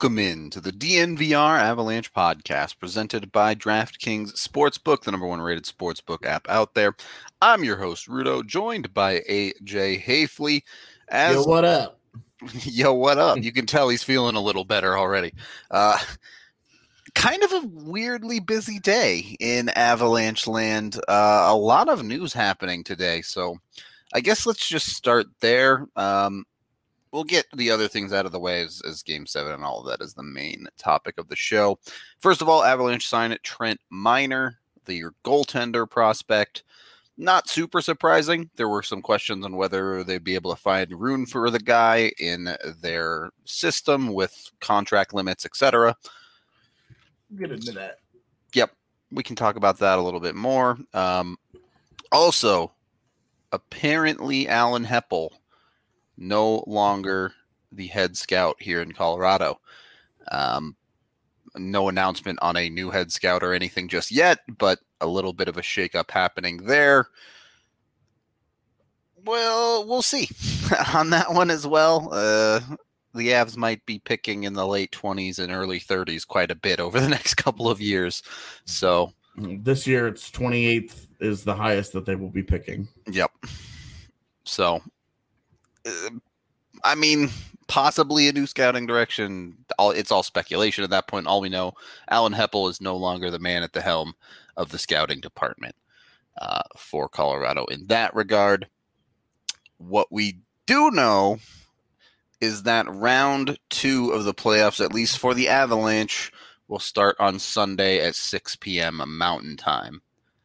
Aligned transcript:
Welcome 0.00 0.20
in 0.20 0.48
to 0.50 0.60
the 0.60 0.70
DNVR 0.70 1.58
Avalanche 1.58 2.14
podcast 2.14 2.78
presented 2.78 3.32
by 3.32 3.56
DraftKings 3.56 4.34
Sportsbook, 4.34 5.02
the 5.02 5.10
number 5.10 5.26
one 5.26 5.40
rated 5.40 5.64
sportsbook 5.64 6.24
app 6.24 6.48
out 6.48 6.74
there. 6.74 6.94
I'm 7.42 7.64
your 7.64 7.78
host, 7.78 8.06
Rudo, 8.06 8.46
joined 8.46 8.94
by 8.94 9.18
AJ 9.28 10.04
Haefele. 10.04 10.62
As 11.08 11.34
Yo, 11.34 11.42
what 11.42 11.64
up? 11.64 11.98
Yo, 12.62 12.94
what 12.94 13.18
up? 13.18 13.42
You 13.42 13.50
can 13.50 13.66
tell 13.66 13.88
he's 13.88 14.04
feeling 14.04 14.36
a 14.36 14.40
little 14.40 14.64
better 14.64 14.96
already. 14.96 15.34
Uh, 15.68 15.98
kind 17.16 17.42
of 17.42 17.52
a 17.52 17.66
weirdly 17.66 18.38
busy 18.38 18.78
day 18.78 19.36
in 19.40 19.68
Avalanche 19.70 20.46
land. 20.46 20.94
Uh, 21.08 21.46
a 21.48 21.56
lot 21.56 21.88
of 21.88 22.04
news 22.04 22.32
happening 22.32 22.84
today. 22.84 23.20
So 23.22 23.56
I 24.14 24.20
guess 24.20 24.46
let's 24.46 24.68
just 24.68 24.90
start 24.90 25.26
there. 25.40 25.88
Um, 25.96 26.44
we'll 27.12 27.24
get 27.24 27.46
the 27.54 27.70
other 27.70 27.88
things 27.88 28.12
out 28.12 28.26
of 28.26 28.32
the 28.32 28.40
way 28.40 28.62
as, 28.62 28.82
as 28.86 29.02
game 29.02 29.26
seven 29.26 29.52
and 29.52 29.64
all 29.64 29.80
of 29.80 29.86
that 29.86 30.04
is 30.04 30.14
the 30.14 30.22
main 30.22 30.66
topic 30.78 31.18
of 31.18 31.28
the 31.28 31.36
show. 31.36 31.78
First 32.20 32.42
of 32.42 32.48
all, 32.48 32.64
Avalanche 32.64 33.06
sign 33.06 33.36
Trent 33.42 33.80
Miner, 33.90 34.58
the 34.84 35.04
goaltender 35.24 35.88
prospect. 35.88 36.64
Not 37.20 37.48
super 37.48 37.80
surprising. 37.80 38.48
There 38.54 38.68
were 38.68 38.82
some 38.84 39.02
questions 39.02 39.44
on 39.44 39.56
whether 39.56 40.04
they'd 40.04 40.22
be 40.22 40.36
able 40.36 40.54
to 40.54 40.60
find 40.60 41.00
room 41.00 41.26
for 41.26 41.50
the 41.50 41.58
guy 41.58 42.12
in 42.18 42.56
their 42.80 43.30
system 43.44 44.12
with 44.12 44.50
contract 44.60 45.12
limits, 45.12 45.44
etc. 45.44 45.96
Get 47.36 47.50
into 47.50 47.72
that. 47.72 47.98
Yep, 48.54 48.70
we 49.10 49.24
can 49.24 49.34
talk 49.34 49.56
about 49.56 49.78
that 49.80 49.98
a 49.98 50.02
little 50.02 50.20
bit 50.20 50.36
more. 50.36 50.78
Um, 50.94 51.36
also, 52.12 52.72
apparently, 53.50 54.48
Alan 54.48 54.84
Hepple 54.84 55.30
no 56.18 56.64
longer 56.66 57.32
the 57.72 57.86
head 57.86 58.16
scout 58.16 58.56
here 58.60 58.82
in 58.82 58.92
Colorado. 58.92 59.60
Um, 60.30 60.76
no 61.56 61.88
announcement 61.88 62.38
on 62.42 62.56
a 62.56 62.68
new 62.68 62.90
head 62.90 63.10
scout 63.10 63.42
or 63.42 63.54
anything 63.54 63.88
just 63.88 64.10
yet, 64.10 64.40
but 64.58 64.80
a 65.00 65.06
little 65.06 65.32
bit 65.32 65.48
of 65.48 65.56
a 65.56 65.62
shakeup 65.62 66.10
happening 66.10 66.58
there. 66.58 67.08
Well, 69.24 69.86
we'll 69.86 70.02
see 70.02 70.28
on 70.94 71.10
that 71.10 71.32
one 71.32 71.50
as 71.50 71.66
well. 71.66 72.08
Uh, 72.12 72.60
the 73.14 73.28
Avs 73.28 73.56
might 73.56 73.84
be 73.86 73.98
picking 73.98 74.44
in 74.44 74.52
the 74.52 74.66
late 74.66 74.92
20s 74.92 75.38
and 75.38 75.52
early 75.52 75.80
30s 75.80 76.26
quite 76.26 76.50
a 76.50 76.56
bit 76.56 76.80
over 76.80 77.00
the 77.00 77.08
next 77.08 77.34
couple 77.34 77.68
of 77.68 77.80
years. 77.80 78.22
So 78.64 79.12
this 79.36 79.86
year, 79.86 80.08
it's 80.08 80.30
28th 80.30 81.06
is 81.20 81.44
the 81.44 81.54
highest 81.54 81.92
that 81.92 82.06
they 82.06 82.14
will 82.14 82.30
be 82.30 82.42
picking. 82.42 82.88
Yep. 83.10 83.30
So 84.44 84.82
I 86.84 86.94
mean, 86.94 87.30
possibly 87.66 88.28
a 88.28 88.32
new 88.32 88.46
scouting 88.46 88.86
direction. 88.86 89.56
All 89.78 89.90
it's 89.90 90.10
all 90.10 90.22
speculation 90.22 90.84
at 90.84 90.90
that 90.90 91.06
point. 91.06 91.26
All 91.26 91.40
we 91.40 91.48
know, 91.48 91.74
Alan 92.08 92.32
Hepple 92.32 92.68
is 92.70 92.80
no 92.80 92.96
longer 92.96 93.30
the 93.30 93.38
man 93.38 93.62
at 93.62 93.72
the 93.72 93.80
helm 93.80 94.14
of 94.56 94.70
the 94.70 94.78
scouting 94.78 95.20
department 95.20 95.76
uh, 96.40 96.62
for 96.76 97.08
Colorado. 97.08 97.64
In 97.66 97.86
that 97.86 98.14
regard, 98.14 98.68
what 99.76 100.10
we 100.10 100.38
do 100.66 100.90
know 100.90 101.38
is 102.40 102.64
that 102.64 102.86
round 102.88 103.58
two 103.68 104.10
of 104.10 104.24
the 104.24 104.34
playoffs, 104.34 104.84
at 104.84 104.94
least 104.94 105.18
for 105.18 105.34
the 105.34 105.48
Avalanche, 105.48 106.32
will 106.68 106.78
start 106.78 107.16
on 107.18 107.38
Sunday 107.38 108.00
at 108.00 108.14
6 108.14 108.56
p.m. 108.56 109.02
Mountain 109.06 109.56
Time. 109.56 110.02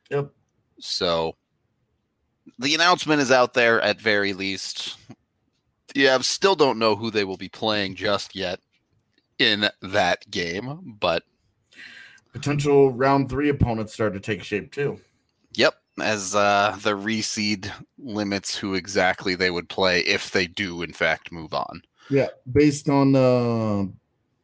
Yep. 0.10 0.32
So 0.80 1.36
the 2.58 2.74
announcement 2.74 3.22
is 3.22 3.32
out 3.32 3.54
there 3.54 3.82
at 3.82 4.02
very 4.02 4.34
least 4.34 4.98
yeah, 5.96 6.18
still 6.20 6.56
don't 6.56 6.80
know 6.80 6.96
who 6.96 7.12
they 7.12 7.24
will 7.24 7.38
be 7.38 7.50
playing 7.50 7.96
just 7.96 8.36
yet 8.36 8.60
in 9.40 9.70
that 9.82 10.30
game, 10.30 10.98
but 11.00 11.24
potential 12.32 12.92
round 12.92 13.30
three 13.30 13.50
opponents 13.50 13.94
start 13.94 14.14
to 14.14 14.20
take 14.20 14.44
shape 14.44 14.72
too. 14.72 15.00
Yep, 15.54 15.76
as 16.02 16.36
uh, 16.36 16.78
the 16.82 16.92
reseed 16.92 17.72
limits 17.98 18.56
who 18.56 18.74
exactly 18.74 19.36
they 19.36 19.52
would 19.52 19.70
play 19.70 20.02
if 20.02 20.32
they 20.32 20.48
do 20.48 20.82
in 20.82 20.94
fact 20.94 21.32
move 21.32 21.54
on. 21.54 21.82
Yeah, 22.10 22.28
based 22.52 22.90
on 22.90 23.16
uh, 23.16 23.86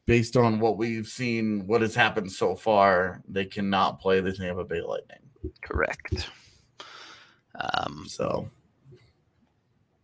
based 0.05 0.37
on 0.37 0.59
what 0.59 0.77
we've 0.77 1.07
seen, 1.07 1.67
what 1.67 1.81
has 1.81 1.95
happened 1.95 2.31
so 2.31 2.55
far, 2.55 3.21
they 3.27 3.45
cannot 3.45 3.99
play 3.99 4.21
the 4.21 4.33
Tampa 4.33 4.63
Bay 4.63 4.81
Lightning. 4.81 5.19
Correct. 5.61 6.29
Um, 7.55 8.05
So 8.07 8.49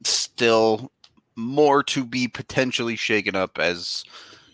still 0.04 0.92
more 1.36 1.84
to 1.84 2.06
be 2.06 2.28
potentially 2.28 2.96
shaken 2.96 3.36
up 3.36 3.58
as 3.60 4.04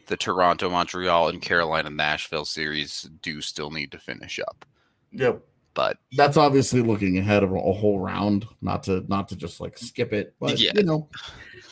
the 0.08 0.18
Toronto, 0.18 0.70
Montreal, 0.70 1.30
and 1.30 1.42
Carolina 1.42 1.90
Nashville 1.90 2.46
series 2.46 3.10
do 3.22 3.42
still 3.42 3.70
need 3.72 3.92
to 3.92 4.00
finish 4.00 4.40
up. 4.40 4.66
yep, 5.12 5.42
But 5.74 5.98
that's 6.14 6.38
obviously 6.38 6.82
looking 6.82 7.18
ahead 7.18 7.44
of 7.44 7.52
a, 7.54 7.60
whole 7.60 8.00
round. 8.00 8.46
Not 8.62 8.84
to 8.84 9.06
not 9.08 9.30
to 9.30 9.36
just 9.36 9.62
like 9.62 9.78
skip 9.78 10.12
it, 10.12 10.36
but 10.40 10.60
Yeah. 10.60 10.72
you 10.76 10.84
know, 10.84 11.08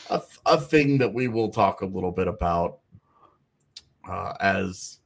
a, 0.08 0.22
a 0.46 0.60
thing 0.60 0.98
that 0.98 1.12
we 1.12 1.28
will 1.28 1.50
talk 1.50 1.82
a 1.82 1.86
little 1.86 2.12
bit 2.12 2.28
about 2.28 2.78
uh, 4.08 4.34
as 4.40 5.00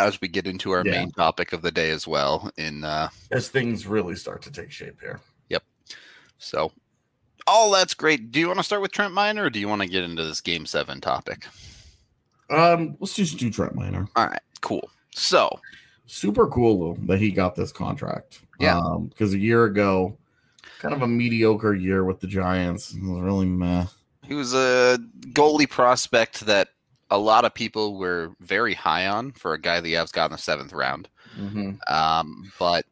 as 0.00 0.20
we 0.20 0.28
get 0.28 0.46
into 0.46 0.72
our 0.72 0.82
Yeah. 0.84 0.92
main 0.92 1.10
topic 1.12 1.52
of 1.52 1.62
the 1.62 1.70
day 1.70 1.90
as 1.90 2.06
well, 2.06 2.50
in 2.56 2.84
uh, 2.84 3.08
as 3.30 3.48
things 3.48 3.86
really 3.86 4.16
start 4.16 4.42
to 4.42 4.50
take 4.50 4.70
shape 4.72 5.00
here. 5.00 5.20
Yep. 5.48 5.62
So 6.38 6.72
all 7.46 7.70
that's 7.70 7.94
great. 7.94 8.30
Do 8.32 8.40
you 8.40 8.46
want 8.46 8.58
to 8.58 8.64
start 8.64 8.82
with 8.82 8.92
Trent 8.92 9.14
Miner, 9.14 9.44
or 9.44 9.50
do 9.50 9.58
you 9.58 9.68
want 9.68 9.82
to 9.82 9.88
get 9.88 10.04
into 10.04 10.24
this 10.24 10.40
Game 10.40 10.66
Seven 10.66 11.00
topic? 11.00 11.46
Um, 12.50 12.96
let's 13.00 13.14
just 13.14 13.38
do 13.38 13.50
Trent 13.50 13.74
Miner. 13.74 14.06
All 14.16 14.26
right, 14.26 14.40
cool. 14.60 14.88
So 15.14 15.50
super 16.06 16.46
cool 16.48 16.94
that 17.06 17.18
he 17.18 17.30
got 17.30 17.54
this 17.54 17.72
contract. 17.72 18.40
Yeah. 18.60 18.78
Um, 18.78 19.06
because 19.08 19.34
a 19.34 19.38
year 19.38 19.64
ago, 19.64 20.16
kind 20.78 20.94
of 20.94 21.02
a 21.02 21.08
mediocre 21.08 21.74
year 21.74 22.04
with 22.04 22.20
the 22.20 22.26
Giants. 22.26 22.94
It 22.94 23.02
was 23.02 23.20
really 23.20 23.46
meh. 23.46 23.86
he 24.24 24.34
was 24.34 24.54
a 24.54 24.98
goalie 25.32 25.68
prospect 25.68 26.40
that 26.46 26.68
a 27.10 27.18
lot 27.18 27.44
of 27.44 27.54
people 27.54 27.98
were 27.98 28.32
very 28.40 28.74
high 28.74 29.06
on 29.06 29.32
for 29.32 29.54
a 29.54 29.60
guy 29.60 29.80
the 29.80 29.94
Avs 29.94 30.12
got 30.12 30.26
in 30.26 30.32
the 30.32 30.38
seventh 30.38 30.72
round. 30.72 31.08
Um, 31.88 32.50
but 32.58 32.84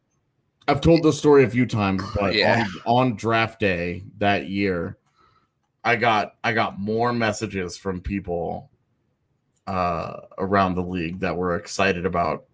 I've 0.67 0.81
told 0.81 1.03
this 1.03 1.19
story 1.19 1.45
a 1.45 1.51
few 1.51 1.67
times, 1.67 2.03
but 2.19 2.35
Yeah. 2.35 2.65
on, 2.87 3.11
on 3.11 3.17
draft 3.17 3.61
day 3.61 4.05
that 4.19 4.49
year, 4.49 4.99
I 5.85 5.97
got 5.97 6.37
I 6.43 6.53
got 6.53 6.79
more 6.81 7.13
messages 7.13 7.77
from 7.77 8.01
people 8.01 8.71
uh 9.67 10.21
around 10.39 10.75
the 10.75 10.83
league 10.83 11.21
that 11.21 11.37
were 11.37 11.57
excited 11.57 12.05
about 12.05 12.45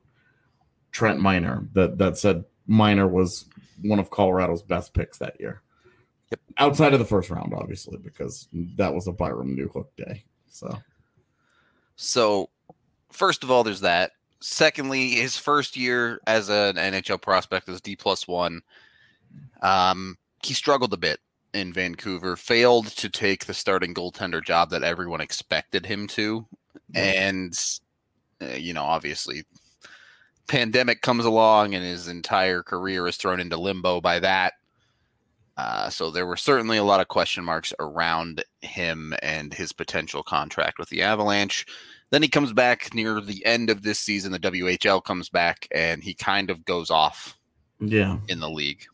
Trent 0.93 1.21
Miner 1.21 1.67
that 1.73 1.99
that 1.99 2.17
said 2.19 2.45
Miner 2.67 3.07
was 3.09 3.47
one 3.83 3.99
of 3.99 4.11
Colorado's 4.11 4.63
best 4.63 4.95
picks 4.95 5.19
that 5.19 5.41
year. 5.41 5.63
Yep. 6.31 6.41
Outside 6.59 6.93
of 6.93 6.99
the 7.01 7.05
first 7.07 7.31
round, 7.31 7.53
obviously, 7.55 7.99
because 7.99 8.49
that 8.77 8.95
was 8.95 9.07
a 9.09 9.13
Byram 9.13 9.57
Newhook 9.57 9.87
day. 9.97 10.25
So 10.49 10.79
So, 11.97 12.51
first 13.13 13.43
of 13.43 13.51
all, 13.51 13.65
there's 13.65 13.81
that. 13.81 14.13
Secondly, 14.41 15.11
his 15.11 15.37
first 15.37 15.77
year 15.77 16.21
as 16.27 16.49
an 16.49 16.77
NHL 16.77 17.21
prospect 17.21 17.69
as 17.69 17.81
D 17.81 17.95
plus 17.95 18.27
one, 18.27 18.63
um, 19.63 20.17
he 20.43 20.55
struggled 20.55 20.95
a 20.95 20.99
bit 20.99 21.21
in 21.53 21.73
Vancouver. 21.73 22.37
Failed 22.37 22.87
to 22.89 23.09
take 23.09 23.45
the 23.45 23.55
starting 23.55 23.95
goaltender 23.95 24.43
job 24.43 24.71
that 24.71 24.83
everyone 24.83 25.21
expected 25.21 25.85
him 25.85 26.07
to, 26.09 26.47
and 26.95 27.55
uh, 28.41 28.47
you 28.57 28.73
know, 28.73 28.85
obviously, 28.85 29.45
pandemic 30.47 31.03
comes 31.03 31.25
along 31.25 31.75
and 31.75 31.85
his 31.85 32.09
entire 32.09 32.63
career 32.63 33.07
is 33.07 33.17
thrown 33.17 33.41
into 33.41 33.57
limbo 33.57 34.01
by 34.01 34.19
that. 34.19 34.55
Uh, 35.57 35.91
so 35.91 36.11
there 36.11 36.27
were 36.27 36.37
certainly 36.37 36.79
a 36.79 36.83
lot 36.83 37.01
of 37.01 37.09
question 37.09 37.45
marks 37.45 37.75
around 37.79 38.43
him 38.63 39.13
and 39.23 39.53
his 39.53 39.73
potential 39.73 40.23
contract 40.23 40.79
with 40.79 40.89
the 40.89 41.03
Avalanche. 41.03 41.67
Then 42.11 42.23
he 42.23 42.29
comes 42.29 42.53
back 42.53 42.93
near 42.93 43.21
the 43.21 43.45
end 43.47 43.71
of 43.71 43.83
this 43.83 43.99
season. 43.99 44.33
The 44.33 44.39
WHL 44.39 45.03
comes 45.05 45.29
back 45.29 45.69
and 45.73 46.03
he 46.03 46.13
kind 46.13 46.51
of 46.51 46.65
goes 46.65 46.91
off 46.91 47.39
yeah. 47.79 48.19
in 48.29 48.41
the 48.41 48.51
league. 48.51 48.85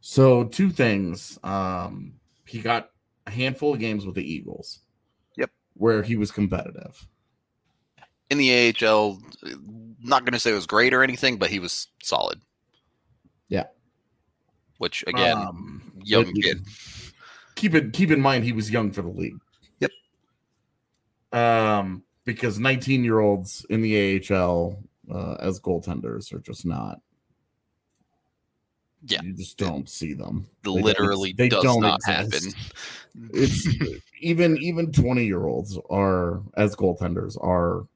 So 0.00 0.44
two 0.44 0.70
things. 0.70 1.38
Um, 1.42 2.14
he 2.46 2.60
got 2.60 2.90
a 3.26 3.30
handful 3.30 3.74
of 3.74 3.80
games 3.80 4.06
with 4.06 4.14
the 4.14 4.24
Eagles. 4.24 4.80
Yep. 5.36 5.50
Where 5.74 6.02
he 6.02 6.16
was 6.16 6.30
competitive. 6.30 7.06
In 8.30 8.38
the 8.38 8.74
AHL, 8.80 9.20
not 10.00 10.24
going 10.24 10.32
to 10.32 10.38
say 10.38 10.52
it 10.52 10.54
was 10.54 10.66
great 10.66 10.94
or 10.94 11.02
anything, 11.02 11.38
but 11.38 11.50
he 11.50 11.58
was 11.58 11.88
solid. 12.02 12.40
Yeah. 13.48 13.64
Which 14.78 15.04
again, 15.06 15.36
Um, 15.36 15.92
young 16.04 16.24
but 16.24 16.34
kid. 16.34 16.66
Keep 17.54 17.74
it 17.74 17.92
keep 17.92 18.10
in 18.10 18.20
mind 18.20 18.44
he 18.44 18.52
was 18.52 18.70
young 18.70 18.90
for 18.92 19.02
the 19.02 19.08
league. 19.08 19.38
Yep. 19.80 19.90
Um, 21.32 22.02
because 22.24 22.58
19 22.58 23.04
year 23.04 23.20
olds 23.20 23.64
in 23.70 23.82
the 23.82 24.20
AHL 24.30 24.78
uh, 25.12 25.34
as 25.40 25.60
goaltenders 25.60 26.32
are 26.32 26.38
just 26.40 26.64
not. 26.64 27.00
Yeah. 29.04 29.20
You 29.22 29.32
just 29.32 29.58
don't 29.58 29.88
see 29.88 30.12
them. 30.12 30.46
They 30.62 30.70
literally 30.70 31.32
they 31.32 31.48
does 31.48 31.64
don't 31.64 31.80
not 31.80 32.00
exist. 32.08 32.56
happen. 32.56 33.30
It's 33.34 33.66
even 34.20 34.56
even 34.58 34.92
20 34.92 35.24
year 35.24 35.44
olds 35.44 35.76
are 35.90 36.40
as 36.56 36.76
goaltenders 36.76 37.36
are 37.42 37.86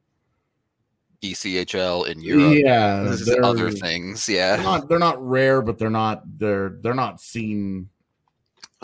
ECHL 1.23 2.09
in 2.09 2.21
Europe. 2.21 2.59
yeah 2.59 3.05
this 3.05 3.29
other 3.43 3.71
things. 3.71 4.29
Yeah. 4.29 4.57
they're 4.57 4.65
not 4.65 4.89
they're 4.89 4.99
not 4.99 5.25
rare 5.25 5.63
but 5.63 5.79
they're 5.79 5.91
not 5.91 6.23
they're 6.39 6.71
they're 6.83 6.93
not 6.95 7.21
seen 7.21 7.89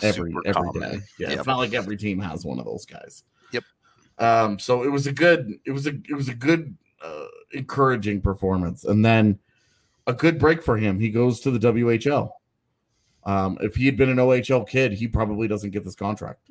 every 0.01 0.31
Super 0.31 0.47
every 0.47 0.79
day. 0.79 0.99
Yeah, 1.19 1.29
Yep. 1.29 1.37
it's 1.39 1.47
not 1.47 1.57
like 1.57 1.73
every 1.73 1.97
team 1.97 2.19
has 2.19 2.45
one 2.45 2.57
of 2.57 2.63
those 2.65 2.85
guys. 2.85 3.23
Yep. 4.23 4.45
Um, 4.45 4.59
so 4.59 4.83
it 4.83 4.89
was 4.89 5.07
a 5.07 5.11
good, 5.11 5.59
it 5.65 5.71
was 5.71 5.87
a 5.87 5.93
it 6.09 6.15
was 6.15 6.29
a 6.29 6.33
good, 6.33 6.75
uh, 7.03 7.25
encouraging 7.51 8.21
performance, 8.21 8.83
and 8.85 9.03
then 9.03 9.39
a 10.07 10.13
good 10.13 10.39
break 10.39 10.63
for 10.63 10.77
him. 10.77 10.99
He 10.99 11.09
goes 11.09 11.39
to 11.41 11.51
the 11.51 11.59
WHL. 11.59 12.31
Um, 13.25 13.57
if 13.61 13.75
he 13.75 13.85
had 13.85 13.95
been 13.95 14.09
an 14.09 14.17
OHL 14.17 14.67
kid, 14.67 14.91
he 14.91 15.07
probably 15.07 15.47
doesn't 15.47 15.69
get 15.69 15.85
this 15.85 15.95
contract. 15.95 16.41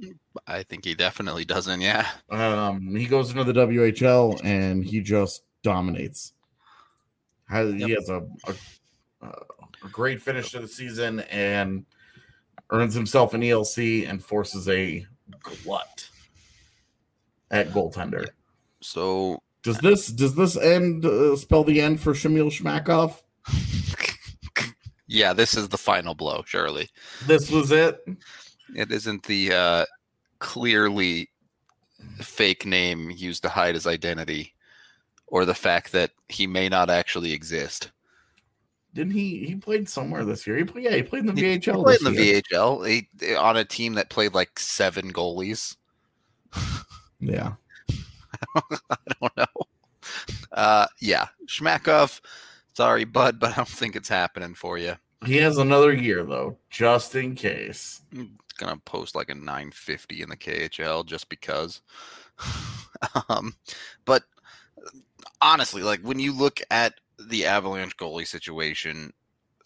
I 0.46 0.62
think 0.62 0.86
he 0.86 0.94
definitely 0.94 1.44
doesn't. 1.44 1.82
Yeah. 1.82 2.08
Um, 2.31 2.96
he 2.96 3.05
goes 3.05 3.31
into 3.31 3.44
the 3.44 3.52
WHL 3.52 4.41
and 4.43 4.82
he 4.82 5.02
just 5.02 5.43
dominates. 5.62 6.32
Has, 7.46 7.74
He 7.74 7.91
has 7.91 8.08
a, 8.08 8.26
a 8.46 8.55
a 9.84 9.88
great 9.88 10.20
finish 10.20 10.50
to 10.52 10.60
the 10.60 10.69
season 10.69 11.20
and 11.20 11.84
earns 12.70 12.94
himself 12.94 13.34
an 13.34 13.43
ELC 13.43 14.08
and 14.08 14.22
forces 14.22 14.69
a 14.69 15.06
glut 15.43 16.08
at 17.53 17.69
goaltender. 17.71 18.29
So 18.81 19.41
Does 19.63 19.79
this 19.79 20.09
does 20.09 20.35
this 20.35 20.56
end 20.56 21.05
uh, 21.05 21.37
spell 21.37 21.63
the 21.63 21.81
end 21.81 22.01
for 22.01 22.13
Shamil 22.15 22.51
Shmakov? 22.51 23.23
yeah, 25.06 25.32
this 25.32 25.56
is 25.56 25.69
the 25.69 25.79
final 25.79 26.15
blow, 26.15 26.43
surely. 26.47 26.89
This 27.27 27.51
was 27.51 27.71
it. 27.71 28.05
It 28.75 28.91
isn't 28.91 29.23
the 29.25 29.53
uh, 29.53 29.85
clearly 30.39 31.31
fake 32.19 32.67
name 32.67 33.11
used 33.11 33.43
to 33.44 33.49
hide 33.49 33.75
his 33.75 33.87
identity, 33.87 34.55
or 35.29 35.44
the 35.44 35.55
fact 35.55 35.93
that 35.93 36.11
he 36.29 36.47
may 36.47 36.69
not 36.69 36.91
actually 36.91 37.32
exist. 37.32 37.93
Didn't 38.94 39.13
he? 39.13 39.47
He 39.47 39.55
played 39.55 39.89
somewhere 39.89 40.25
this 40.25 40.47
year. 40.47 40.56
He 40.56 40.65
played. 40.65 40.85
Yeah, 40.85 40.97
he 40.97 41.03
played 41.03 41.25
in 41.27 41.35
the 41.35 41.41
He- 41.41 41.59
VHL. 41.59 41.77
He 41.77 41.82
played 41.82 42.01
in 42.03 42.15
the 42.15 42.25
year. 42.25 42.43
VHL 42.53 43.06
he, 43.21 43.35
on 43.37 43.56
a 43.56 43.65
team 43.65 43.94
that 43.94 44.11
played 44.11 44.35
like 44.35 44.59
seven 44.59 45.13
goalies. 45.13 45.77
Yeah. 47.22 47.52
I 48.56 48.96
don't 49.20 49.36
know. 49.36 49.46
Uh, 50.52 50.86
yeah, 51.00 51.29
Shmakov. 51.46 52.20
Sorry, 52.74 53.05
bud, 53.05 53.38
but 53.38 53.52
I 53.52 53.56
don't 53.56 53.69
think 53.69 53.96
it's 53.96 54.08
happening 54.08 54.55
for 54.55 54.76
you. 54.76 54.96
He 55.24 55.36
has 55.36 55.58
another 55.58 55.93
year 55.93 56.24
though, 56.24 56.58
just 56.69 57.14
in 57.14 57.34
case. 57.34 58.02
gonna 58.58 58.81
post 58.84 59.14
like 59.14 59.31
a 59.31 59.34
950 59.34 60.22
in 60.22 60.29
the 60.29 60.36
KHL 60.36 61.06
just 61.06 61.29
because. 61.29 61.81
um, 63.29 63.55
but 64.05 64.24
honestly, 65.41 65.82
like 65.82 66.00
when 66.00 66.19
you 66.19 66.36
look 66.36 66.60
at 66.70 66.94
the 67.19 67.46
Avalanche 67.46 67.96
goalie 67.96 68.26
situation 68.26 69.12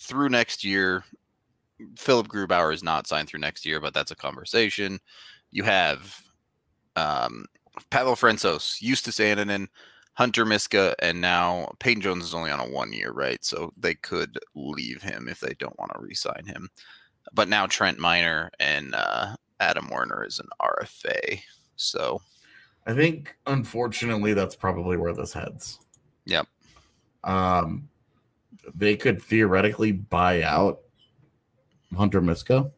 through 0.01 0.29
next 0.29 0.63
year, 0.63 1.05
Philipp 1.97 2.29
Grubauer 2.29 2.75
is 2.75 2.83
not 2.83 3.07
signed 3.07 3.29
through 3.29 3.41
next 3.41 3.65
year, 3.65 3.81
but 3.81 3.95
that's 3.95 4.11
a 4.11 4.17
conversation. 4.17 4.99
You 5.51 5.63
have 5.65 6.21
um, 6.97 7.47
Pavel 7.91 8.17
Francouz, 8.17 8.81
Justus 8.81 9.19
Annunen, 9.19 9.69
Hunter 10.15 10.45
Miska, 10.45 10.95
and 11.01 11.21
now 11.21 11.71
Peyton 11.79 12.03
Jones 12.03 12.25
is 12.25 12.35
only 12.35 12.51
on 12.51 12.61
a 12.61 12.69
one 12.69 12.93
year, 12.93 13.13
right? 13.13 13.45
So 13.45 13.73
they 13.77 13.95
could 13.95 14.39
leave 14.55 15.03
him 15.03 15.29
if 15.29 15.41
they 15.41 15.55
don't 15.59 15.79
want 15.79 15.93
to 15.95 16.01
re 16.01 16.15
sign 16.15 16.45
him 16.47 16.71
but 17.33 17.49
now 17.49 17.67
Trent 17.67 17.99
Miner 17.99 18.51
and 18.61 18.95
uh, 18.95 19.37
Adam 19.61 19.89
Werner 19.91 20.25
is 20.25 20.39
an 20.39 20.49
RFA. 20.61 21.41
So 21.77 22.21
I 22.87 22.95
think 22.95 23.37
unfortunately 23.47 24.35
that's 24.35 24.57
probably 24.57 24.97
where 24.97 25.15
this 25.15 25.33
heads. 25.33 25.81
Yep. 26.25 26.47
Um, 27.25 27.89
they 28.75 28.97
could 28.97 29.23
theoretically 29.23 29.93
buy 29.93 30.43
out 30.43 30.81
Hunter 31.97 32.21
Miska. 32.21 32.71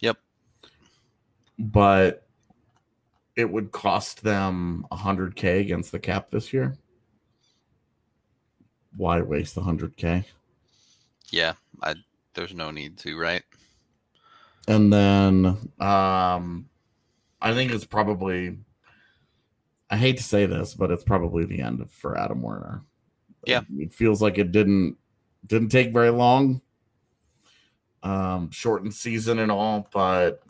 Yep. 0.00 0.18
But 1.58 2.26
it 3.36 3.50
would 3.50 3.72
cost 3.72 4.22
them 4.22 4.86
100k 4.92 5.60
against 5.60 5.92
the 5.92 5.98
cap 5.98 6.30
this 6.30 6.52
year. 6.52 6.76
Why 8.96 9.22
waste 9.22 9.56
100k? 9.56 10.24
Yeah, 11.30 11.54
I, 11.82 11.94
there's 12.34 12.54
no 12.54 12.70
need 12.70 12.98
to, 12.98 13.18
right? 13.18 13.42
And 14.68 14.92
then 14.92 15.46
um 15.80 16.68
I 17.40 17.54
think 17.54 17.72
it's 17.72 17.84
probably 17.84 18.58
I 19.90 19.96
hate 19.96 20.18
to 20.18 20.22
say 20.22 20.46
this, 20.46 20.74
but 20.74 20.90
it's 20.90 21.04
probably 21.04 21.44
the 21.44 21.60
end 21.60 21.90
for 21.90 22.16
Adam 22.16 22.40
Werner. 22.42 22.82
Yeah. 23.44 23.62
It, 23.78 23.86
it 23.86 23.94
feels 23.94 24.22
like 24.22 24.38
it 24.38 24.52
didn't 24.52 24.96
didn't 25.46 25.70
take 25.70 25.92
very 25.92 26.10
long. 26.10 26.60
Um 28.02 28.50
shortened 28.50 28.94
season 28.94 29.38
and 29.38 29.50
all, 29.50 29.88
but 29.92 30.42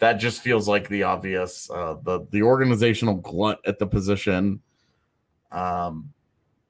that 0.00 0.14
just 0.14 0.42
feels 0.42 0.66
like 0.68 0.88
the 0.88 1.04
obvious 1.04 1.70
uh 1.70 1.96
the 2.02 2.26
the 2.30 2.42
organizational 2.42 3.14
glut 3.14 3.60
at 3.66 3.78
the 3.78 3.86
position. 3.86 4.60
Um 5.52 6.12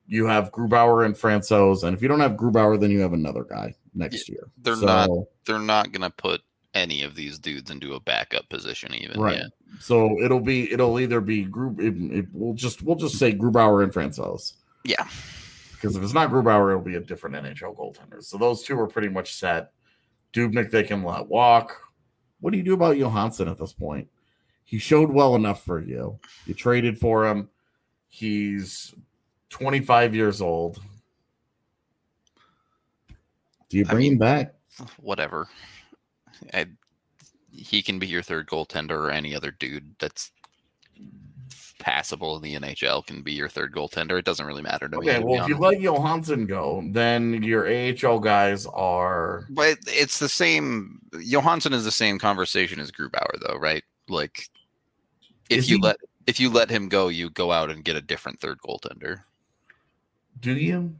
you 0.07 0.27
have 0.27 0.51
Grubauer 0.51 1.07
and 1.07 1.15
Francouz, 1.15 1.85
and 1.85 1.97
if 1.97 2.03
you 2.03 2.09
don't 2.09 2.19
have 2.21 2.33
Grubauer, 2.33 2.81
then 2.81 2.91
you 2.91 2.99
have 3.01 3.13
another 3.13 3.45
guy 3.45 3.75
next 3.95 4.29
year. 4.29 4.49
they're 4.59 4.75
not- 4.77 5.09
They're 5.47 5.59
not 5.61 5.93
gonna 5.93 6.11
put 6.11 6.41
any 6.75 7.03
of 7.03 7.15
these 7.17 7.39
dudes 7.39 7.71
into 7.71 7.95
a 7.95 8.01
backup 8.01 8.49
position, 8.49 8.95
even. 8.95 9.21
Right. 9.21 9.39
Yeah. 9.39 9.47
So 9.81 10.21
it'll 10.23 10.41
be 10.41 10.71
it'll 10.73 10.99
either 11.01 11.21
be 11.21 11.45
group. 11.45 11.81
It, 11.81 11.95
it, 12.13 12.27
we'll 12.33 12.55
just 12.55 12.83
we'll 12.83 12.97
just 12.97 13.19
say 13.19 13.33
Grubauer 13.33 13.83
and 13.85 13.93
Francouz. 13.93 14.55
Yeah. 14.85 15.07
because 15.73 15.97
if 15.97 16.03
it's 16.03 16.13
not 16.15 16.31
Grubauer, 16.31 16.71
it'll 16.71 16.83
be 16.83 16.97
a 16.97 17.01
different 17.01 17.37
NHL 17.37 17.77
goaltender. 17.77 18.23
So 18.23 18.37
those 18.39 18.63
two 18.65 18.79
are 18.81 18.87
pretty 18.89 19.09
much 19.09 19.35
set. 19.35 19.73
Dubnyk 20.33 20.71
they 20.71 20.83
can 20.85 21.03
let 21.05 21.27
walk. 21.27 21.77
What 22.41 22.53
do 22.53 22.59
you 22.59 22.65
do 22.65 22.75
about 22.75 22.97
Johansson 22.97 23.49
at 23.49 23.59
this 23.59 23.73
point? 23.73 24.09
He 24.65 24.79
showed 24.79 25.11
well 25.11 25.35
enough 25.35 25.65
for 25.65 25.81
you. 25.81 26.19
You 26.47 26.55
traded 26.55 26.99
for 26.99 27.27
him. 27.27 27.49
He's 28.09 28.95
25 29.51 30.15
years 30.15 30.41
old. 30.41 30.81
Do 33.69 33.79
you 33.79 33.85
I 33.89 33.91
bring 33.93 34.03
mean- 34.03 34.13
him 34.13 34.19
back? 34.19 34.55
Whatever. 34.99 35.49
I, 36.55 36.67
he 37.53 37.83
can 37.83 37.99
be 37.99 38.07
your 38.07 38.23
third 38.23 38.47
goaltender, 38.49 38.93
or 38.93 39.11
any 39.11 39.35
other 39.35 39.51
dude 39.51 39.95
that's 39.99 40.31
passable 41.81 42.37
in 42.37 42.43
the 42.43 42.55
NHL 42.55 43.05
can 43.07 43.23
be 43.23 43.33
your 43.33 43.49
third 43.49 43.73
goaltender. 43.75 44.19
It 44.19 44.25
doesn't 44.25 44.47
really 44.47 44.63
matter 44.63 44.89
to 44.89 45.01
me. 45.01 45.11
Okay, 45.11 45.19
well, 45.19 45.43
if 45.43 45.49
you 45.49 45.59
let 45.59 45.81
Johansson 45.81 46.47
go, 46.47 46.83
then 46.93 47.43
your 47.43 47.67
AHL 47.67 48.21
guys 48.21 48.67
are 48.67 49.47
But 49.51 49.79
it's 49.87 50.19
the 50.19 50.29
same. 50.29 51.01
Johansson 51.21 51.73
is 51.73 51.85
the 51.85 51.91
same 51.91 52.19
conversation 52.19 52.79
as 52.79 52.93
Grubauer, 52.93 53.41
though, 53.45 53.57
right? 53.59 53.83
Like, 54.09 54.49
if 55.49 55.59
Is 55.59 55.71
you 55.71 55.77
he? 55.77 55.83
let 55.83 55.97
if 56.27 56.39
you 56.39 56.51
let 56.51 56.71
him 56.71 56.89
go, 56.89 57.09
you 57.09 57.31
go 57.31 57.51
out 57.51 57.71
and 57.71 57.85
get 57.85 57.97
a 57.97 58.01
different 58.01 58.41
third 58.41 58.59
goaltender. 58.61 59.23
do 60.39 60.55
you? 60.55 60.95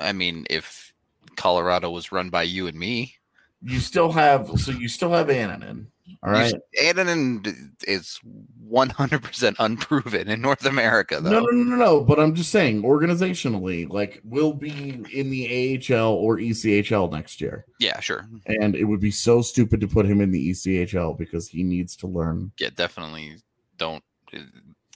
I 0.00 0.12
mean, 0.12 0.46
if 0.50 0.92
Colorado 1.36 1.90
was 1.90 2.10
run 2.10 2.28
by 2.30 2.42
you 2.42 2.66
and 2.66 2.76
me, 2.76 3.14
you 3.62 3.78
still 3.78 4.10
have 4.10 4.50
so 4.58 4.72
you 4.72 4.88
still 4.88 5.12
have 5.12 5.28
Annunen. 5.28 5.86
All 6.22 6.30
you 6.30 6.34
right. 6.34 6.54
s- 6.54 7.54
is 7.86 8.18
one 8.58 8.90
hundred 8.90 9.22
percent 9.22 9.56
unproven 9.60 10.28
in 10.28 10.40
North 10.40 10.64
America, 10.66 11.20
though. 11.20 11.30
No, 11.30 11.40
no, 11.40 11.50
no, 11.50 11.62
no, 11.62 11.76
no. 11.76 12.00
But 12.04 12.18
I'm 12.18 12.34
just 12.34 12.50
saying, 12.50 12.82
organizationally, 12.82 13.88
like 13.88 14.20
we'll 14.24 14.52
be 14.52 15.04
in 15.12 15.30
the 15.30 15.80
AHL 15.90 16.12
or 16.14 16.38
ECHL 16.38 17.10
next 17.12 17.40
year. 17.40 17.64
Yeah, 17.78 18.00
sure. 18.00 18.26
And 18.46 18.74
it 18.74 18.84
would 18.84 19.00
be 19.00 19.10
so 19.12 19.42
stupid 19.42 19.80
to 19.80 19.88
put 19.88 20.06
him 20.06 20.20
in 20.20 20.30
the 20.32 20.50
ECHL 20.50 21.16
because 21.16 21.48
he 21.48 21.62
needs 21.62 21.96
to 21.96 22.06
learn. 22.06 22.52
Yeah, 22.58 22.70
definitely 22.74 23.36
don't. 23.78 24.02
uh, 24.34 24.38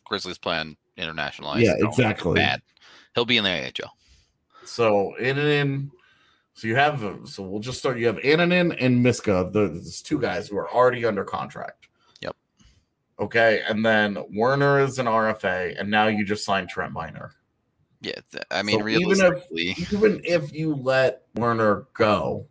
Grizzlies 0.05 0.39
plan 0.39 0.77
internationalize. 0.99 1.63
Yeah, 1.63 1.75
exactly. 1.79 2.35
Bad. 2.35 2.63
He'll 3.15 3.25
be 3.25 3.37
in 3.37 3.45
the 3.45 3.51
AHL. 3.67 3.93
So 4.65 5.15
Annunen, 5.21 5.91
so 6.57 6.67
you 6.67 6.75
have 6.75 7.01
so 7.27 7.43
we'll 7.43 7.61
just 7.61 7.79
start. 7.79 7.99
You 7.99 8.07
have 8.07 8.17
Annunen 8.17 8.75
and 8.81 9.03
Miska, 9.03 9.51
the 9.53 9.69
there's 9.69 10.01
two 10.01 10.19
guys 10.19 10.49
who 10.49 10.57
are 10.57 10.71
already 10.73 11.05
under 11.05 11.23
contract. 11.23 11.89
Yep. 12.23 12.35
Okay, 13.21 13.61
and 13.69 13.85
then 13.85 14.17
Werner 14.35 14.81
is 14.81 14.99
an 14.99 15.05
RFA, 15.05 15.79
and 15.79 15.91
now 15.91 16.07
you 16.07 16.25
just 16.25 16.47
signed 16.47 16.71
Trent 16.71 16.93
Miner. 16.95 17.33
Yeah, 18.01 18.15
th- 18.33 18.45
I 18.51 18.63
mean, 18.63 18.81
So 18.81 18.89
even 18.89 19.43
if- 19.53 19.93
even 19.93 20.21
if 20.25 20.53
you 20.55 20.75
let 20.75 21.23
Werner 21.35 21.87
go, 21.93 22.47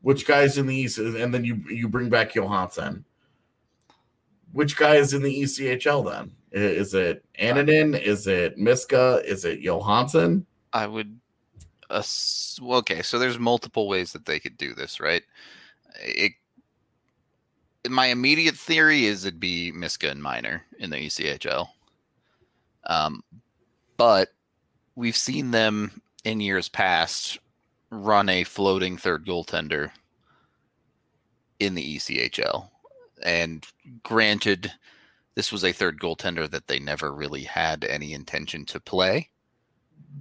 which 0.00 0.26
guys 0.26 0.56
in 0.56 0.66
the 0.66 0.74
East, 0.74 0.96
and 0.98 1.34
then 1.34 1.44
you 1.44 1.62
you 1.68 1.88
bring 1.88 2.08
back 2.08 2.34
Johansson, 2.34 3.04
which 4.52 4.74
guy 4.74 4.94
is 4.96 5.12
in 5.12 5.22
the 5.22 5.42
ECHL 5.42 6.02
then? 6.10 6.32
Is 6.50 6.94
it 6.94 7.24
Annunen? 7.38 8.00
Is 8.00 8.26
it 8.26 8.56
Miska? 8.56 9.22
Is 9.26 9.44
it 9.44 9.60
Johansson? 9.60 10.46
I 10.72 10.86
would. 10.86 11.18
Well, 11.92 12.78
okay, 12.78 13.02
so 13.02 13.18
there's 13.18 13.38
multiple 13.38 13.88
ways 13.88 14.12
that 14.12 14.26
they 14.26 14.40
could 14.40 14.56
do 14.56 14.74
this, 14.74 15.00
right? 15.00 15.22
It. 16.00 16.32
My 17.88 18.06
immediate 18.06 18.56
theory 18.56 19.06
is 19.06 19.24
it'd 19.24 19.40
be 19.40 19.72
Miska 19.72 20.08
and 20.08 20.22
Miner 20.22 20.64
in 20.78 20.90
the 20.90 20.96
ECHL. 20.96 21.68
Um, 22.86 23.22
but 23.96 24.28
we've 24.94 25.16
seen 25.16 25.50
them 25.50 26.00
in 26.24 26.40
years 26.40 26.68
past 26.68 27.38
run 27.90 28.28
a 28.28 28.44
floating 28.44 28.96
third 28.96 29.26
goaltender 29.26 29.90
in 31.60 31.74
the 31.74 31.96
ECHL. 31.96 32.68
And 33.22 33.66
granted, 34.02 34.72
this 35.34 35.52
was 35.52 35.64
a 35.64 35.72
third 35.72 36.00
goaltender 36.00 36.50
that 36.50 36.66
they 36.66 36.78
never 36.78 37.12
really 37.12 37.44
had 37.44 37.84
any 37.84 38.12
intention 38.12 38.64
to 38.66 38.80
play. 38.80 39.30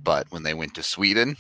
But 0.04 0.28
when 0.32 0.44
they 0.44 0.54
went 0.54 0.74
to 0.76 0.84
Sweden, 0.84 1.38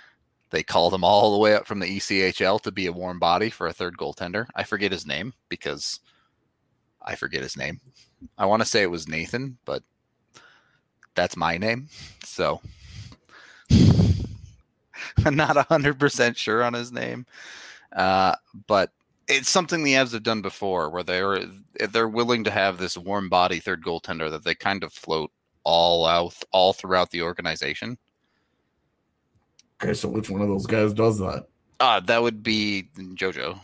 they 0.50 0.62
called 0.62 0.94
him 0.94 1.04
all 1.04 1.32
the 1.32 1.38
way 1.38 1.54
up 1.54 1.66
from 1.66 1.80
the 1.80 1.96
ECHL 1.98 2.60
to 2.62 2.72
be 2.72 2.86
a 2.86 2.92
warm 2.92 3.18
body 3.18 3.50
for 3.50 3.66
a 3.66 3.72
third 3.72 3.96
goaltender. 3.96 4.46
I 4.54 4.64
forget 4.64 4.92
his 4.92 5.06
name 5.06 5.34
because 5.48 6.00
I 7.02 7.14
forget 7.14 7.42
his 7.42 7.56
name. 7.56 7.80
I 8.38 8.46
want 8.46 8.62
to 8.62 8.68
say 8.68 8.82
it 8.82 8.90
was 8.90 9.08
Nathan, 9.08 9.58
but 9.64 9.82
that's 11.14 11.36
my 11.36 11.58
name. 11.58 11.88
So 12.24 12.60
I'm 15.24 15.36
not 15.36 15.56
100% 15.56 16.36
sure 16.36 16.62
on 16.62 16.72
his 16.72 16.92
name. 16.92 17.26
Uh, 17.94 18.34
but 18.66 18.90
it's 19.28 19.48
something 19.48 19.82
the 19.82 19.94
Avs 19.94 20.12
have 20.12 20.22
done 20.22 20.42
before 20.42 20.90
where 20.90 21.02
they're 21.02 21.44
they're 21.90 22.08
willing 22.08 22.44
to 22.44 22.50
have 22.50 22.78
this 22.78 22.98
warm 22.98 23.28
body 23.28 23.58
third 23.58 23.82
goaltender 23.82 24.30
that 24.30 24.44
they 24.44 24.54
kind 24.54 24.84
of 24.84 24.92
float 24.92 25.30
all 25.64 26.06
out 26.06 26.34
all 26.52 26.72
throughout 26.72 27.10
the 27.10 27.22
organization. 27.22 27.98
Okay, 29.82 29.94
so 29.94 30.08
which 30.08 30.30
one 30.30 30.40
of 30.40 30.48
those 30.48 30.66
guys 30.66 30.92
does 30.92 31.18
that? 31.18 31.46
Uh, 31.80 32.00
that 32.00 32.22
would 32.22 32.42
be 32.42 32.88
JoJo. 32.96 33.58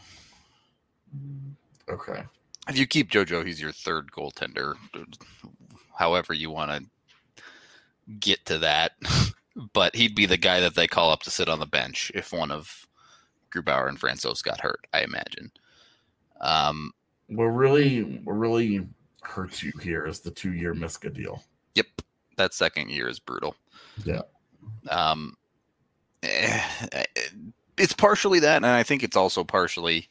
Okay. 1.88 2.22
If 2.68 2.76
you 2.76 2.86
keep 2.86 3.10
JoJo, 3.10 3.46
he's 3.46 3.60
your 3.60 3.72
third 3.72 4.10
goaltender. 4.10 4.74
However 5.96 6.34
you 6.34 6.50
want 6.50 6.70
to 6.70 7.42
get 8.18 8.44
to 8.46 8.58
that. 8.58 8.92
but 9.72 9.94
he'd 9.94 10.14
be 10.14 10.26
the 10.26 10.36
guy 10.36 10.60
that 10.60 10.74
they 10.74 10.86
call 10.86 11.10
up 11.10 11.22
to 11.22 11.30
sit 11.30 11.48
on 11.48 11.58
the 11.58 11.66
bench 11.66 12.10
if 12.14 12.32
one 12.32 12.50
of 12.50 12.86
Grubauer 13.52 13.88
and 13.88 14.00
Francouz 14.00 14.42
got 14.42 14.60
hurt, 14.60 14.86
I 14.92 15.02
imagine. 15.02 15.50
Um, 16.40 16.92
What 17.28 17.44
really 17.44 18.20
what 18.24 18.34
really 18.34 18.86
hurts 19.22 19.62
you 19.62 19.72
here 19.82 20.06
is 20.06 20.20
the 20.20 20.30
two 20.30 20.52
year 20.52 20.72
Miska 20.72 21.10
deal. 21.10 21.42
Yep, 21.74 21.86
that 22.36 22.54
second 22.54 22.90
year 22.90 23.08
is 23.08 23.18
brutal. 23.18 23.54
Yeah. 24.04 24.22
Um, 24.88 25.36
eh, 26.22 26.62
it's 27.76 27.92
partially 27.92 28.40
that, 28.40 28.56
and 28.56 28.66
I 28.66 28.82
think 28.82 29.02
it's 29.02 29.16
also 29.16 29.44
partially 29.44 30.08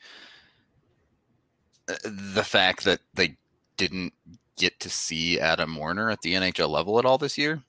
uh, 1.90 1.96
the 2.06 2.44
fact 2.44 2.84
that 2.86 3.00
they 3.14 3.38
didn't 3.78 4.14
get 4.58 4.80
to 4.82 4.90
see 4.90 5.40
Adam 5.40 5.76
Werner 5.76 6.10
at 6.10 6.22
the 6.22 6.34
NHL 6.34 6.70
level 6.70 7.00
at 7.00 7.06
all 7.06 7.18
this 7.18 7.38
year. 7.38 7.62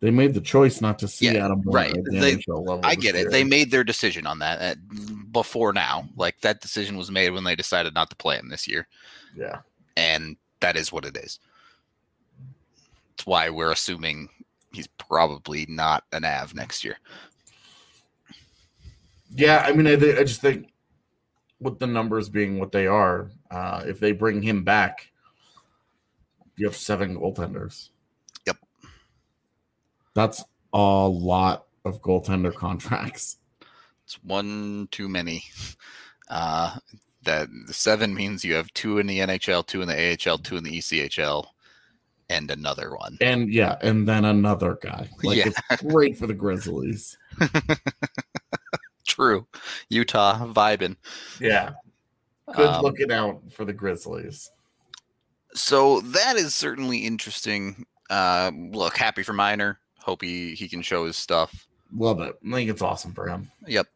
They 0.00 0.10
made 0.10 0.32
the 0.32 0.40
choice 0.40 0.80
not 0.80 0.98
to 1.00 1.08
see 1.08 1.26
Yeah, 1.26 1.44
Adam 1.44 1.60
Werner 1.62 1.88
right. 1.88 1.96
at 1.96 2.04
the 2.04 2.18
They- 2.18 2.36
NHL 2.36 2.66
level. 2.66 2.80
I 2.84 2.94
get 2.94 3.14
it; 3.14 3.20
year. 3.22 3.30
they 3.30 3.44
made 3.44 3.70
their 3.70 3.84
decision 3.84 4.26
on 4.26 4.38
that 4.38 4.58
at, 4.60 4.78
before 5.32 5.72
now. 5.74 6.08
Like 6.16 6.40
that 6.40 6.60
decision 6.62 6.96
was 6.96 7.10
made 7.10 7.30
when 7.30 7.44
they 7.44 7.54
decided 7.54 7.92
not 7.94 8.08
to 8.10 8.16
play 8.16 8.36
him 8.36 8.48
this 8.48 8.66
year. 8.66 8.88
yeah. 9.36 9.60
and 9.96 10.36
that 10.60 10.76
is 10.76 10.90
what 10.92 11.04
it 11.04 11.16
is. 11.16 11.38
It's 13.20 13.26
why 13.26 13.50
we're 13.50 13.70
assuming 13.70 14.30
he's 14.72 14.86
probably 14.86 15.66
not 15.68 16.04
an 16.10 16.24
Av 16.24 16.54
next 16.54 16.82
year. 16.82 16.96
Yeah, 19.36 19.62
I 19.62 19.74
mean, 19.74 19.86
I, 19.86 19.96
thi- 19.96 20.16
I 20.16 20.24
just 20.24 20.40
think 20.40 20.72
with 21.60 21.78
the 21.78 21.86
numbers 21.86 22.30
being 22.30 22.58
what 22.58 22.72
they 22.72 22.86
are, 22.86 23.30
uh, 23.50 23.82
if 23.86 24.00
they 24.00 24.12
bring 24.12 24.40
him 24.40 24.64
back, 24.64 25.12
you 26.56 26.64
have 26.64 26.74
seven 26.74 27.14
goaltenders. 27.14 27.90
Yep. 28.46 28.56
That's 30.14 30.42
a 30.72 30.78
lot 30.78 31.66
of 31.84 32.00
goaltender 32.00 32.54
contracts. 32.54 33.36
It's 34.06 34.14
one 34.24 34.88
too 34.90 35.08
many. 35.10 35.44
Uh, 36.32 36.76
that 37.24 37.48
seven 37.66 38.14
means 38.14 38.44
you 38.44 38.54
have 38.54 38.72
two 38.72 39.00
in 39.00 39.08
the 39.08 39.18
NHL, 39.18 39.66
two 39.66 39.82
in 39.82 39.88
the 39.88 40.16
AHL, 40.30 40.38
two 40.38 40.56
in 40.56 40.62
the 40.62 40.78
ECHL, 40.78 41.44
and 42.30 42.50
another 42.50 42.94
one. 42.96 43.18
And 43.20 43.52
yeah, 43.52 43.76
and 43.82 44.08
then 44.08 44.24
another 44.24 44.78
guy. 44.82 45.08
Like 45.22 45.36
Yeah. 45.38 45.50
it's 45.70 45.82
great 45.86 46.16
for 46.16 46.26
the 46.26 46.32
Grizzlies. 46.34 47.18
True. 49.06 49.46
Utah 49.88 50.46
vibing. 50.52 50.96
Yeah. 51.40 51.72
Good 52.54 52.66
Um, 52.68 52.82
looking 52.82 53.12
out 53.12 53.40
for 53.52 53.64
the 53.64 53.72
Grizzlies. 53.72 54.50
so 55.54 56.00
that 56.00 56.36
is 56.36 56.54
certainly 56.54 56.98
interesting. 56.98 57.84
Uh, 58.08 58.50
look, 58.54 58.96
happy 58.96 59.22
for 59.22 59.32
Miner. 59.32 59.78
Hope 59.98 60.22
he, 60.22 60.54
he 60.54 60.68
can 60.68 60.82
show 60.82 61.04
his 61.06 61.16
stuff. 61.16 61.66
Love 61.94 62.20
it. 62.20 62.36
I 62.46 62.52
think 62.54 62.70
it's 62.70 62.82
awesome 62.82 63.12
for 63.12 63.28
him. 63.28 63.50
Yep. 63.66 63.86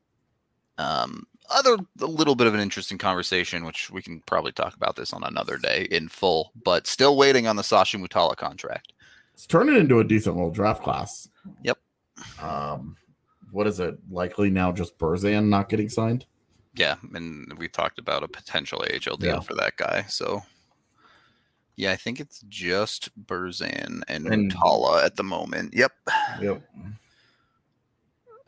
Um, 0.79 1.27
other 1.55 1.77
a 2.01 2.07
little 2.07 2.35
bit 2.35 2.47
of 2.47 2.55
an 2.55 2.61
interesting 2.61 2.99
conversation, 2.99 3.65
which 3.65 3.91
we 3.91 4.03
can 4.03 4.21
probably 4.27 4.53
talk 4.53 4.75
about 4.75 4.97
this 4.97 5.13
on 5.13 5.23
another 5.25 5.57
day 5.59 5.87
in 5.91 6.09
full, 6.09 6.53
but 6.65 6.87
still 6.87 7.17
waiting 7.17 7.47
on 7.47 7.57
the 7.57 7.63
Sasha 7.63 7.97
Mutala 7.97 8.37
contract. 8.37 8.93
It's 9.33 9.47
turning 9.47 9.77
into 9.77 9.99
a 10.01 10.05
decent 10.05 10.37
little 10.37 10.51
draft 10.51 10.83
class. 10.83 11.29
Yep. 11.63 11.79
Um, 12.41 12.97
what 13.51 13.67
is 13.67 13.81
it? 13.81 13.97
Likely 14.11 14.51
now 14.51 14.73
just 14.73 14.99
Burzan 14.99 15.49
not 15.49 15.69
getting 15.69 15.89
signed. 15.89 16.27
Yeah, 16.77 16.97
and 17.15 17.53
we 17.59 17.69
talked 17.69 17.99
about 17.99 18.23
a 18.25 18.29
potential 18.29 18.83
AHL 18.83 19.17
deal 19.17 19.35
Yeah. 19.35 19.41
for 19.41 19.55
that 19.55 19.77
guy. 19.77 20.03
So, 20.09 20.43
yeah, 21.77 21.93
I 21.93 21.97
think 21.97 22.19
it's 22.21 22.41
just 22.49 23.11
Burzan 23.27 24.03
and, 24.09 24.27
And- 24.27 24.53
Mutala 24.53 25.05
at 25.05 25.17
the 25.17 25.23
moment. 25.25 25.75
Yep. 25.75 25.93
Yep. 26.41 26.63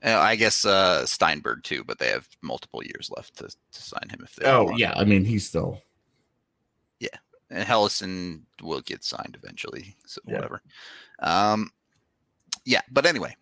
Uh, 0.07 0.19
I 0.21 0.37
guess 0.37 0.65
uh, 0.65 1.03
Stienburg 1.05 1.65
too, 1.65 1.83
but 1.85 1.99
they 1.99 2.09
have 2.09 2.29
multiple 2.41 2.83
years 2.85 3.11
left 3.17 3.37
to, 3.39 3.49
to 3.49 3.83
sign 3.83 4.09
him 4.09 4.21
if 4.23 4.37
they. 4.37 4.47
Oh 4.47 4.71
yeah, 4.77 4.93
I 4.97 5.05
mean 5.05 5.25
he's 5.25 5.47
still 5.49 5.83
Yeah, 7.01 7.09
and 7.51 7.67
Helleson 7.67 8.43
will 8.63 8.81
get 8.83 9.03
signed 9.03 9.37
eventually. 9.43 9.97
So 10.07 10.21
Yeah. 10.27 10.35
whatever. 10.37 10.63
Um, 11.19 11.71
yeah, 12.65 12.83
but 12.91 13.05
anyway, 13.07 13.35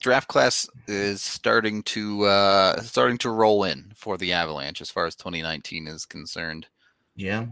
draft 0.00 0.28
class 0.28 0.68
is 0.88 1.22
starting 1.22 1.82
to 1.84 2.24
uh, 2.24 2.80
starting 2.80 3.18
to 3.18 3.30
roll 3.30 3.64
in 3.64 3.92
for 3.94 4.16
the 4.16 4.32
Avalanche 4.32 4.80
as 4.80 4.90
far 4.90 5.06
as 5.06 5.14
2019 5.16 5.86
is 5.86 6.06
concerned. 6.06 6.66
yeah. 7.14 7.46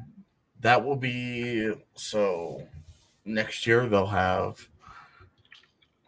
That 0.60 0.82
will 0.82 0.96
be 0.96 1.70
so 1.94 2.62
next 3.26 3.66
year 3.66 3.86
they'll 3.86 4.06
have 4.06 4.66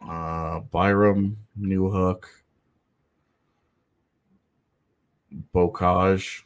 uh 0.01 0.59
Byram, 0.71 1.37
Newhook, 1.59 2.23
Beaucage. 5.53 6.43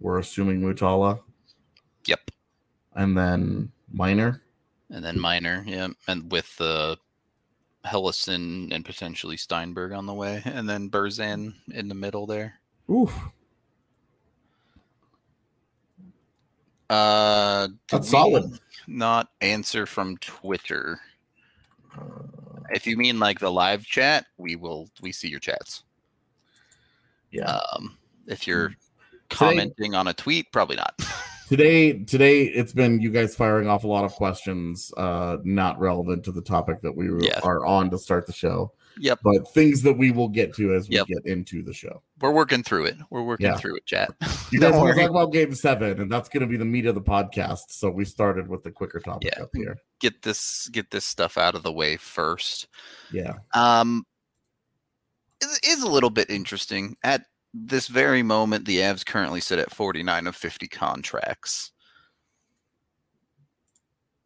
We're 0.00 0.18
assuming 0.18 0.60
Mutala, 0.60 1.20
Yep, 2.06 2.30
and 2.94 3.16
then 3.16 3.70
Miner. 3.92 4.42
and 4.90 5.04
then 5.04 5.18
Miner, 5.18 5.62
yeah, 5.66 5.88
and 6.08 6.30
with 6.32 6.56
uh, 6.60 6.96
Helleson 7.84 8.72
and 8.74 8.84
potentially 8.84 9.36
Stienburg 9.36 9.96
on 9.96 10.06
the 10.06 10.14
way, 10.14 10.42
and 10.44 10.68
then 10.68 10.90
Burzan 10.90 11.54
in 11.72 11.88
the 11.88 11.94
middle 11.94 12.26
there. 12.26 12.54
Oof, 12.90 13.14
Uh, 16.90 17.68
that's 17.90 18.10
solid. 18.10 18.58
Not 18.86 19.28
answer 19.40 19.86
from 19.86 20.18
Twitter. 20.18 21.00
Uh, 21.96 22.02
If 22.74 22.86
you 22.86 22.96
mean 22.96 23.18
like 23.18 23.38
the 23.38 23.50
live 23.50 23.84
chat, 23.86 24.26
we 24.36 24.56
will 24.56 24.90
we 25.00 25.12
see 25.12 25.28
your 25.28 25.40
chats. 25.40 25.84
Yeah. 27.32 27.58
Um, 27.74 27.98
if 28.26 28.46
you're 28.46 28.68
Today- 28.68 28.78
commenting 29.30 29.94
on 29.94 30.06
a 30.08 30.14
tweet, 30.14 30.52
probably 30.52 30.76
not. 30.76 30.94
today 31.48 31.92
today 32.04 32.44
it's 32.44 32.72
been 32.72 32.98
you 33.00 33.10
guys 33.10 33.34
firing 33.34 33.68
off 33.68 33.84
a 33.84 33.86
lot 33.86 34.04
of 34.04 34.12
questions 34.12 34.90
uh 34.96 35.36
not 35.44 35.78
relevant 35.78 36.24
to 36.24 36.32
the 36.32 36.40
topic 36.40 36.80
that 36.80 36.96
we 36.96 37.10
were- 37.10 37.22
Yeah. 37.22 37.40
are 37.42 37.66
on 37.66 37.90
to 37.90 37.98
start 37.98 38.26
the 38.26 38.32
show 38.32 38.72
yep, 38.96 39.18
but 39.22 39.52
things 39.52 39.82
that 39.82 39.92
we 39.94 40.12
will 40.12 40.28
get 40.28 40.54
to 40.54 40.72
as 40.74 40.88
we 40.88 40.94
Yep. 40.96 41.06
get 41.08 41.26
into 41.26 41.62
the 41.62 41.74
show 41.74 42.02
we're 42.20 42.30
working 42.32 42.62
through 42.62 42.86
it. 42.86 42.96
We're 43.10 43.24
working 43.24 43.46
Yeah. 43.46 43.56
through 43.56 43.76
it, 43.76 43.84
chat. 43.84 44.10
you 44.52 44.60
guys 44.60 44.72
want 44.76 44.94
to 44.94 45.00
talk 45.02 45.10
about 45.10 45.32
game 45.32 45.54
seven 45.54 46.00
and 46.00 46.10
that's 46.10 46.28
going 46.30 46.40
to 46.42 46.46
be 46.46 46.56
the 46.56 46.64
meat 46.64 46.86
of 46.86 46.94
the 46.94 47.02
podcast 47.02 47.64
so 47.70 47.90
we 47.90 48.04
started 48.06 48.48
with 48.48 48.62
the 48.62 48.70
quicker 48.70 49.00
topic 49.00 49.32
Yeah. 49.36 49.42
up 49.42 49.50
here 49.54 49.76
Get 49.98 50.22
this 50.22 50.68
get 50.72 50.90
this 50.90 51.04
stuff 51.04 51.36
out 51.36 51.54
of 51.54 51.64
the 51.64 51.72
way 51.72 51.96
first. 51.98 52.68
yeah 53.12 53.34
Um, 53.52 54.06
is 55.64 55.82
a 55.82 55.88
little 55.90 56.10
bit 56.10 56.30
interesting. 56.30 56.96
At 57.02 57.26
this 57.54 57.88
very 57.88 58.22
moment, 58.22 58.64
the 58.64 58.78
Avs 58.78 59.04
currently 59.04 59.40
sit 59.40 59.58
at 59.58 59.70
49 59.74 60.26
of 60.26 60.36
50 60.36 60.68
contracts, 60.68 61.72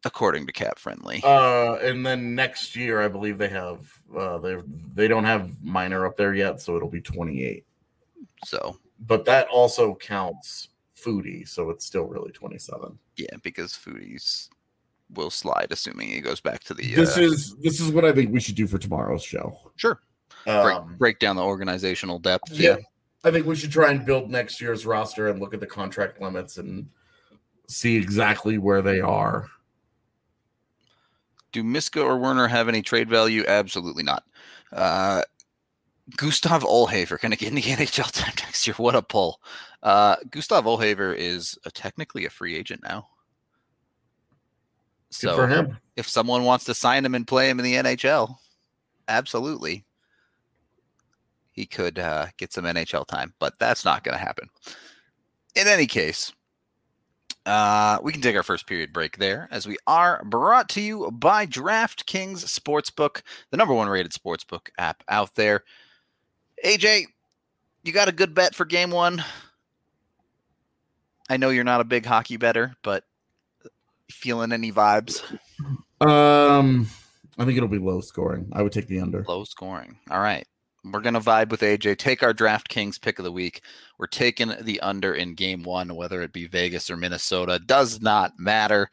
according 0.05 0.45
to 0.47 0.53
Cap 0.53 0.79
Friendly. 0.79 1.21
uh 1.23 1.75
and 1.81 2.05
then 2.05 2.35
next 2.35 2.75
year 2.75 3.01
i 3.01 3.07
believe 3.07 3.37
they 3.37 3.49
have 3.49 3.91
uh 4.15 4.37
they 4.37 4.55
they 4.93 5.07
don't 5.07 5.25
have 5.25 5.51
Miner 5.61 6.05
up 6.05 6.15
there 6.15 6.33
yet 6.33 6.61
so 6.61 6.77
it'll 6.77 6.87
be 6.89 7.01
28 7.01 7.65
so 8.45 8.77
but 8.99 9.25
that 9.25 9.47
also 9.49 9.95
counts 9.95 10.69
foodie 10.95 11.47
so 11.47 11.69
it's 11.71 11.85
still 11.85 12.05
really 12.05 12.31
27 12.31 12.97
yeah, 13.17 13.35
because 13.41 13.73
Foodies 13.73 14.47
will 15.13 15.31
slide, 15.31 15.67
assuming 15.71 16.09
he 16.09 16.21
goes 16.21 16.39
back 16.39 16.63
to 16.65 16.73
the. 16.73 16.93
this 16.93 17.17
uh, 17.17 17.21
is 17.21 17.55
this 17.63 17.79
is 17.79 17.91
what 17.91 18.05
i 18.05 18.11
think 18.11 18.31
we 18.31 18.39
should 18.39 18.55
do 18.55 18.67
for 18.67 18.77
tomorrow's 18.77 19.23
show 19.23 19.57
sure 19.75 20.01
break, 20.45 20.55
Um, 20.75 20.95
break 20.97 21.19
down 21.19 21.35
the 21.35 21.43
organizational 21.43 22.19
depth. 22.19 22.51
yeah 22.51 22.77
i 23.23 23.31
think 23.31 23.45
we 23.45 23.55
should 23.55 23.71
try 23.71 23.91
and 23.91 24.05
build 24.05 24.29
next 24.29 24.61
year's 24.61 24.85
roster 24.85 25.27
and 25.29 25.39
look 25.39 25.53
at 25.53 25.59
the 25.59 25.67
contract 25.67 26.21
limits 26.21 26.57
and 26.57 26.87
see 27.67 27.95
exactly 27.97 28.57
where 28.57 28.81
they 28.81 28.99
are 29.01 29.49
Do 31.53 31.63
Miska 31.63 32.01
or 32.01 32.17
Werner 32.17 32.47
have 32.47 32.67
any 32.69 32.81
trade 32.81 33.09
value? 33.09 33.43
Absolutely 33.47 34.03
not. 34.03 34.23
Uh, 34.71 35.23
Gustav 36.15 36.63
Olhaver 36.63 37.19
going 37.19 37.31
to 37.31 37.37
get 37.37 37.49
in 37.49 37.55
the 37.55 37.61
NHL 37.77 38.11
time 38.11 38.33
next 38.45 38.67
year. 38.67 38.75
What 38.75 38.95
a 38.95 39.01
pull. 39.01 39.41
Uh, 39.81 40.17
Gustav 40.29 40.65
Olhaver 40.65 41.15
is 41.15 41.57
a, 41.65 41.71
technically 41.71 42.25
a 42.25 42.29
free 42.29 42.55
agent 42.55 42.81
now. 42.83 43.07
good 45.19 45.29
So 45.31 45.35
for 45.35 45.47
him 45.47 45.77
if 45.95 46.07
someone 46.07 46.43
wants 46.43 46.65
to 46.65 46.73
sign 46.73 47.03
him 47.05 47.15
and 47.15 47.25
play 47.25 47.49
him 47.49 47.59
in 47.59 47.65
the 47.65 47.75
NHL, 47.75 48.35
absolutely. 49.07 49.83
He 51.57 51.65
could 51.65 51.97
uh, 51.97 52.27
get 52.37 52.53
some 52.53 52.65
NHL 52.65 53.07
time, 53.07 53.33
but 53.39 53.57
that's 53.57 53.83
not 53.83 54.03
going 54.03 54.15
to 54.15 54.23
happen. 54.23 54.47
In 55.55 55.67
any 55.67 55.87
case, 55.87 56.31
uh, 57.47 57.97
we 58.03 58.11
can 58.11 58.21
take 58.21 58.35
our 58.35 58.43
first 58.43 58.67
period 58.67 58.93
break 58.93 59.17
there 59.17 59.47
as 59.49 59.67
we 59.67 59.75
are 59.87 60.23
brought 60.23 60.69
to 60.69 60.81
you 60.81 61.09
by 61.11 61.47
DraftKings 61.47 62.45
Sportsbook, 62.45 63.23
the 63.49 63.57
number 63.57 63.73
one 63.73 63.89
rated 63.89 64.11
sportsbook 64.11 64.69
app 64.77 65.03
out 65.09 65.33
there. 65.33 65.63
AJ, 66.63 67.05
you 67.83 67.91
got 67.91 68.07
a 68.07 68.11
good 68.11 68.35
bet 68.35 68.53
for 68.53 68.65
game 68.65 68.91
one? 68.91 69.23
I 71.27 71.37
know 71.37 71.49
you're 71.49 71.63
not 71.63 71.81
a 71.81 71.85
big 71.85 72.05
hockey 72.05 72.37
better, 72.37 72.75
but 72.83 73.03
feeling 74.11 74.51
any 74.51 74.71
vibes? 74.71 75.23
um 76.01 76.87
i 77.39 77.43
think 77.43 77.57
it'll 77.57 77.67
be 77.67 77.79
low 77.79 77.99
scoring 78.01 78.47
i 78.53 78.61
would 78.61 78.71
take 78.71 78.85
the 78.85 78.99
under 78.99 79.25
Low 79.27 79.43
scoring. 79.43 79.97
All 80.11 80.19
right. 80.19 80.45
We're 80.91 81.01
going 81.01 81.13
to 81.13 81.19
vibe 81.19 81.49
with 81.49 81.61
AJ. 81.61 81.97
Take 81.97 82.23
our 82.23 82.33
DraftKings 82.33 83.01
pick 83.01 83.19
of 83.19 83.25
the 83.25 83.31
week. 83.31 83.61
We're 83.97 84.07
taking 84.07 84.53
the 84.61 84.79
under 84.81 85.13
in 85.13 85.35
game 85.35 85.63
one, 85.63 85.95
whether 85.95 86.21
it 86.21 86.33
be 86.33 86.47
Vegas 86.47 86.89
or 86.89 86.97
Minnesota. 86.97 87.59
Does 87.59 88.01
not 88.01 88.33
matter. 88.37 88.89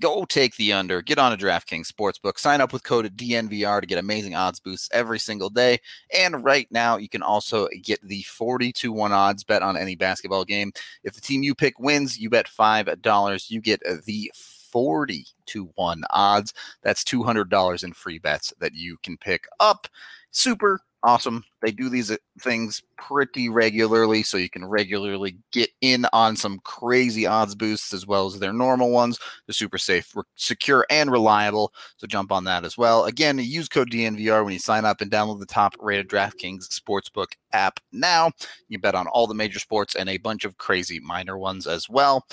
Go 0.00 0.24
take 0.24 0.56
the 0.56 0.72
under. 0.72 1.02
Get 1.02 1.18
on 1.18 1.32
a 1.32 1.36
DraftKings 1.36 1.86
Sportsbook. 1.86 2.38
Sign 2.38 2.60
up 2.60 2.72
with 2.72 2.82
code 2.82 3.16
DNVR 3.16 3.80
to 3.80 3.86
get 3.86 3.98
amazing 3.98 4.34
odds 4.34 4.58
boosts 4.58 4.88
every 4.92 5.20
single 5.20 5.50
day. 5.50 5.78
And 6.12 6.42
right 6.44 6.66
now, 6.70 6.96
you 6.96 7.08
can 7.08 7.22
also 7.22 7.68
get 7.82 8.02
the 8.02 8.22
40 8.22 8.72
to 8.72 8.92
1 8.92 9.12
odds 9.12 9.44
bet 9.44 9.62
on 9.62 9.76
any 9.76 9.94
basketball 9.94 10.44
game. 10.44 10.72
If 11.04 11.14
the 11.14 11.20
team 11.20 11.44
you 11.44 11.54
pick 11.54 11.78
wins, 11.78 12.18
you 12.18 12.28
bet 12.28 12.46
$5. 12.48 13.50
You 13.50 13.60
get 13.60 13.80
the 14.04 14.32
40 14.34 15.24
to 15.46 15.70
1 15.76 16.02
odds. 16.10 16.52
That's 16.82 17.04
$200 17.04 17.84
in 17.84 17.92
free 17.92 18.18
bets 18.18 18.52
that 18.58 18.74
you 18.74 18.96
can 19.04 19.16
pick 19.16 19.46
up. 19.60 19.86
Super 20.32 20.80
awesome. 21.04 21.44
They 21.62 21.70
do 21.70 21.88
these 21.88 22.10
uh, 22.10 22.16
things 22.40 22.82
pretty 22.96 23.48
regularly, 23.48 24.22
so 24.22 24.36
you 24.36 24.50
can 24.50 24.64
regularly 24.64 25.36
get 25.52 25.70
in 25.80 26.06
on 26.12 26.34
some 26.34 26.60
crazy 26.64 27.26
odds 27.26 27.54
boosts 27.54 27.92
as 27.92 28.06
well 28.06 28.26
as 28.26 28.38
their 28.38 28.52
normal 28.52 28.90
ones. 28.90 29.18
They're 29.46 29.54
super 29.54 29.78
safe, 29.78 30.10
re- 30.16 30.22
secure, 30.34 30.86
and 30.90 31.10
reliable. 31.10 31.72
So 31.98 32.06
jump 32.06 32.32
on 32.32 32.44
that 32.44 32.64
as 32.64 32.76
well. 32.76 33.04
Again, 33.04 33.38
use 33.38 33.68
code 33.68 33.90
DNVR 33.90 34.42
when 34.42 34.54
you 34.54 34.58
sign 34.58 34.84
up 34.84 35.00
and 35.00 35.10
download 35.10 35.40
the 35.40 35.46
top 35.46 35.74
rated 35.78 36.08
DraftKings 36.08 36.68
Sportsbook 36.68 37.32
app 37.52 37.78
now. 37.92 38.32
You 38.68 38.78
bet 38.78 38.94
on 38.94 39.06
all 39.08 39.26
the 39.26 39.34
major 39.34 39.58
sports 39.58 39.94
and 39.94 40.08
a 40.08 40.18
bunch 40.18 40.44
of 40.44 40.56
crazy 40.58 40.98
minor 41.00 41.38
ones 41.38 41.66
as 41.66 41.88
well. 41.88 42.26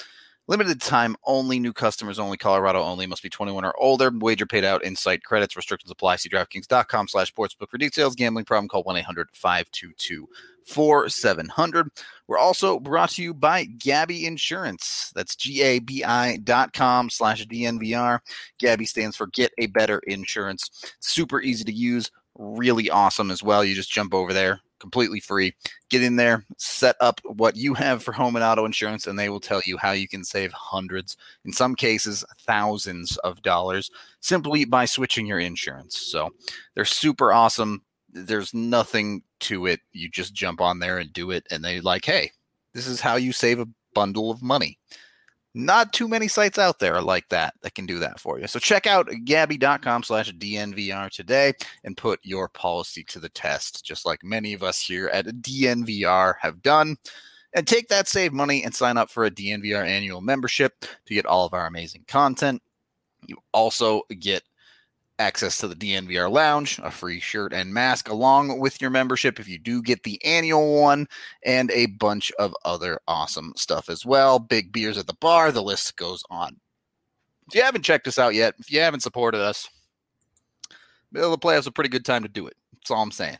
Limited 0.51 0.81
time 0.81 1.15
only, 1.23 1.61
new 1.61 1.71
customers 1.71 2.19
only, 2.19 2.35
Colorado 2.35 2.83
only, 2.83 3.07
must 3.07 3.23
be 3.23 3.29
21 3.29 3.63
or 3.63 3.73
older. 3.79 4.11
Wager 4.13 4.45
paid 4.45 4.65
out 4.65 4.83
in 4.83 4.97
site 4.97 5.23
credits. 5.23 5.55
Restrictions 5.55 5.89
apply. 5.89 6.17
See 6.17 6.27
DraftKings.com 6.27 7.07
slash 7.07 7.33
sportsbook 7.33 7.69
for 7.69 7.77
details. 7.77 8.15
Gambling 8.15 8.43
problem, 8.43 8.67
call 8.67 8.83
1 8.83 8.97
800 8.97 9.29
522 9.31 10.27
4700. 10.65 11.87
We're 12.27 12.37
also 12.37 12.81
brought 12.81 13.11
to 13.11 13.23
you 13.23 13.33
by 13.33 13.63
Gabi 13.63 14.23
Insurance. 14.23 15.13
That's 15.15 15.37
G 15.37 15.61
A 15.61 15.79
B 15.79 16.03
I 16.03 16.35
dot 16.43 16.73
com 16.73 17.09
slash 17.09 17.47
DNVR. 17.47 18.19
Gabi 18.61 18.85
stands 18.85 19.15
for 19.15 19.27
Get 19.27 19.53
a 19.57 19.67
Better 19.67 19.99
Insurance. 19.99 20.69
Super 20.99 21.39
easy 21.39 21.63
to 21.63 21.71
use, 21.71 22.11
really 22.37 22.89
awesome 22.89 23.31
as 23.31 23.41
well. 23.41 23.63
You 23.63 23.73
just 23.73 23.89
jump 23.89 24.13
over 24.13 24.33
there, 24.33 24.59
completely 24.81 25.21
free. 25.21 25.53
Get 25.89 26.03
in 26.03 26.17
there, 26.17 26.43
set 26.57 26.95
up 26.99 27.21
what 27.23 27.55
you 27.55 27.73
have 27.75 28.03
for 28.03 28.11
home 28.11 28.35
and 28.35 28.43
auto 28.43 28.65
insurance, 28.65 29.07
and 29.07 29.17
they 29.17 29.29
will 29.29 29.39
tell 29.39 29.61
you 29.65 29.77
how 29.77 29.91
you 29.91 30.07
can 30.07 30.23
save 30.25 30.51
hundreds, 30.51 31.15
in 31.45 31.53
some 31.53 31.75
cases, 31.75 32.25
thousands 32.39 33.15
of 33.17 33.41
dollars 33.43 33.91
simply 34.19 34.65
by 34.65 34.85
switching 34.85 35.25
your 35.25 35.39
insurance. 35.39 35.97
So 35.97 36.31
they're 36.75 36.83
super 36.83 37.31
awesome. 37.31 37.83
There's 38.09 38.53
nothing 38.53 39.23
to 39.41 39.67
it. 39.67 39.79
You 39.93 40.09
just 40.09 40.33
jump 40.33 40.59
on 40.59 40.79
there 40.79 40.97
and 40.97 41.13
do 41.13 41.31
it, 41.31 41.45
and 41.51 41.63
they 41.63 41.79
like, 41.79 42.03
hey, 42.03 42.31
this 42.73 42.87
is 42.87 42.99
how 42.99 43.15
you 43.15 43.31
save 43.31 43.59
a 43.59 43.69
bundle 43.93 44.31
of 44.31 44.41
money. 44.41 44.77
Not 45.53 45.91
too 45.91 46.07
many 46.07 46.29
sites 46.29 46.57
out 46.57 46.79
there 46.79 47.01
like 47.01 47.27
that 47.29 47.55
that 47.61 47.75
can 47.75 47.85
do 47.85 47.99
that 47.99 48.19
for 48.19 48.39
you. 48.39 48.47
So 48.47 48.57
check 48.57 48.87
out 48.87 49.07
gabi.com 49.07 50.03
slash 50.03 50.31
DNVR 50.33 51.09
today 51.09 51.53
and 51.83 51.97
put 51.97 52.19
your 52.23 52.47
policy 52.47 53.03
to 53.05 53.19
the 53.19 53.29
test, 53.29 53.83
just 53.83 54.05
like 54.05 54.23
many 54.23 54.53
of 54.53 54.63
us 54.63 54.79
here 54.79 55.07
at 55.09 55.25
DNVR 55.25 56.35
have 56.39 56.61
done. 56.61 56.95
And 57.53 57.67
take 57.67 57.89
that 57.89 58.07
save 58.07 58.31
money 58.31 58.63
and 58.63 58.73
sign 58.73 58.95
up 58.95 59.09
for 59.09 59.25
a 59.25 59.31
DNVR 59.31 59.85
annual 59.85 60.21
membership 60.21 60.73
to 61.05 61.13
get 61.13 61.25
all 61.25 61.45
of 61.45 61.53
our 61.53 61.67
amazing 61.67 62.05
content. 62.07 62.61
You 63.27 63.35
also 63.53 64.03
get 64.19 64.43
access 65.21 65.57
to 65.59 65.67
the 65.67 65.75
DNVR 65.75 66.29
lounge, 66.31 66.79
a 66.83 66.91
free 66.91 67.19
shirt 67.19 67.53
and 67.53 67.73
mask 67.73 68.09
along 68.09 68.59
with 68.59 68.81
your 68.81 68.89
membership 68.89 69.39
if 69.39 69.47
you 69.47 69.57
do 69.59 69.81
get 69.81 70.03
the 70.03 70.23
annual 70.25 70.81
one, 70.81 71.07
and 71.45 71.71
a 71.71 71.85
bunch 71.85 72.31
of 72.39 72.55
other 72.65 72.99
awesome 73.07 73.53
stuff 73.55 73.89
as 73.89 74.05
well. 74.05 74.39
Big 74.39 74.71
beers 74.71 74.97
at 74.97 75.07
the 75.07 75.13
bar, 75.13 75.51
the 75.51 75.61
list 75.61 75.95
goes 75.95 76.23
on. 76.29 76.59
If 77.47 77.55
you 77.55 77.61
haven't 77.61 77.83
checked 77.83 78.07
us 78.07 78.17
out 78.17 78.33
yet, 78.33 78.55
if 78.59 78.71
you 78.71 78.79
haven't 78.79 79.01
supported 79.01 79.41
us, 79.41 79.69
middle 81.11 81.33
of 81.33 81.39
the 81.39 81.45
playoffs 81.47 81.67
are 81.67 81.69
a 81.69 81.73
pretty 81.73 81.89
good 81.89 82.05
time 82.05 82.23
to 82.23 82.29
do 82.29 82.47
it. 82.47 82.55
That's 82.73 82.91
all 82.91 83.03
I'm 83.03 83.11
saying. 83.11 83.37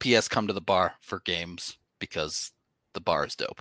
PS 0.00 0.28
come 0.28 0.46
to 0.46 0.52
the 0.52 0.60
bar 0.60 0.94
for 1.00 1.20
games 1.20 1.76
because 1.98 2.52
the 2.94 3.00
bar 3.00 3.26
is 3.26 3.36
dope. 3.36 3.60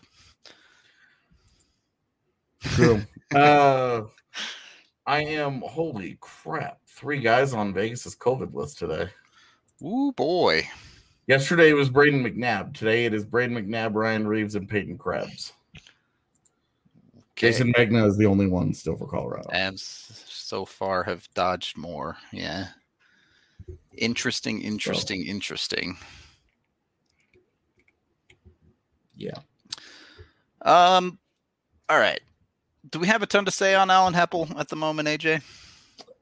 True. 2.62 3.02
uh, 3.36 4.04
I 5.06 5.24
am 5.24 5.62
holy 5.62 6.18
crap. 6.22 6.80
Three 6.88 7.20
guys 7.20 7.54
on 7.54 7.74
Vegas's 7.74 8.16
COVID 8.16 8.54
list 8.54 8.80
today. 8.80 9.10
Ooh 9.84 10.12
boy. 10.16 10.68
Yesterday 11.28 11.70
it 11.70 11.76
was 11.76 11.90
Brayden 11.90 12.22
McNabb. 12.22 12.74
Today 12.74 13.06
it 13.06 13.14
is 13.14 13.26
Brayden 13.26 13.52
McNabb, 13.52 13.96
Ryan 13.96 14.28
Reaves, 14.28 14.56
and 14.56 14.70
Peyton 14.70 14.98
Krebs. 14.98 15.54
Okay. 17.32 17.50
Jayson 17.50 17.74
Megna 17.74 18.06
is 18.08 18.18
the 18.18 18.26
only 18.28 18.48
one 18.48 18.74
still 18.74 18.96
for 18.96 19.08
Colorado. 19.08 19.50
And 19.52 19.80
so 19.80 20.66
far 20.66 21.04
have 21.04 21.28
dodged 21.34 21.78
more. 21.78 22.18
Yeah. 22.32 22.68
Interesting, 23.98 24.62
interesting, 24.62 25.26
interesting. 25.26 25.98
Yeah. 29.16 29.40
Um, 30.62 31.18
all 31.90 32.00
right. 32.00 32.22
Do 32.90 33.00
we 33.00 33.08
have 33.08 33.22
a 33.22 33.28
ton 33.28 33.46
to 33.46 33.52
say 33.52 33.76
on 33.76 33.90
Alan 33.92 34.14
Hepple 34.14 34.58
at 34.60 34.70
the 34.70 34.76
moment, 34.76 35.08
AJ? 35.08 35.42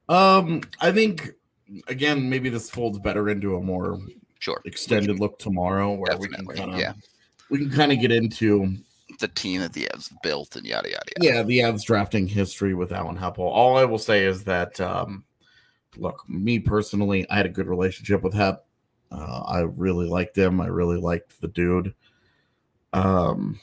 Um, 0.09 0.61
I 0.81 0.91
think 0.91 1.29
again, 1.87 2.29
maybe 2.29 2.49
this 2.49 2.69
folds 2.69 2.99
better 2.99 3.29
into 3.29 3.55
a 3.55 3.61
more 3.61 3.99
Sure. 4.39 4.61
extended 4.65 5.19
look 5.19 5.37
tomorrow 5.39 5.93
where 5.93 6.17
we 6.17 6.27
can 6.29 6.45
kind 6.47 6.71
of 6.73 6.79
yeah. 6.79 6.93
we 7.49 7.57
can 7.59 7.69
kind 7.69 7.91
of 7.91 7.99
get 7.99 8.11
into 8.11 8.75
The 9.19 9.27
team 9.27 9.59
that 9.61 9.73
the 9.73 9.87
Avs 9.93 10.09
built 10.23 10.55
and 10.55 10.65
yada 10.65 10.89
yada 10.89 11.03
yada. 11.21 11.35
yeah 11.35 11.43
the 11.43 11.59
Avs 11.59 11.83
drafting 11.83 12.25
history 12.27 12.73
with 12.73 12.91
Alan 12.91 13.17
Hepple. 13.17 13.39
All 13.39 13.77
I 13.77 13.83
will 13.85 13.97
say 13.97 14.25
is 14.25 14.43
that 14.45 14.79
um, 14.79 15.23
look, 15.97 16.23
me 16.29 16.57
personally, 16.59 17.29
I 17.29 17.35
had 17.37 17.45
a 17.45 17.49
good 17.49 17.67
relationship 17.67 18.21
with 18.23 18.33
Hep. 18.33 18.65
Uh, 19.11 19.41
I 19.45 19.59
really 19.61 20.07
liked 20.07 20.37
him. 20.37 20.61
I 20.61 20.67
really 20.67 20.97
liked 20.97 21.39
the 21.41 21.47
dude. 21.49 21.93
Um, 22.93 23.59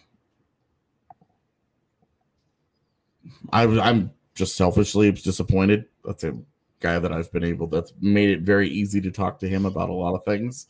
I 3.52 3.64
I'm 3.64 4.10
just 4.34 4.56
selfishly 4.56 5.12
disappointed. 5.12 5.86
That's 6.04 6.24
a 6.24 6.36
guy 6.80 6.98
that 6.98 7.12
I've 7.12 7.32
been 7.32 7.44
able 7.44 7.66
that's 7.68 7.92
made 8.00 8.30
it 8.30 8.40
very 8.40 8.68
easy 8.68 9.00
to 9.00 9.10
talk 9.10 9.38
to 9.40 9.48
him 9.48 9.66
about 9.66 9.88
a 9.88 9.94
lot 9.94 10.14
of 10.14 10.24
things. 10.24 10.66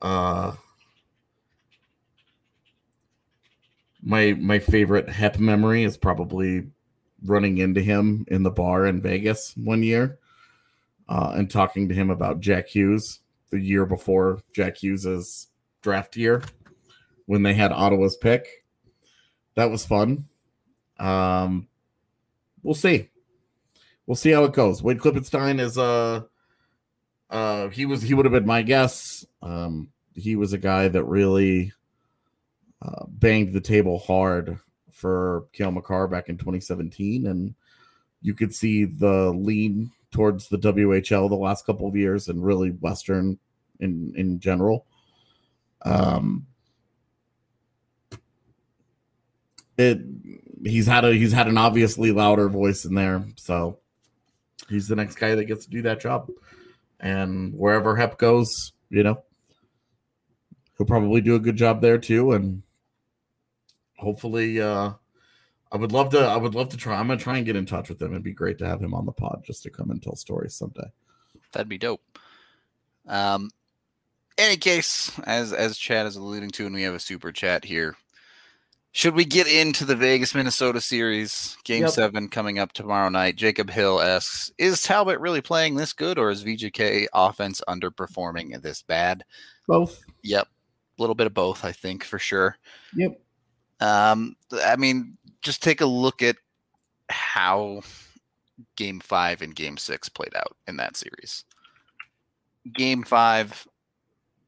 Uh 0.00 0.52
my 4.02 4.34
my 4.34 4.58
favorite 4.58 5.08
Hep 5.08 5.38
memory 5.38 5.82
is 5.82 5.96
probably 5.96 6.68
running 7.24 7.58
into 7.58 7.80
him 7.80 8.24
in 8.28 8.42
the 8.42 8.50
bar 8.50 8.86
in 8.86 9.02
Vegas 9.02 9.54
one 9.56 9.82
year 9.82 10.18
uh, 11.08 11.32
and 11.34 11.50
talking 11.50 11.88
to 11.88 11.94
him 11.94 12.10
about 12.10 12.40
Jack 12.40 12.68
Hughes 12.68 13.20
the 13.50 13.60
year 13.60 13.86
before 13.86 14.40
Jack 14.52 14.76
Hughes's 14.76 15.48
draft 15.82 16.16
year 16.16 16.42
when 17.26 17.42
they 17.42 17.54
had 17.54 17.72
Ottawa's 17.72 18.16
pick. 18.16 18.46
That 19.54 19.70
was 19.70 19.84
fun. 19.84 20.26
Um, 20.98 21.68
we'll 22.62 22.74
see. 22.74 23.08
We'll 24.06 24.16
see 24.16 24.30
how 24.30 24.44
it 24.44 24.52
goes. 24.52 24.82
Wade 24.82 24.98
Klippenstein 24.98 25.60
is 25.60 25.76
uh 25.76 26.22
uh 27.28 27.68
he 27.68 27.86
was 27.86 28.02
he 28.02 28.14
would 28.14 28.24
have 28.24 28.32
been 28.32 28.46
my 28.46 28.62
guess. 28.62 29.26
Um 29.42 29.90
he 30.14 30.36
was 30.36 30.52
a 30.52 30.58
guy 30.58 30.88
that 30.88 31.04
really 31.04 31.72
uh, 32.80 33.04
banged 33.08 33.52
the 33.52 33.60
table 33.60 33.98
hard 33.98 34.58
for 34.92 35.46
Cale 35.52 35.72
Makar 35.72 36.08
back 36.08 36.28
in 36.28 36.38
2017 36.38 37.26
and 37.26 37.54
you 38.22 38.32
could 38.32 38.54
see 38.54 38.84
the 38.84 39.32
lean 39.32 39.90
towards 40.10 40.48
the 40.48 40.56
WHL 40.58 41.28
the 41.28 41.34
last 41.34 41.66
couple 41.66 41.86
of 41.86 41.96
years 41.96 42.28
and 42.28 42.44
really 42.44 42.70
western 42.70 43.38
in 43.80 44.12
in 44.16 44.38
general. 44.38 44.86
Um 45.82 46.46
it 49.76 50.00
he's 50.64 50.86
had 50.86 51.04
a 51.04 51.12
he's 51.12 51.32
had 51.32 51.48
an 51.48 51.58
obviously 51.58 52.12
louder 52.12 52.48
voice 52.48 52.84
in 52.84 52.94
there 52.94 53.24
so 53.36 53.78
he's 54.68 54.88
the 54.88 54.96
next 54.96 55.16
guy 55.16 55.34
that 55.34 55.44
gets 55.44 55.64
to 55.64 55.70
do 55.70 55.82
that 55.82 56.00
job 56.00 56.28
and 57.00 57.54
wherever 57.54 57.94
hep 57.94 58.18
goes 58.18 58.72
you 58.88 59.02
know 59.02 59.22
he'll 60.76 60.86
probably 60.86 61.20
do 61.20 61.34
a 61.34 61.40
good 61.40 61.56
job 61.56 61.80
there 61.80 61.98
too 61.98 62.32
and 62.32 62.62
hopefully 63.98 64.60
uh 64.60 64.90
i 65.72 65.76
would 65.76 65.92
love 65.92 66.10
to 66.10 66.18
i 66.18 66.36
would 66.36 66.54
love 66.54 66.70
to 66.70 66.76
try 66.76 66.98
i'm 66.98 67.06
gonna 67.06 67.18
try 67.18 67.36
and 67.36 67.46
get 67.46 67.56
in 67.56 67.66
touch 67.66 67.88
with 67.88 68.00
him 68.00 68.12
it'd 68.12 68.22
be 68.22 68.32
great 68.32 68.58
to 68.58 68.66
have 68.66 68.80
him 68.80 68.94
on 68.94 69.04
the 69.04 69.12
pod 69.12 69.42
just 69.46 69.62
to 69.62 69.70
come 69.70 69.90
and 69.90 70.02
tell 70.02 70.16
stories 70.16 70.54
someday 70.54 70.90
That'd 71.52 71.68
be 71.68 71.78
dope. 71.78 72.02
Um, 73.06 73.50
any 74.36 74.58
case, 74.58 75.10
as 75.24 75.54
as 75.54 75.78
Chad 75.78 76.06
is 76.06 76.16
alluding 76.16 76.50
to, 76.50 76.66
and 76.66 76.74
we 76.74 76.82
have 76.82 76.94
a 76.94 77.00
super 77.00 77.32
chat 77.32 77.64
here. 77.64 77.96
Should 78.96 79.14
we 79.14 79.26
get 79.26 79.46
into 79.46 79.84
the 79.84 79.94
Vegas 79.94 80.34
Minnesota 80.34 80.80
series, 80.80 81.58
Game 81.64 81.82
Yep. 81.82 81.90
Seven 81.90 82.28
coming 82.30 82.58
up 82.58 82.72
tomorrow 82.72 83.10
night? 83.10 83.36
Jacob 83.36 83.68
Hill 83.68 84.00
asks: 84.00 84.50
Is 84.56 84.80
Talbot 84.82 85.20
really 85.20 85.42
playing 85.42 85.74
this 85.74 85.92
good, 85.92 86.16
or 86.16 86.30
is 86.30 86.42
VGK 86.42 87.06
offense 87.12 87.60
underperforming 87.68 88.58
this 88.62 88.80
bad? 88.80 89.22
both 89.68 90.02
Yep, 90.22 90.48
a 90.48 91.02
little 91.02 91.14
bit 91.14 91.26
of 91.26 91.34
both, 91.34 91.62
I 91.62 91.72
think 91.72 92.04
for 92.04 92.18
sure. 92.18 92.56
yep 92.94 93.20
Um, 93.80 94.34
I 94.64 94.76
mean, 94.76 95.18
just 95.42 95.62
take 95.62 95.82
a 95.82 95.86
look 95.86 96.22
at 96.22 96.36
how 97.10 97.82
game 98.76 99.00
five 99.00 99.42
and 99.42 99.54
game 99.54 99.76
six 99.76 100.08
played 100.08 100.34
out 100.34 100.56
in 100.66 100.78
that 100.78 100.96
series. 100.96 101.44
Game 102.74 103.04
five, 103.04 103.68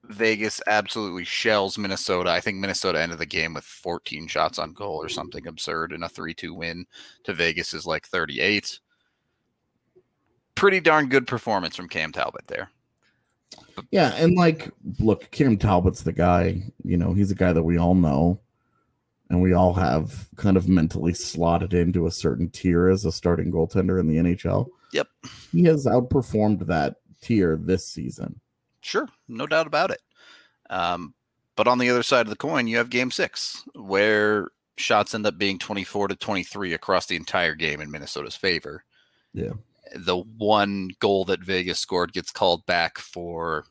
Vegas 0.05 0.61
absolutely 0.67 1.25
shells 1.25 1.77
Minnesota. 1.77 2.31
I 2.31 2.41
think 2.41 2.59
Minnesota 2.59 3.01
ended 3.01 3.19
the 3.19 3.27
game 3.27 3.55
with 3.55 3.65
14 3.65 4.27
shots 4.29 4.59
on 4.59 4.73
goal 4.73 4.97
or 4.97 5.09
something 5.09 5.47
absurd, 5.47 5.93
and 5.93 6.05
a 6.05 6.09
3 6.09 6.35
2 6.35 6.55
win 6.55 6.87
to 7.25 7.35
Vegas 7.35 7.75
is 7.75 7.87
like 7.87 8.07
38. 8.07 8.79
Pretty 10.55 10.81
darn 10.81 11.09
good 11.09 11.27
performance 11.27 11.77
from 11.77 11.89
Cam 11.89 12.13
Talbot 12.13 12.47
there. 12.47 12.71
Yeah, 13.91 14.15
and 14.15 14.37
like, 14.37 14.71
look, 14.99 15.31
Cam 15.31 15.57
Talbot's 15.57 16.03
the 16.03 16.13
guy. 16.13 16.63
You 16.85 16.97
know, 16.97 17.13
he's 17.13 17.31
a 17.31 17.37
guy 17.37 17.53
that 17.53 17.63
we 17.63 17.79
all 17.79 17.95
know, 17.95 18.41
and 19.31 19.41
we 19.41 19.53
all 19.53 19.75
have 19.75 20.29
kind 20.37 20.57
of 20.57 20.69
mentally 20.69 21.15
slotted 21.15 21.75
into 21.75 22.07
a 22.07 22.11
certain 22.11 22.51
tier 22.51 22.89
as 22.89 23.05
a 23.05 23.13
starting 23.13 23.53
goaltender 23.53 24.01
in 24.01 24.09
the 24.09 24.17
NHL. 24.17 24.69
Yep. 24.93 25.09
He 25.53 25.65
has 25.65 25.87
outperformed 25.87 26.67
that 26.67 26.97
tier 27.21 27.57
this 27.57 27.87
season. 27.87 28.41
Sure, 28.81 29.09
no 29.29 29.47
doubt 29.47 29.67
about 29.67 29.91
it. 29.91 30.01
Um, 30.71 31.15
but 31.57 31.67
on 31.67 31.79
the 31.79 31.91
other 31.91 32.03
side 32.03 32.27
of 32.27 32.31
the 32.31 32.37
coin, 32.37 32.69
you 32.69 32.77
have 32.77 32.91
game 32.91 33.11
six, 33.11 33.65
where 33.75 34.49
shots 34.77 35.15
end 35.15 35.27
up 35.27 35.39
being 35.39 35.59
24 35.59 36.09
to 36.09 36.17
23 36.17 36.73
across 36.75 37.07
the 37.07 37.17
entire 37.17 37.55
game 37.55 37.81
in 37.81 37.91
Minnesota's 37.91 38.37
favor. 38.37 38.85
Yeah. 39.35 39.53
The 39.95 40.19
one 40.19 40.91
goal 41.01 41.25
that 41.27 41.41
Vegas 41.41 41.81
scored 41.81 42.13
gets 42.13 42.31
called 42.31 42.65
back 42.67 42.99
for. 42.99 43.65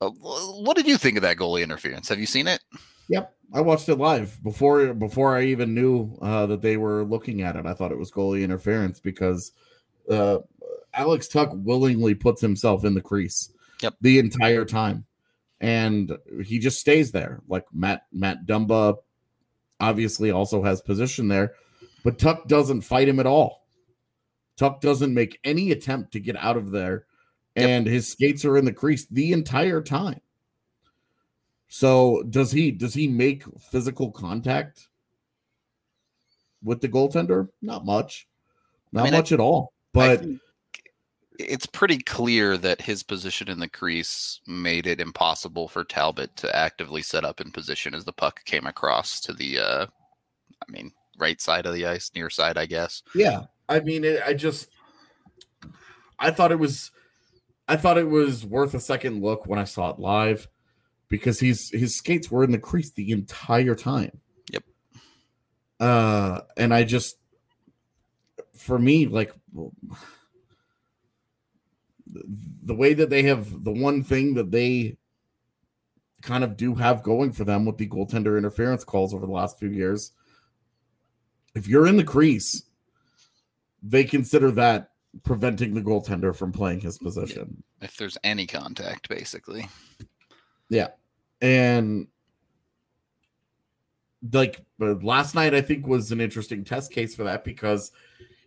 Uh, 0.00 0.10
what 0.10 0.76
did 0.76 0.86
you 0.86 0.96
think 0.96 1.16
of 1.16 1.22
that 1.22 1.36
goalie 1.36 1.62
interference? 1.62 2.08
Have 2.08 2.18
you 2.18 2.26
seen 2.26 2.48
it? 2.48 2.60
Yep, 3.08 3.34
I 3.52 3.60
watched 3.60 3.88
it 3.88 3.96
live 3.96 4.42
before 4.42 4.94
before 4.94 5.36
I 5.36 5.44
even 5.44 5.74
knew 5.74 6.16
uh, 6.22 6.46
that 6.46 6.62
they 6.62 6.76
were 6.76 7.04
looking 7.04 7.42
at 7.42 7.56
it. 7.56 7.66
I 7.66 7.74
thought 7.74 7.92
it 7.92 7.98
was 7.98 8.10
goalie 8.10 8.42
interference 8.42 8.98
because 8.98 9.52
uh, 10.10 10.38
Alex 10.94 11.28
Tuch 11.28 11.50
willingly 11.52 12.14
puts 12.14 12.40
himself 12.40 12.84
in 12.84 12.94
the 12.94 13.00
crease 13.00 13.50
Yep. 13.82 13.94
the 14.00 14.18
entire 14.18 14.64
time, 14.64 15.06
and 15.60 16.16
he 16.44 16.58
just 16.58 16.78
stays 16.80 17.12
there. 17.12 17.40
Like 17.48 17.64
Matt 17.72 18.06
Matt 18.12 18.46
Dumba 18.46 18.96
obviously 19.80 20.30
also 20.30 20.62
has 20.62 20.80
position 20.80 21.28
there, 21.28 21.54
but 22.04 22.18
Tuch 22.18 22.46
doesn't 22.46 22.82
fight 22.82 23.08
him 23.08 23.18
at 23.20 23.26
all. 23.26 23.66
Tuch 24.56 24.80
doesn't 24.80 25.14
make 25.14 25.38
any 25.44 25.70
attempt 25.72 26.12
to 26.12 26.20
get 26.20 26.36
out 26.36 26.56
of 26.56 26.70
there, 26.70 27.06
Yep. 27.56 27.68
and 27.68 27.86
his 27.86 28.08
skates 28.08 28.44
are 28.44 28.56
in 28.56 28.64
the 28.64 28.72
crease 28.72 29.06
the 29.06 29.32
entire 29.32 29.80
time. 29.82 30.20
So 31.68 32.22
does 32.28 32.52
he 32.52 32.70
does 32.70 32.94
he 32.94 33.08
make 33.08 33.44
physical 33.58 34.10
contact 34.12 34.88
with 36.62 36.80
the 36.82 36.88
goaltender? 36.88 37.48
Not 37.62 37.84
much. 37.86 38.28
Not 38.92 39.04
mean, 39.04 39.14
I- 39.14 39.16
much 39.18 39.32
at 39.32 39.40
all. 39.40 39.72
I 39.74 39.88
But 39.94 40.20
think 40.20 40.40
it's 41.38 41.66
pretty 41.66 41.98
clear 41.98 42.56
that 42.58 42.80
his 42.80 43.02
position 43.02 43.48
in 43.48 43.58
the 43.58 43.68
crease 43.68 44.40
made 44.46 44.86
it 44.86 45.00
impossible 45.00 45.68
for 45.68 45.84
Talbot 45.84 46.36
to 46.36 46.54
actively 46.54 47.02
set 47.02 47.24
up 47.24 47.40
in 47.40 47.50
position 47.50 47.94
as 47.94 48.04
the 48.04 48.12
puck 48.12 48.44
came 48.44 48.66
across 48.66 49.20
to 49.20 49.32
the, 49.32 49.58
uh, 49.58 49.86
I 49.86 50.70
mean, 50.70 50.92
right 51.18 51.40
side 51.40 51.66
of 51.66 51.74
the 51.74 51.86
ice, 51.86 52.10
near 52.14 52.30
side, 52.30 52.58
I 52.58 52.66
guess. 52.66 53.02
yeah, 53.14 53.44
I 53.68 53.80
mean, 53.80 54.04
it, 54.04 54.22
I 54.26 54.34
just 54.34 54.68
I 56.18 56.30
thought 56.30 56.52
it 56.52 56.58
was 56.58 56.90
I 57.68 57.76
thought 57.76 57.98
it 57.98 58.08
was 58.08 58.44
worth 58.44 58.74
a 58.74 58.80
second 58.80 59.22
look 59.22 59.46
when 59.46 59.58
I 59.58 59.64
saw 59.64 59.90
it 59.90 59.98
live 59.98 60.48
because 61.08 61.40
he's 61.40 61.70
his 61.70 61.96
skates 61.96 62.30
were 62.30 62.44
in 62.44 62.52
the 62.52 62.58
crease 62.58 62.90
the 62.90 63.10
entire 63.10 63.74
time. 63.74 64.20
Yep. 64.50 64.64
Uh 65.80 66.40
and 66.56 66.72
I 66.72 66.84
just 66.84 67.16
for 68.54 68.78
me 68.78 69.06
like 69.06 69.32
the 72.62 72.74
way 72.74 72.94
that 72.94 73.10
they 73.10 73.22
have 73.22 73.64
the 73.64 73.72
one 73.72 74.02
thing 74.02 74.34
that 74.34 74.50
they 74.50 74.96
kind 76.20 76.44
of 76.44 76.56
do 76.56 76.74
have 76.74 77.02
going 77.02 77.32
for 77.32 77.44
them 77.44 77.64
with 77.64 77.78
the 77.78 77.88
goaltender 77.88 78.38
interference 78.38 78.84
calls 78.84 79.12
over 79.12 79.26
the 79.26 79.32
last 79.32 79.58
few 79.58 79.70
years 79.70 80.12
if 81.54 81.66
you're 81.66 81.86
in 81.86 81.96
the 81.96 82.04
crease 82.04 82.64
they 83.82 84.04
consider 84.04 84.50
that 84.50 84.90
preventing 85.24 85.74
the 85.74 85.80
goaltender 85.80 86.34
from 86.34 86.52
playing 86.52 86.80
his 86.80 86.98
position 86.98 87.62
If 87.80 87.96
there's 87.96 88.16
any 88.24 88.46
contact, 88.46 89.08
basically. 89.08 89.68
Yeah. 90.68 90.88
And 91.42 92.06
like 94.32 94.64
last 94.78 95.34
night 95.34 95.52
i 95.52 95.60
think 95.60 95.84
was 95.84 96.12
an 96.12 96.20
interesting 96.20 96.62
test 96.62 96.92
case 96.92 97.14
for 97.14 97.24
that 97.24 97.42
because 97.42 97.90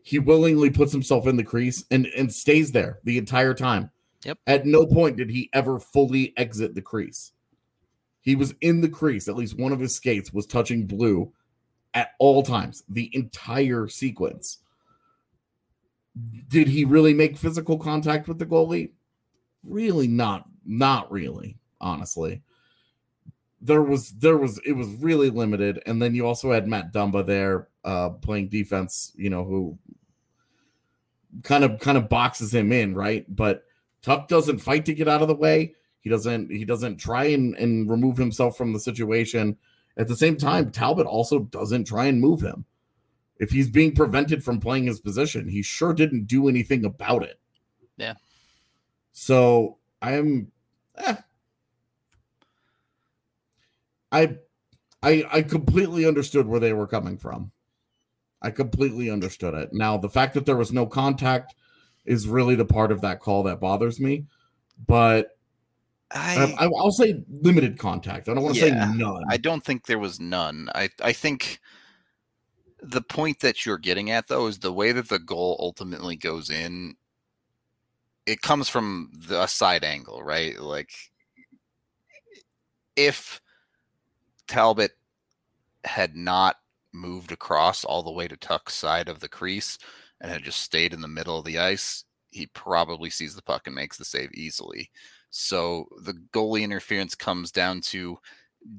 he 0.05 0.19
willingly 0.19 0.69
puts 0.69 0.91
himself 0.91 1.25
in 1.25 1.35
the 1.35 1.43
crease 1.43 1.83
and 1.89 2.05
and 2.15 2.31
stays 2.31 2.71
there 2.71 2.99
the 3.03 3.17
entire 3.17 3.55
time. 3.55 3.89
Yep. 4.23 4.39
at 4.47 4.65
no 4.65 4.87
point 4.87 5.17
did 5.17 5.29
he 5.29 5.51
ever 5.53 5.79
fully 5.79 6.33
exit 6.37 6.73
the 6.73 6.81
crease. 6.81 7.31
He 8.21 8.35
was 8.35 8.55
in 8.61 8.81
the 8.81 8.89
crease 8.89 9.27
at 9.27 9.35
least 9.35 9.57
one 9.57 9.71
of 9.71 9.79
his 9.79 9.95
skates 9.95 10.31
was 10.31 10.45
touching 10.45 10.85
blue 10.85 11.31
at 11.93 12.11
all 12.19 12.43
times 12.43 12.83
the 12.87 13.09
entire 13.15 13.87
sequence. 13.87 14.59
Did 16.47 16.67
he 16.67 16.85
really 16.85 17.13
make 17.13 17.37
physical 17.37 17.77
contact 17.77 18.27
with 18.27 18.37
the 18.37 18.45
goalie? 18.45 18.91
Really 19.63 20.07
not 20.07 20.45
not 20.65 21.11
really 21.11 21.57
honestly. 21.81 22.43
There 23.59 23.81
was 23.81 24.11
there 24.11 24.37
was 24.37 24.59
it 24.65 24.73
was 24.73 24.87
really 24.99 25.31
limited. 25.31 25.81
And 25.87 25.99
then 25.99 26.13
you 26.13 26.27
also 26.27 26.51
had 26.51 26.67
matt 26.67 26.93
dumba 26.93 27.25
there 27.25 27.69
uh 27.83 28.09
playing 28.09 28.49
defense 28.49 29.11
you 29.15 29.29
know 29.29 29.43
who 29.43 29.77
kind 31.43 31.63
of 31.63 31.79
kind 31.79 31.97
of 31.97 32.09
boxes 32.09 32.53
him 32.53 32.71
in 32.71 32.93
right? 32.95 33.25
But 33.33 33.65
Tuch 34.01 34.27
doesn't 34.27 34.59
fight 34.59 34.85
to 34.85 34.93
get 34.93 35.07
out 35.07 35.21
of 35.21 35.27
the 35.27 35.35
way. 35.35 35.73
He 36.01 36.09
doesn't 36.09 36.51
he 36.51 36.65
doesn't 36.65 36.97
try 36.97 37.25
and, 37.25 37.55
and 37.57 37.89
remove 37.89 38.17
himself 38.17 38.57
from 38.57 38.73
the 38.73 38.79
situation. 38.79 39.57
At 39.97 40.07
the 40.07 40.15
same 40.15 40.37
time 40.37 40.71
talbot 40.71 41.07
also 41.07 41.39
doesn't 41.39 41.85
try 41.85 42.05
and 42.05 42.21
move 42.21 42.41
him. 42.41 42.65
If 43.37 43.49
he's 43.49 43.69
being 43.69 43.93
prevented 43.93 44.43
from 44.43 44.59
playing 44.59 44.85
his 44.85 44.99
position 44.99 45.47
he 45.47 45.61
sure 45.61 45.93
didn't 45.93 46.27
do 46.27 46.47
anything 46.47 46.85
about 46.85 47.23
it. 47.23 47.39
Yeah. 47.97 48.15
so 49.13 49.77
i'm 50.01 50.51
eh, 50.97 51.15
I 54.11 54.37
I 55.03 55.25
I 55.31 55.41
completely 55.41 56.05
understood 56.05 56.47
where 56.47 56.59
they 56.59 56.73
were 56.73 56.87
coming 56.87 57.17
from. 57.17 57.51
I 58.45 58.51
completely 58.51 59.09
understood 59.09 59.55
it. 59.55 59.73
Now, 59.73 59.97
the 59.97 60.09
fact 60.09 60.35
that 60.35 60.45
there 60.45 60.55
was 60.55 60.71
no 60.71 60.85
contact 60.85 61.55
is 62.05 62.27
really 62.27 62.53
the 62.53 62.63
part 62.63 62.91
of 62.91 63.01
that 63.01 63.19
call 63.19 63.41
that 63.43 63.59
bothers 63.59 63.99
me. 63.99 64.25
But 64.85 65.35
I, 66.11 66.37
um, 66.37 66.53
I, 66.59 66.65
I'll 66.65 66.91
say 66.91 67.23
limited 67.27 67.79
contact. 67.79 68.29
I 68.29 68.35
don't 68.35 68.43
want 68.43 68.55
to 68.57 68.61
Yeah, 68.69 68.91
say 68.91 68.97
none. 68.97 69.23
I 69.31 69.37
don't 69.37 69.63
think 69.63 69.87
there 69.87 69.97
was 69.97 70.19
none. 70.19 70.69
I, 70.75 70.89
I 71.01 71.11
think 71.11 71.59
the 72.83 73.01
point 73.01 73.39
that 73.39 73.65
you're 73.65 73.79
getting 73.79 74.11
at, 74.11 74.27
though, 74.27 74.45
is 74.45 74.59
the 74.59 74.71
way 74.71 74.91
that 74.91 75.09
the 75.09 75.17
goal 75.17 75.57
ultimately 75.59 76.15
goes 76.15 76.51
in. 76.51 76.95
It 78.27 78.41
comes 78.41 78.69
from 78.69 79.11
the 79.27 79.41
a 79.41 79.47
side 79.47 79.83
angle, 79.83 80.23
right? 80.23 80.59
Like, 80.59 80.91
if 82.95 83.41
Talbot 84.47 84.91
had 85.83 86.15
not 86.15 86.57
moved 86.95 87.31
across 87.31 87.83
all 87.83 88.03
the 88.03 88.11
way 88.11 88.27
to 88.27 88.37
Tuch's 88.37 88.73
side 88.73 89.09
of 89.09 89.19
the 89.19 89.29
crease 89.29 89.77
and 90.21 90.31
had 90.31 90.43
just 90.43 90.59
stayed 90.59 90.93
in 90.93 91.01
the 91.01 91.07
middle 91.07 91.37
of 91.37 91.45
the 91.45 91.59
ice, 91.59 92.05
he 92.29 92.47
probably 92.47 93.09
sees 93.09 93.35
the 93.35 93.41
puck 93.41 93.67
and 93.67 93.75
makes 93.75 93.97
the 93.97 94.05
save 94.05 94.31
easily. 94.33 94.89
So 95.29 95.87
the 96.01 96.13
goalie 96.33 96.63
interference 96.63 97.15
comes 97.15 97.51
down 97.51 97.81
to 97.81 98.17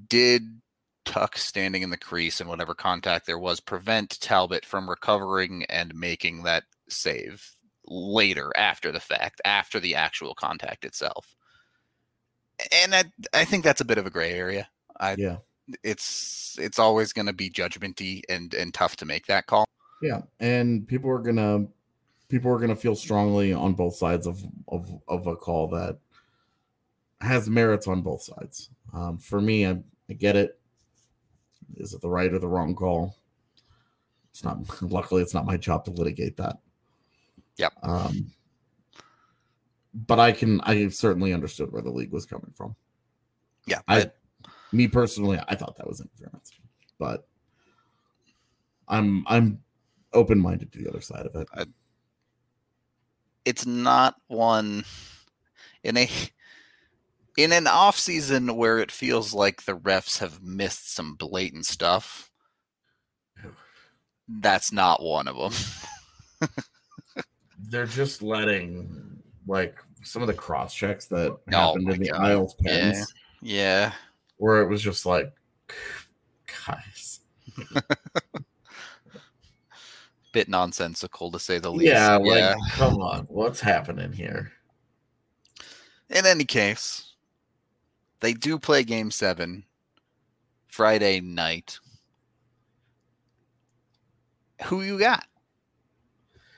did 0.09 0.61
Tuch 1.05 1.37
standing 1.37 1.83
in 1.83 1.91
the 1.91 1.97
crease 1.97 2.41
and 2.41 2.49
whatever 2.49 2.75
contact 2.75 3.27
there 3.27 3.39
was 3.39 3.61
prevent 3.61 4.21
Talbot 4.21 4.65
from 4.65 4.91
recovering 4.91 5.65
and 5.69 5.95
making 5.95 6.43
that 6.43 6.65
save 6.89 7.57
later 7.87 8.53
after 8.57 8.91
the 8.91 9.01
fact, 9.01 9.41
after 9.45 9.79
the 9.79 9.95
actual 9.95 10.35
contact 10.35 10.85
itself. 10.85 11.37
And 12.73 12.95
I, 12.95 13.05
I 13.33 13.45
think 13.45 13.63
that's 13.63 13.81
a 13.81 13.87
bit 13.87 13.99
of 13.99 14.07
a 14.07 14.11
gray 14.11 14.33
area. 14.33 14.69
I, 14.99 15.15
yeah. 15.17 15.37
It's 15.83 16.57
it's 16.61 16.79
always 16.79 17.13
going 17.13 17.27
to 17.27 17.33
be 17.33 17.51
judgmenty 17.51 18.23
and 18.29 18.55
and 18.55 18.73
tough 18.73 18.97
to 18.97 19.05
make 19.05 19.27
that 19.27 19.47
call. 19.47 19.67
Yeah. 20.03 20.23
And 20.41 20.87
people 20.87 21.11
are 21.11 21.19
gonna 21.19 21.67
people 22.29 22.53
are 22.53 22.59
gonna 22.59 22.77
feel 22.77 22.97
strongly 22.97 23.53
on 23.53 23.75
both 23.75 23.97
sides 23.97 24.27
of 24.27 24.43
of, 24.69 24.89
of 25.09 25.27
a 25.27 25.37
call 25.37 25.69
that 25.69 25.99
has 27.21 27.49
merits 27.49 27.89
on 27.89 28.03
both 28.03 28.23
sides. 28.23 28.71
Um, 28.93 29.19
for 29.19 29.41
me, 29.41 29.67
I, 29.67 29.79
I 30.09 30.13
get 30.13 30.37
it. 30.37 30.59
Is 31.77 31.95
it 31.95 32.01
the 32.01 32.09
right 32.09 32.33
or 32.33 32.39
the 32.39 32.49
wrong 32.49 32.75
call? 32.75 33.17
It's 34.31 34.45
not. 34.45 34.59
Luckily, 34.83 35.23
it's 35.23 35.35
not 35.35 35.47
my 35.47 35.57
job 35.57 35.85
to 35.87 35.91
litigate 35.91 36.37
that. 36.37 36.59
Yep. 37.57 37.73
Um, 37.83 38.31
but 39.95 40.21
I 40.21 40.33
can. 40.33 40.61
I 40.61 40.89
certainly 40.89 41.33
understood 41.33 41.73
where 41.73 41.83
the 41.83 41.91
league 41.91 42.13
was 42.13 42.27
coming 42.27 42.53
from. 42.55 42.77
Yeah, 43.67 43.81
I, 43.89 44.11
me 44.73 44.89
personally, 44.89 45.39
I 45.49 45.55
thought 45.55 45.77
that 45.77 45.87
was 45.87 46.01
interference, 46.01 46.51
but 46.99 47.27
I'm 48.89 49.25
I'm 49.27 49.61
open 50.13 50.39
minded 50.39 50.73
to 50.73 50.79
the 50.79 50.89
other 50.89 51.01
side 51.01 51.27
of 51.27 51.35
it. 51.35 51.49
it's 53.45 53.67
not 53.67 54.17
one 54.29 54.85
in 55.83 55.97
a 55.97 56.09
in 57.37 57.53
an 57.53 57.67
off 57.67 57.99
season 57.99 58.57
where 58.57 58.79
it 58.79 58.91
feels 58.91 59.35
like 59.35 59.65
the 59.65 59.77
refs 59.77 60.19
have 60.19 60.43
missed 60.43 60.95
some 60.95 61.15
blatant 61.15 61.67
stuff. 61.67 62.31
That's 64.29 64.73
not 64.73 65.03
one 65.03 65.29
of 65.29 65.37
them. 65.37 66.49
They're 67.69 67.87
just 67.87 68.23
letting 68.23 69.23
like 69.47 69.77
some 70.03 70.23
of 70.23 70.29
the 70.29 70.35
cross 70.35 70.75
checks 70.75 71.07
that 71.07 71.31
Oh 71.31 71.41
happened 71.49 71.91
in 71.91 72.01
the 72.01 72.11
God. 72.11 72.23
Isles 72.23 72.55
pens, 72.65 73.13
Yeah. 73.43 73.93
Where 74.37 74.62
it 74.62 74.68
was 74.68 74.83
just 74.83 75.07
like, 75.07 75.33
guys, 76.66 77.20
Bit 80.33 80.49
nonsensical 80.49 81.31
to 81.31 81.38
say 81.38 81.59
the 81.59 81.72
least. 81.72 81.92
yeah, 81.92 82.16
like 82.16 82.57
come 82.72 82.96
on, 82.96 83.25
what's 83.29 83.61
happening 83.61 84.12
here? 84.12 84.53
In 86.11 86.27
any 86.27 86.44
case, 86.44 87.14
they 88.20 88.35
do 88.35 88.59
play 88.59 88.85
game 88.85 89.11
seven 89.11 89.64
Friday 90.66 91.20
night 91.20 91.79
Who 94.64 94.83
you 94.83 94.99
got? 94.99 95.25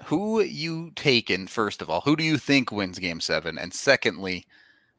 Who 0.04 0.40
you 0.40 0.92
taking 0.94 1.46
first 1.46 1.82
of 1.82 1.90
all? 1.90 2.00
Who 2.02 2.16
do 2.16 2.24
you 2.24 2.38
think 2.38 2.72
wins 2.72 2.98
Game 2.98 3.20
Seven? 3.20 3.58
And 3.58 3.74
secondly, 3.74 4.46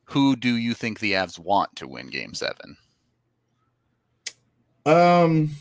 who 0.09 0.35
do 0.35 0.55
you 0.55 0.73
think 0.73 0.99
the 0.99 1.13
Avs 1.13 1.37
want 1.39 1.75
to 1.75 1.87
win 1.87 2.09
Game 2.09 2.33
Seven? 2.33 2.75
Um, 4.85 5.51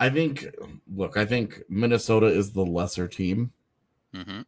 I 0.00 0.10
think. 0.10 0.46
Look, 0.94 1.16
I 1.16 1.24
think 1.24 1.62
Minnesota 1.68 2.26
is 2.26 2.52
the 2.52 2.64
lesser 2.64 3.06
team. 3.08 3.52
hmm 4.14 4.40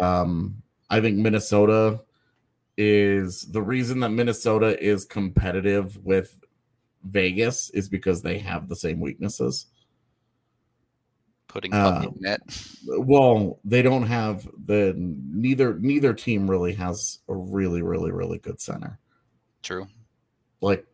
Um, 0.00 0.62
I 0.90 1.00
think 1.00 1.18
Minnesota 1.18 2.00
is 2.76 3.42
the 3.42 3.62
reason 3.62 4.00
that 4.00 4.10
Minnesota 4.10 4.80
is 4.82 5.04
competitive 5.04 5.96
with 6.04 6.38
Vegas 7.04 7.70
is 7.70 7.88
because 7.88 8.22
they 8.22 8.38
have 8.38 8.68
the 8.68 8.76
same 8.76 9.00
weaknesses. 9.00 9.66
Putting 11.54 11.72
Uh, 11.72 12.06
net. 12.18 12.40
Well, 12.84 13.60
they 13.64 13.80
don't 13.80 14.02
have 14.02 14.50
the 14.66 14.92
neither 14.96 15.78
neither 15.78 16.12
team 16.12 16.50
really 16.50 16.72
has 16.72 17.20
a 17.28 17.34
really 17.36 17.80
really 17.80 18.10
really 18.10 18.38
good 18.38 18.60
center. 18.60 18.98
True. 19.62 19.86
Like 20.60 20.84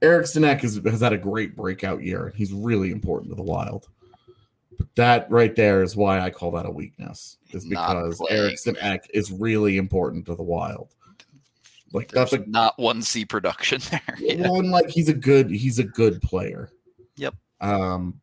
Eriksson 0.00 0.44
Ek 0.44 0.62
has, 0.62 0.80
has 0.86 1.02
had 1.02 1.12
a 1.12 1.18
great 1.18 1.54
breakout 1.54 2.02
year. 2.02 2.28
And 2.28 2.34
he's 2.34 2.54
really 2.54 2.90
important 2.90 3.30
to 3.30 3.36
the 3.36 3.42
Wild. 3.42 3.88
But 4.78 4.86
that 4.94 5.30
right 5.30 5.54
there 5.54 5.82
is 5.82 5.94
why 5.94 6.20
I 6.20 6.30
call 6.30 6.52
that 6.52 6.64
a 6.64 6.70
weakness. 6.70 7.36
Is 7.50 7.66
because. 7.66 8.18
Eriksson 8.30 8.78
Ek 8.80 9.10
is 9.12 9.30
really 9.30 9.76
important 9.76 10.24
to 10.24 10.36
the 10.36 10.42
Wild. 10.42 10.94
Like 11.92 12.08
There's 12.12 12.30
that's 12.30 12.42
a 12.42 12.48
not 12.48 12.78
one 12.78 13.02
C 13.02 13.26
production 13.26 13.82
there. 13.90 14.00
Yeah. 14.18 14.46
and 14.46 14.70
like 14.70 14.88
he's 14.88 15.10
a 15.10 15.14
good 15.14 15.50
he's 15.50 15.78
a 15.78 15.84
good 15.84 16.22
player. 16.22 16.70
Yep. 17.16 17.34
Um, 17.60 18.22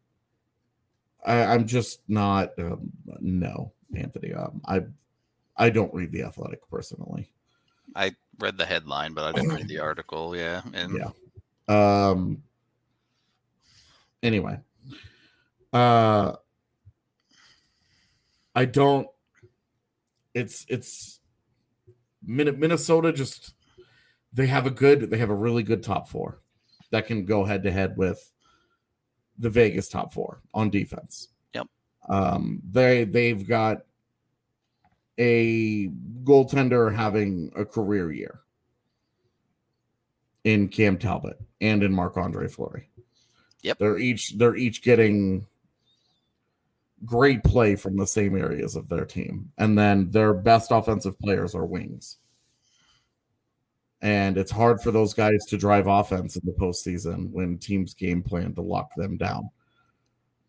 I, 1.26 1.44
I'm 1.44 1.66
just 1.66 2.02
not 2.08 2.58
um, 2.60 2.92
no 3.20 3.74
Anthony. 3.96 4.34
Um, 4.34 4.62
I 4.66 4.82
I 5.58 5.70
don't 5.70 5.94
read 5.94 6.12
the 6.12 6.24
Athletic 6.24 6.68
personally. 6.70 7.30
I 7.96 8.16
read 8.40 8.58
the 8.58 8.66
headline, 8.66 9.14
but 9.14 9.24
I 9.24 9.32
didn't 9.32 9.56
read 9.56 9.68
the 9.68 9.80
article. 9.82 10.36
Yeah. 10.36 10.62
And 10.74 10.98
Yeah. 10.98 11.12
Um. 11.68 12.44
Anyway, 14.22 14.60
uh, 15.74 16.34
I 18.56 18.66
don't. 18.66 19.08
It's 20.34 20.66
it's 20.68 21.20
Min- 22.26 22.60
Minnesota. 22.60 23.12
Just 23.14 23.54
they 24.34 24.48
have 24.48 24.66
a 24.66 24.72
good. 24.72 25.10
They 25.10 25.18
have 25.18 25.30
a 25.30 25.36
really 25.36 25.64
good 25.64 25.84
top 25.84 26.10
four 26.10 26.42
that 26.92 27.08
can 27.08 27.26
go 27.26 27.46
head 27.46 27.64
to 27.64 27.72
head 27.72 27.98
with 27.98 28.32
the 29.38 29.50
Vegas 29.50 29.90
top 29.90 30.14
four 30.14 30.42
on 30.54 30.70
defense. 30.70 31.30
Yep. 31.54 31.68
Um. 32.10 32.62
They 32.72 33.04
they've 33.04 33.48
got 33.48 33.86
a 35.18 35.88
goaltender 36.24 36.94
having 36.94 37.52
a 37.56 37.66
career 37.66 38.12
year 38.12 38.42
in 40.44 40.68
Cam 40.68 40.98
Talbot 40.98 41.40
and 41.62 41.84
in 41.84 41.94
Marc 41.94 42.18
Andre 42.18 42.48
Fleury. 42.48 42.90
Yep. 43.64 43.80
They're 43.80 43.98
each 43.98 44.38
they're 44.38 44.56
each 44.56 44.82
getting 44.84 45.48
great 47.04 47.44
play 47.44 47.76
from 47.76 47.98
the 47.98 48.08
same 48.08 48.38
areas 48.38 48.76
of 48.76 48.90
their 48.90 49.06
team. 49.06 49.52
And 49.58 49.78
then 49.78 50.12
their 50.12 50.34
best 50.34 50.72
offensive 50.72 51.20
players 51.20 51.56
are 51.56 51.66
wings. 51.66 52.18
And 54.06 54.38
it's 54.38 54.52
hard 54.52 54.82
for 54.82 54.92
those 54.92 55.16
guys 55.16 55.46
to 55.48 55.58
drive 55.58 55.88
offense 55.88 56.36
in 56.36 56.44
the 56.46 56.52
postseason 56.52 57.32
when 57.32 57.58
teams 57.58 57.96
game 57.96 58.22
plan 58.22 58.54
to 58.54 58.62
lock 58.62 58.94
them 58.94 59.18
down. 59.18 59.50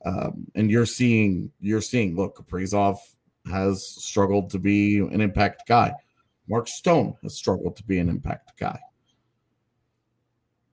Um, 0.04 0.46
and 0.54 0.70
you're 0.70 0.84
seeing 0.84 1.50
you're 1.58 1.80
seeing 1.80 2.16
look, 2.16 2.36
Kaprizov 2.36 2.98
has 3.50 3.82
struggled 3.82 4.50
to 4.50 4.58
be 4.58 4.98
an 4.98 5.22
impact 5.22 5.66
guy. 5.66 5.94
Mark 6.46 6.68
Stone 6.68 7.16
has 7.22 7.34
struggled 7.34 7.76
to 7.76 7.82
be 7.84 7.98
an 7.98 8.10
impact 8.10 8.58
guy. 8.60 8.78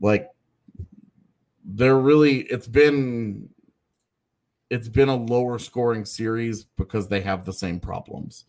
Like 0.01 0.29
they're 1.63 1.97
really 1.97 2.39
it's 2.41 2.67
been 2.67 3.47
it's 4.69 4.89
been 4.89 5.07
a 5.07 5.15
lower 5.15 5.57
scoring 5.57 6.03
series 6.03 6.65
because 6.65 7.07
they 7.07 7.21
have 7.21 7.45
the 7.45 7.53
same 7.53 7.79
problems. 7.79 8.43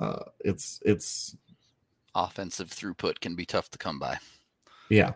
Uh 0.00 0.24
it's 0.40 0.80
it's 0.84 1.36
offensive 2.16 2.70
throughput 2.70 3.20
can 3.20 3.34
be 3.34 3.46
tough 3.46 3.70
to 3.70 3.78
come 3.78 3.98
by. 3.98 4.18
yeah, 4.88 5.12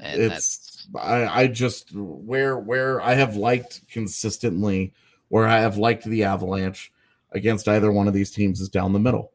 And 0.00 0.20
it's 0.20 0.88
I 0.98 1.42
I 1.42 1.46
just 1.46 1.94
where 1.94 2.58
where 2.58 3.00
I 3.00 3.14
have 3.14 3.36
liked 3.36 3.86
consistently 3.88 4.92
where 5.28 5.46
I 5.46 5.60
have 5.60 5.78
liked 5.78 6.04
the 6.04 6.24
Avalanche 6.24 6.92
against 7.30 7.66
either 7.66 7.90
one 7.90 8.06
of 8.06 8.14
these 8.14 8.30
teams 8.30 8.60
is 8.60 8.68
down 8.68 8.92
the 8.92 8.98
middle. 8.98 9.32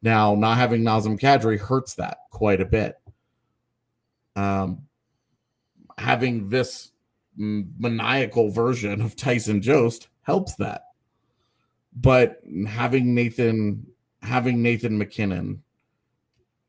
Now, 0.00 0.34
not 0.34 0.56
having 0.56 0.82
Nazem 0.82 1.20
Kadri 1.20 1.58
hurts 1.58 1.94
that 1.96 2.18
quite 2.30 2.60
a 2.60 2.64
bit. 2.64 2.96
Um, 4.36 4.86
having 5.98 6.48
this 6.48 6.92
maniacal 7.36 8.50
version 8.50 9.00
of 9.00 9.16
Tyson 9.16 9.60
Jost 9.60 10.08
helps 10.22 10.54
that. 10.56 10.84
But 11.94 12.40
having 12.66 13.14
Nathan 13.14 13.86
having 14.22 14.62
Nathan 14.62 14.98
MacKinnon 14.98 15.62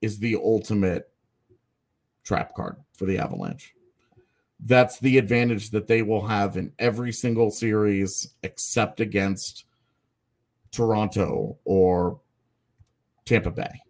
is 0.01 0.19
the 0.19 0.35
ultimate 0.35 1.09
trap 2.23 2.53
card 2.55 2.77
for 2.93 3.05
the 3.05 3.17
Avalanche. 3.17 3.73
That's 4.59 4.99
the 4.99 5.17
advantage 5.17 5.69
that 5.71 5.87
they 5.87 6.01
will 6.01 6.27
have 6.27 6.57
in 6.57 6.73
every 6.79 7.13
single 7.13 7.49
series 7.49 8.33
except 8.43 8.99
against 8.99 9.65
Toronto 10.71 11.57
or 11.63 12.19
Tampa 13.25 13.51
Bay. 13.51 13.81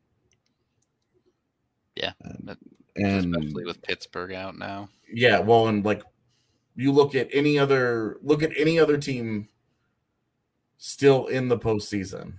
Yeah, 1.96 2.14
And, 2.22 2.56
and 2.96 3.36
especially 3.36 3.66
with 3.66 3.82
Pittsburgh 3.82 4.34
out 4.34 4.58
now. 4.58 4.90
yeah, 5.12 5.40
well, 5.40 5.68
and 5.68 5.84
like 5.84 6.04
you 6.76 6.92
look 6.94 7.14
at 7.14 7.28
any 7.34 7.60
other 7.60 8.18
look 8.22 8.42
at 8.42 8.52
any 8.58 8.80
other 8.80 8.98
team 8.98 9.50
still 10.78 11.28
in 11.28 11.50
the 11.50 11.58
postseason. 11.58 12.34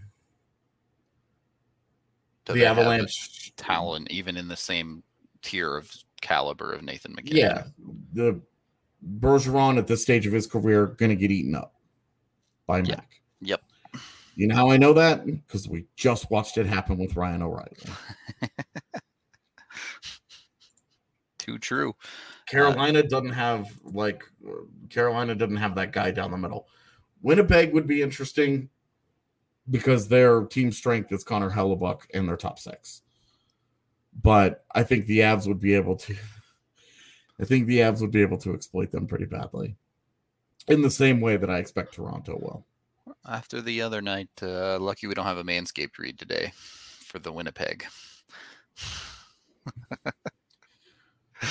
The 2.53 2.61
they 2.61 2.65
have 2.67 2.77
the 2.77 2.83
Avalanche 2.83 3.53
talent, 3.57 4.11
even 4.11 4.37
in 4.37 4.49
the 4.49 4.57
same 4.57 5.03
tier 5.43 5.77
of 5.77 5.91
caliber 6.21 6.73
of 6.73 6.83
Nathan 6.83 7.15
MacKinnon. 7.15 7.37
Yeah, 7.39 7.63
the 8.13 8.41
Bergeron 9.19 9.79
at 9.79 9.87
this 9.87 10.03
stage 10.03 10.27
of 10.27 10.33
his 10.33 10.47
career 10.47 10.87
going 10.87 11.11
to 11.11 11.17
get 11.17 11.31
eaten 11.31 11.55
up 11.55 11.75
by 12.67 12.79
Yeah. 12.79 12.97
Mac. 12.97 13.21
Yep. 13.41 13.63
You 14.37 14.47
know 14.47 14.55
how 14.55 14.71
I 14.71 14.77
know 14.77 14.93
that? 14.95 15.27
Because 15.27 15.69
we 15.69 15.87
just 15.97 16.31
watched 16.31 16.57
it 16.57 16.67
happen 16.67 16.99
with 16.99 17.17
Ryan 17.17 17.43
O'Reilly. 17.43 17.77
Too 21.39 21.59
true. 21.59 21.95
Carolina 22.47 23.03
doesn't 23.03 23.33
have 23.33 23.69
like 23.85 24.23
uh, 24.47 24.63
Carolina 24.89 25.35
doesn't 25.35 25.57
have 25.57 25.75
that 25.75 25.93
guy 25.93 26.11
down 26.11 26.31
the 26.31 26.37
middle. 26.37 26.69
Winnipeg 27.23 27.73
would 27.73 27.87
be 27.87 28.03
interesting 28.03 28.69
because 29.71 30.09
their 30.09 30.43
team 30.43 30.73
strength 30.73 31.13
is 31.13 31.25
Connor 31.25 31.51
Hellebuyck 31.51 32.01
and 32.15 32.29
their 32.29 32.37
top 32.37 32.59
six. 32.59 33.03
But 34.23 34.65
I 34.75 34.83
think 34.83 35.07
the 35.07 35.21
Avs 35.21 35.47
would 35.47 35.61
be 35.61 35.75
able 35.75 35.97
to. 35.97 36.17
I 37.41 37.45
think 37.45 37.67
the 37.67 37.79
Avs 37.79 38.01
would 38.01 38.11
be 38.11 38.23
able 38.23 38.39
to 38.39 38.53
exploit 38.53 38.91
them 38.91 39.07
pretty 39.07 39.25
badly, 39.25 39.77
in 40.69 40.83
the 40.83 40.91
same 40.91 41.21
way 41.21 41.37
that 41.37 41.49
I 41.49 41.59
expect 41.59 41.95
Toronto 41.95 42.39
will. 42.39 42.67
After 43.27 43.61
the 43.63 43.81
other 43.81 44.03
night, 44.03 44.29
uh, 44.43 44.79
lucky 44.79 45.07
we 45.07 45.15
don't 45.15 45.25
have 45.25 45.39
a 45.39 45.45
Manscaped 45.45 45.99
read 45.99 46.19
today 46.19 46.53
for 46.55 47.19
the 47.19 47.33
Winnipeg. 47.33 47.87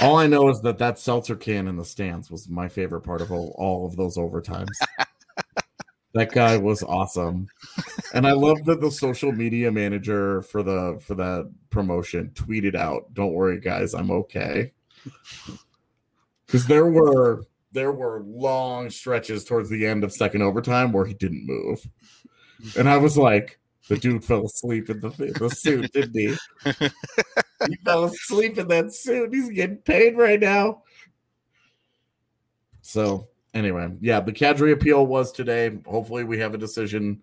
All 0.01 0.17
I 0.17 0.27
know 0.27 0.49
is 0.49 0.61
that 0.61 0.77
that 0.77 0.99
seltzer 0.99 1.35
can 1.35 1.67
in 1.67 1.75
the 1.75 1.83
stands 1.83 2.29
was 2.29 2.47
my 2.47 2.67
favorite 2.67 3.01
part 3.01 3.21
of 3.21 3.31
all, 3.31 3.55
all 3.57 3.87
of 3.87 3.95
those 3.95 4.17
overtimes. 4.17 4.67
that 6.13 6.31
guy 6.31 6.57
was 6.57 6.81
awesome, 6.83 7.47
and 8.13 8.25
I 8.25 8.31
love 8.31 8.63
that 8.65 8.81
the 8.81 8.89
social 8.89 9.31
media 9.31 9.71
manager 9.71 10.41
for 10.41 10.63
the 10.63 10.99
for 11.01 11.15
that 11.15 11.51
promotion 11.69 12.31
tweeted 12.33 12.75
out, 12.75 13.13
"Don't 13.13 13.33
worry, 13.33 13.59
guys, 13.59 13.93
I'm 13.93 14.09
okay." 14.11 14.71
Because 16.45 16.65
there 16.65 16.87
were 16.87 17.43
there 17.71 17.91
were 17.91 18.23
long 18.25 18.89
stretches 18.89 19.43
towards 19.43 19.69
the 19.69 19.85
end 19.85 20.03
of 20.03 20.11
second 20.11 20.41
overtime 20.41 20.91
where 20.91 21.05
he 21.05 21.13
didn't 21.13 21.45
move, 21.45 21.87
and 22.77 22.89
I 22.89 22.97
was 22.97 23.15
like, 23.15 23.59
"The 23.87 23.97
dude 23.97 24.25
fell 24.25 24.45
asleep 24.45 24.89
in 24.89 24.99
the 25.01 25.09
the 25.09 25.49
suit, 25.49 25.91
didn't 25.93 26.15
he?" 26.15 26.35
he 27.67 27.75
fell 27.85 28.05
asleep 28.05 28.57
in 28.57 28.67
that 28.69 28.95
suit. 28.95 29.31
He's 29.31 29.49
getting 29.49 29.77
paid 29.77 30.17
right 30.17 30.39
now. 30.39 30.83
So 32.81 33.27
anyway, 33.53 33.91
yeah, 34.01 34.19
the 34.19 34.33
Kadri 34.33 34.71
appeal 34.71 35.05
was 35.05 35.31
today. 35.31 35.77
Hopefully, 35.87 36.23
we 36.23 36.39
have 36.39 36.53
a 36.53 36.57
decision 36.57 37.21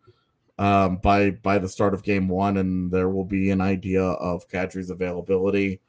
um, 0.59 0.97
by 0.99 1.31
by 1.31 1.59
the 1.59 1.69
start 1.69 1.95
of 1.95 2.03
game 2.03 2.29
one, 2.29 2.57
and 2.57 2.91
there 2.91 3.09
will 3.09 3.25
be 3.25 3.51
an 3.51 3.61
idea 3.61 4.03
of 4.03 4.49
Kadri's 4.49 4.91
availability 4.91 5.81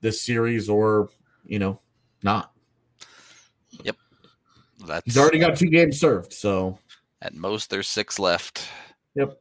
this 0.00 0.22
series, 0.22 0.68
or 0.68 1.10
you 1.44 1.58
know, 1.58 1.80
not. 2.22 2.52
Yep. 3.82 3.96
That's 4.86 5.04
He's 5.04 5.18
already 5.18 5.38
got 5.38 5.56
two 5.56 5.70
games 5.70 5.98
served. 5.98 6.32
So, 6.32 6.78
at 7.22 7.34
most 7.34 7.70
there's 7.70 7.88
six 7.88 8.18
left. 8.18 8.68
Yep. 9.14 9.38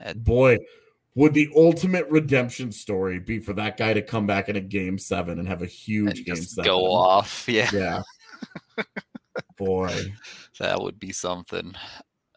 At, 0.00 0.24
boy, 0.24 0.58
would 1.14 1.34
the 1.34 1.50
ultimate 1.54 2.08
redemption 2.08 2.72
story 2.72 3.18
be 3.18 3.38
for 3.38 3.52
that 3.54 3.76
guy 3.76 3.94
to 3.94 4.02
come 4.02 4.26
back 4.26 4.48
in 4.48 4.56
a 4.56 4.60
game 4.60 4.98
seven 4.98 5.38
and 5.38 5.46
have 5.46 5.62
a 5.62 5.66
huge 5.66 6.18
and 6.18 6.26
game 6.26 6.36
just 6.36 6.54
seven? 6.54 6.64
go 6.64 6.84
off. 6.84 7.48
Yeah, 7.48 7.70
Yeah. 7.72 8.02
Boy. 9.56 10.12
that 10.58 10.80
would 10.80 10.98
be 10.98 11.12
something. 11.12 11.74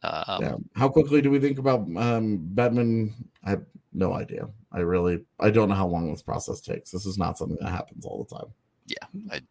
Um, 0.04 0.42
yeah. 0.42 0.56
How 0.76 0.90
quickly 0.90 1.22
do 1.22 1.30
we 1.32 1.40
think 1.40 1.60
about 1.60 1.80
um 1.98 2.40
Batman? 2.42 3.14
I 3.44 3.52
have 3.52 3.66
no 3.94 4.14
idea. 4.14 4.48
I 4.72 4.80
really 4.80 5.20
I 5.40 5.50
don't 5.50 5.70
know 5.70 5.76
how 5.76 5.88
long 5.88 6.12
this 6.12 6.22
process 6.22 6.62
takes. 6.62 6.92
This 6.92 7.06
is 7.06 7.18
not 7.18 7.38
something 7.38 7.58
that 7.62 7.70
happens 7.72 8.06
all 8.06 8.24
the 8.24 8.36
time. 8.36 8.48
Yeah, 8.86 9.32
I, 9.32 9.42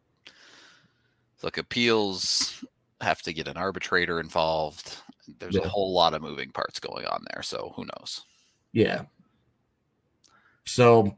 look, 1.43 1.59
appeals 1.59 2.65
have 3.01 3.21
to 3.23 3.33
get 3.33 3.49
an 3.49 3.57
arbitrator 3.57 4.21
involved. 4.21 4.97
There's 5.39 5.57
Yeah. 5.57 5.63
a 5.65 5.69
whole 5.69 5.93
lot 5.93 6.15
of 6.15 6.23
moving 6.23 6.51
parts 6.51 6.79
going 6.79 7.05
on 7.07 7.25
there, 7.33 7.43
so 7.43 7.73
who 7.77 7.85
knows? 7.85 8.25
Yeah. 8.73 9.03
So 10.65 11.17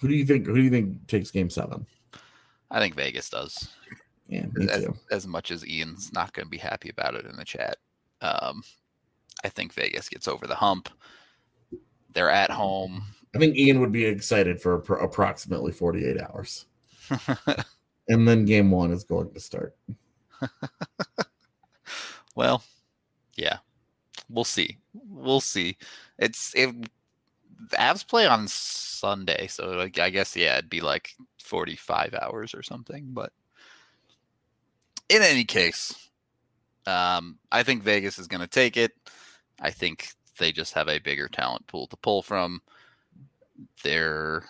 who 0.00 0.08
do 0.08 0.14
you 0.14 0.24
think 0.24 0.46
who 0.46 0.56
do 0.56 0.62
you 0.62 0.70
think 0.70 1.06
takes 1.06 1.30
game 1.30 1.50
seven? 1.50 1.86
I 2.72 2.80
think 2.80 2.96
Vegas 2.96 3.30
does. 3.30 3.68
Yeah, 4.26 4.46
As, 4.70 4.88
as 5.10 5.26
much 5.26 5.50
as 5.50 5.64
Ian's 5.66 6.12
not 6.12 6.32
going 6.32 6.46
to 6.46 6.50
be 6.50 6.58
happy 6.58 6.88
about 6.88 7.14
it 7.14 7.26
in 7.26 7.36
the 7.36 7.44
chat, 7.44 7.76
um, 8.22 8.62
I 9.44 9.48
think 9.48 9.74
Vegas 9.74 10.08
gets 10.08 10.26
over 10.26 10.46
the 10.46 10.54
hump. 10.54 10.88
They're 12.12 12.30
at 12.30 12.50
home. 12.50 13.04
I 13.34 13.38
think 13.38 13.56
Ian 13.56 13.80
would 13.80 13.92
be 13.92 14.04
excited 14.04 14.60
for 14.60 14.80
appro- 14.80 15.04
approximately 15.04 15.72
48 15.72 16.20
hours. 16.20 16.66
And 18.08 18.26
then 18.26 18.44
game 18.44 18.70
one 18.70 18.90
is 18.90 19.04
going 19.04 19.32
to 19.32 19.40
start. 19.40 19.76
well, 22.34 22.62
yeah, 23.36 23.58
we'll 24.28 24.44
see. 24.44 24.78
We'll 24.92 25.40
see. 25.40 25.76
It's 26.18 26.52
it. 26.54 26.74
The 27.70 27.76
Avs 27.76 28.06
play 28.06 28.26
on 28.26 28.48
Sunday, 28.48 29.46
so 29.46 29.70
like 29.70 29.98
I 29.98 30.10
guess 30.10 30.34
yeah, 30.36 30.58
it'd 30.58 30.70
be 30.70 30.80
like 30.80 31.14
forty-five 31.42 32.14
hours 32.14 32.54
or 32.54 32.62
something. 32.62 33.08
But 33.10 33.32
in 35.08 35.22
any 35.22 35.44
case, 35.44 35.94
um, 36.86 37.38
I 37.50 37.62
think 37.62 37.82
Vegas 37.82 38.18
is 38.18 38.26
going 38.26 38.40
to 38.40 38.46
take 38.46 38.76
it. 38.76 38.92
I 39.60 39.70
think 39.70 40.08
they 40.38 40.52
just 40.52 40.74
have 40.74 40.88
a 40.88 40.98
bigger 40.98 41.28
talent 41.28 41.66
pool 41.66 41.86
to 41.88 41.96
pull 41.96 42.22
from. 42.22 42.60
They're 43.84 44.44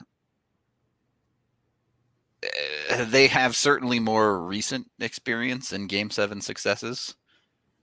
eh, 2.42 3.04
they 3.04 3.26
have 3.26 3.56
certainly 3.56 4.00
more 4.00 4.40
recent 4.40 4.90
experience 5.00 5.72
in 5.72 5.86
game 5.86 6.10
seven 6.10 6.40
successes, 6.40 7.14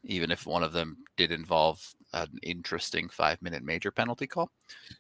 even 0.04 0.32
if 0.32 0.48
one 0.48 0.64
of 0.64 0.74
them 0.74 0.98
did 1.18 1.32
involve 1.32 1.94
an 2.14 2.28
interesting 2.44 3.10
five 3.10 3.42
minute 3.42 3.64
major 3.64 3.92
penalty 3.92 4.28
call. 4.28 4.52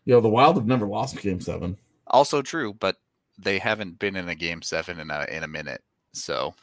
You 0.06 0.14
know, 0.14 0.22
the 0.22 0.30
Wild 0.30 0.56
have 0.56 0.68
never 0.68 0.88
lost 0.88 1.22
game 1.22 1.42
seven. 1.42 1.78
Also 2.08 2.42
true, 2.42 2.74
but 2.74 2.98
they 3.38 3.58
haven't 3.60 4.00
been 4.00 4.16
in 4.16 4.30
a 4.30 4.36
game 4.36 4.62
seven 4.62 5.00
in 5.00 5.10
a 5.12 5.26
in 5.30 5.44
a 5.44 5.48
minute. 5.48 5.82
So 6.14 6.54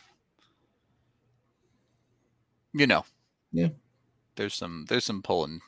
you 2.74 2.86
know. 2.86 3.05
Yeah. 3.53 3.68
There's 4.36 4.55
some 4.55 4.84
there's 4.88 5.05
some 5.05 5.22
pulling. 5.22 5.61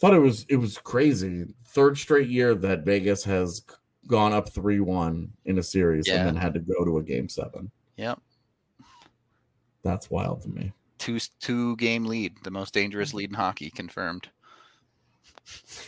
Thought 0.00 0.14
it 0.14 0.18
was 0.18 0.44
it 0.48 0.56
was 0.56 0.78
crazy. 0.78 1.46
Third 1.66 1.96
straight 1.96 2.28
year 2.28 2.54
that 2.56 2.84
Vegas 2.84 3.22
has 3.24 3.62
gone 4.06 4.32
up 4.32 4.48
three 4.52 4.80
one 4.80 5.32
in 5.44 5.58
a 5.58 5.62
series 5.62 6.08
Yeah. 6.08 6.16
and 6.16 6.26
then 6.28 6.36
had 6.36 6.54
to 6.54 6.60
go 6.60 6.84
to 6.84 6.98
a 6.98 7.02
game 7.02 7.28
seven. 7.28 7.70
Yep. 7.96 8.20
That's 9.82 10.10
wild 10.10 10.42
to 10.42 10.48
me. 10.48 10.72
Two 10.98 11.18
two 11.40 11.76
game 11.76 12.04
lead, 12.06 12.34
the 12.42 12.50
most 12.50 12.72
dangerous 12.74 13.12
lead 13.14 13.30
in 13.30 13.36
hockey 13.36 13.70
confirmed. 13.70 14.28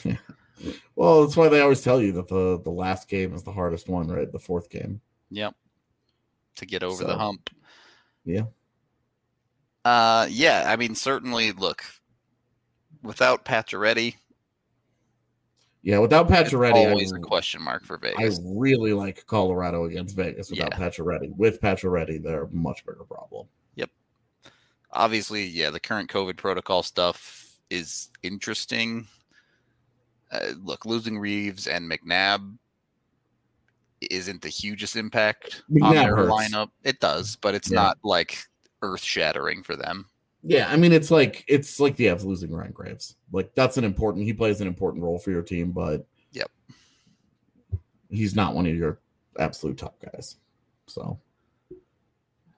Well, 0.97 1.23
that's 1.23 1.37
why 1.37 1.49
they 1.49 1.61
always 1.61 1.83
tell 1.83 2.03
you 2.03 2.11
that 2.13 2.27
the 2.27 2.61
the 2.65 2.71
last 2.71 3.09
game 3.09 3.33
is 3.33 3.45
the 3.45 3.53
hardest 3.53 3.89
one, 3.89 4.09
right? 4.09 4.31
The 4.31 4.41
fourth 4.41 4.69
game. 4.71 5.01
Yep. 5.31 5.55
To 6.57 6.67
get 6.67 6.83
over 6.83 7.05
the 7.05 7.17
hump. 7.17 7.51
yeah. 8.25 8.43
Uh 9.85 10.27
yeah, 10.29 10.65
I 10.67 10.75
mean 10.75 10.97
certainly 10.97 11.53
look 11.53 11.85
without 13.05 13.45
Pacioretty, 13.45 14.17
Yeah, 15.83 15.99
without 16.01 16.29
it's 16.29 16.53
Pacioretty, 16.53 16.91
always 16.91 17.13
I, 17.13 17.19
a 17.19 17.21
question 17.21 17.63
mark 17.63 17.85
for 17.85 17.97
Vegas. 17.97 18.41
I 18.41 18.43
really 18.45 18.93
like 18.93 19.25
Colorado 19.27 19.85
against 19.85 20.17
Vegas 20.17 20.51
without 20.51 20.73
Yeah. 20.73 20.89
Pacioretty. 20.89 21.37
With 21.37 21.61
Pacioretty, 21.61 22.21
they're 22.21 22.43
a 22.45 22.51
much 22.51 22.85
bigger 22.85 23.05
problem. 23.05 23.47
Obviously, 24.93 25.45
yeah, 25.45 25.71
the 25.71 25.81
current 25.81 26.09
COVID 26.11 26.37
protocol 26.37 26.83
stuff 26.83 27.59
is 27.71 28.09
interesting. 28.23 29.07
Uh, 30.31 30.53
look, 30.63 30.85
losing 30.87 31.19
Reaves 31.19 31.67
and 31.67 31.91
McNabb 31.91 32.57
isn't 34.11 34.41
the 34.43 34.49
hugest 34.49 34.97
impact 34.97 35.63
on 35.83 35.95
McNabb 35.95 36.05
their 36.05 36.17
hurts. 36.17 36.33
lineup. 36.33 36.69
It 36.85 37.01
does, 37.01 37.37
but 37.37 37.55
it's 37.55 37.71
Yeah. 37.71 37.77
not 37.77 37.99
like 38.05 38.39
earth 38.83 39.03
shattering 39.03 39.63
for 39.63 39.77
them. 39.77 40.07
Yeah, 40.45 40.71
I 40.71 40.77
mean 40.77 40.93
it's 40.93 41.11
like 41.11 41.45
it's 41.49 41.81
like 41.81 41.97
the 41.97 42.07
Avs 42.07 42.25
losing 42.25 42.51
Ryan 42.53 42.71
Graves. 42.73 43.17
Like 43.33 43.53
that's 43.57 43.77
an 43.77 43.85
important. 43.85 44.25
He 44.25 44.33
plays 44.33 44.61
an 44.61 44.69
important 44.69 45.03
role 45.03 45.19
for 45.19 45.31
your 45.33 45.43
team, 45.43 45.73
but 45.73 46.07
Yep. 46.31 46.51
he's 48.09 48.37
not 48.37 48.55
one 48.55 48.67
of 48.67 48.75
your 48.77 49.01
absolute 49.39 49.77
top 49.77 50.01
guys. 50.01 50.37
So 50.87 51.19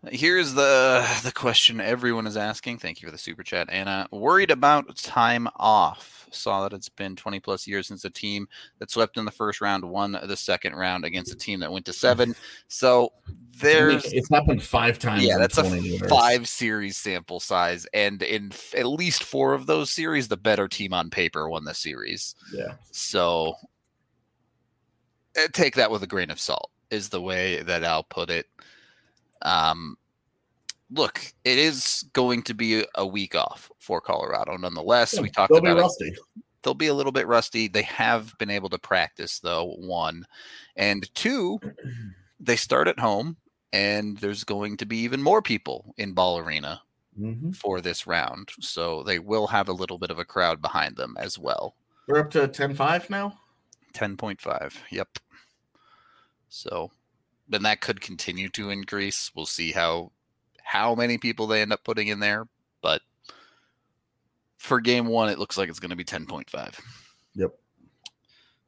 Here's 0.09 0.55
the 0.55 1.07
the 1.24 1.32
question 1.32 1.78
everyone 1.78 2.26
is 2.26 2.36
asking. 2.36 2.78
Thank 2.78 3.03
you 3.03 3.09
for 3.09 3.12
the 3.12 3.18
super 3.18 3.42
chat, 3.42 3.68
Anna. 3.70 4.09
Worried 4.11 4.51
about 4.51 4.96
time 4.96 5.46
off. 5.57 6.26
Saw 6.32 6.62
that 6.62 6.74
it's 6.74 6.88
been 6.88 7.16
20 7.16 7.38
plus 7.40 7.66
years 7.66 7.88
since 7.88 8.05
a 8.07 8.11
team 8.11 8.48
that 8.78 8.90
swept 8.90 9.18
in 9.18 9.24
the 9.26 9.30
first 9.30 9.61
round 9.61 9.84
won 9.84 10.12
the 10.22 10.36
second 10.36 10.74
round 10.74 11.05
against 11.05 11.32
a 11.32 11.36
team 11.36 11.61
that 11.61 11.70
went 11.70 11.84
to 11.84 11.92
seven. 11.92 12.34
So 12.68 13.12
there's 13.59 14.05
it's 14.11 14.30
happened 14.30 14.62
five 14.62 14.98
times. 14.98 15.22
yeah, 15.24 15.34
in 15.34 15.40
that's 15.40 15.59
a 15.59 15.78
years. 15.78 16.09
five 16.09 16.48
series 16.48 16.96
sample 16.96 17.40
size, 17.40 17.86
and 17.92 18.22
in 18.22 18.51
f- 18.53 18.74
at 18.76 18.86
least 18.86 19.22
four 19.24 19.53
of 19.53 19.66
those 19.66 19.90
series, 19.90 20.28
the 20.28 20.36
better 20.36 20.66
team 20.66 20.94
on 20.94 21.11
paper 21.11 21.51
won 21.51 21.64
the 21.64 21.74
series. 21.74 22.36
Yeah, 22.55 22.74
So 22.90 23.55
eh, 25.36 25.48
take 25.53 25.74
that 25.74 25.90
with 25.90 26.03
a 26.03 26.07
grain 26.07 26.30
of 26.30 26.40
salt 26.40 26.70
is 26.90 27.11
the 27.11 27.20
way 27.20 27.62
that 27.64 27.84
I'll 27.84 28.05
put 28.05 28.30
it. 28.30 28.46
Um, 29.43 29.97
look, 30.91 31.20
it 31.45 31.59
is 31.59 32.05
going 32.12 32.43
to 32.45 32.55
be 32.55 32.84
a 32.97 33.07
week 33.07 33.34
off 33.34 33.70
for 33.78 34.01
Colorado. 34.01 34.57
Nonetheless, 34.57 35.18
we 35.20 35.30
talked 35.30 35.53
they'll 35.53 35.62
be 35.62 35.70
about 35.70 35.91
it. 36.01 36.18
They'll 36.62 36.74
be 36.74 36.88
a 36.88 36.95
little 36.95 37.12
bit 37.12 37.26
rusty. 37.26 37.68
They 37.68 37.82
have 37.82 38.36
been 38.38 38.51
able 38.51 38.68
to 38.70 38.78
practice 38.78 39.38
though. 39.41 39.74
One 39.78 40.26
and 40.76 41.12
two, 41.14 41.59
they 42.41 42.57
start 42.57 42.86
at 42.88 42.99
home, 42.99 43.36
and 43.72 44.18
there's 44.18 44.45
going 44.45 44.76
to 44.78 44.86
be 44.86 44.99
even 44.99 45.22
more 45.22 45.41
people 45.43 45.95
in 45.97 46.12
Ball 46.12 46.38
Arena 46.38 46.82
Mhm. 47.18 47.55
for 47.57 47.80
this 47.80 48.07
round. 48.07 48.51
So 48.61 49.03
they 49.03 49.18
will 49.18 49.47
have 49.49 49.68
a 49.68 49.72
little 49.72 49.99
bit 49.99 50.11
of 50.11 50.18
a 50.18 50.24
crowd 50.24 50.62
behind 50.62 50.97
them 50.97 51.16
as 51.18 51.38
well. 51.38 51.74
We're 52.07 52.20
up 52.20 52.30
to 52.30 52.47
10-5 52.47 53.11
now. 53.11 53.38
10.5. 53.95 54.74
Yep. 54.91 55.18
So 56.49 56.91
then 57.51 57.62
that 57.64 57.80
could 57.82 58.01
continue 58.01 58.48
to 58.51 58.70
increase. 58.70 59.30
We'll 59.34 59.44
see 59.46 59.72
how 59.72 60.12
how 60.62 60.94
many 60.94 61.18
people 61.18 61.46
they 61.46 61.61
end 61.62 61.72
up 61.72 61.82
putting 61.84 62.09
in 62.09 62.20
there, 62.20 62.46
but 62.80 63.03
for 64.59 64.80
game 64.80 65.07
1 65.07 65.28
it 65.30 65.38
looks 65.38 65.59
like 65.59 65.68
it's 65.68 65.80
going 65.80 65.90
to 65.90 65.96
be 65.96 66.05
10.5. 66.05 66.78
Yep. 67.34 67.51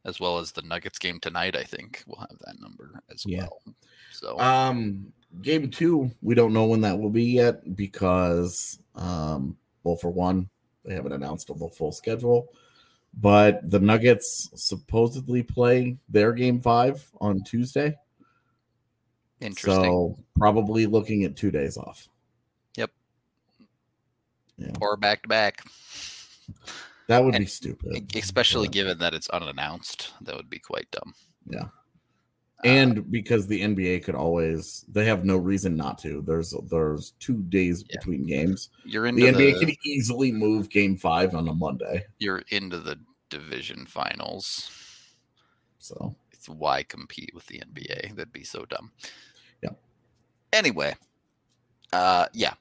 As 0.05 0.19
well 0.19 0.39
as 0.39 0.51
the 0.51 0.63
Nuggets 0.63 0.99
game 0.99 1.21
tonight, 1.21 1.55
I 1.55 1.63
think 1.63 2.03
we'll 2.07 2.19
have 2.19 2.37
that 2.45 2.61
number 2.61 3.01
as 3.13 3.25
Yeah. 3.25 3.43
well. 3.43 3.63
So 4.11 4.39
Um, 4.41 5.13
game 5.43 5.71
two, 5.71 6.11
we 6.23 6.35
don't 6.35 6.53
know 6.53 6.67
when 6.67 6.81
that 6.81 6.99
will 6.99 7.11
be 7.11 7.25
yet 7.25 7.77
because, 7.77 8.81
um, 8.97 9.57
well, 9.85 9.97
for 9.97 10.11
one, 10.11 10.49
they 10.85 10.95
haven't 10.95 11.13
announced 11.13 11.47
the 11.47 11.69
full 11.69 11.93
schedule, 11.93 12.49
but 13.15 13.71
the 13.71 13.79
Nuggets 13.79 14.51
supposedly 14.57 15.43
play 15.45 15.99
their 16.09 16.33
game 16.33 16.61
five 16.61 17.09
on 17.21 17.45
Tuesday. 17.45 17.97
Interesting. 19.43 19.85
So 19.85 20.19
probably 20.37 20.87
looking 20.87 21.25
at 21.25 21.37
two 21.37 21.51
days 21.51 21.77
off. 21.77 22.09
Yep. 22.77 22.91
Or 24.81 24.97
back 24.97 25.23
to 25.23 25.29
back. 25.29 25.63
That 27.09 27.25
would 27.25 27.35
And 27.35 27.45
be 27.45 27.49
stupid. 27.49 28.15
Especially 28.17 28.69
but- 28.69 28.75
given 28.75 28.99
that 28.99 29.15
it's 29.15 29.29
unannounced. 29.31 30.13
That 30.23 30.37
would 30.37 30.49
be 30.51 30.59
quite 30.59 30.91
dumb. 30.91 31.15
Yeah. 31.49 31.65
Uh, 32.65 32.69
and 32.69 33.11
because 33.11 33.49
the 33.49 33.61
NBA 33.61 34.05
could 34.05 34.15
always, 34.15 34.85
they 34.89 35.05
have 35.07 35.25
no 35.25 35.37
reason 35.37 35.75
not 35.77 35.99
to. 35.99 36.23
There's 36.23 36.55
there's 36.71 37.13
two 37.19 37.43
days 37.45 37.85
Yeah. 37.91 37.97
between 37.99 38.25
games. 38.25 38.69
you're 38.85 39.11
The 39.11 39.23
NBA 39.29 39.59
the, 39.59 39.67
could 39.67 39.77
easily 39.85 40.31
move 40.31 40.69
Game 40.71 40.97
Five 40.97 41.35
on 41.35 41.49
a 41.49 41.55
Monday. 41.55 42.07
you're 42.19 42.45
into 42.51 42.79
the 42.79 43.01
division 43.31 43.85
finals. 43.87 44.71
So 45.79 46.15
It's 46.31 46.49
why 46.49 46.85
compete 46.85 47.33
with 47.35 47.47
the 47.47 47.59
NBA? 47.61 48.15
That'd 48.15 48.33
be 48.33 48.45
so 48.45 48.65
dumb. 48.67 48.93
Anyway, 50.53 50.95
uh, 51.93 52.27
yeah, 52.33 52.53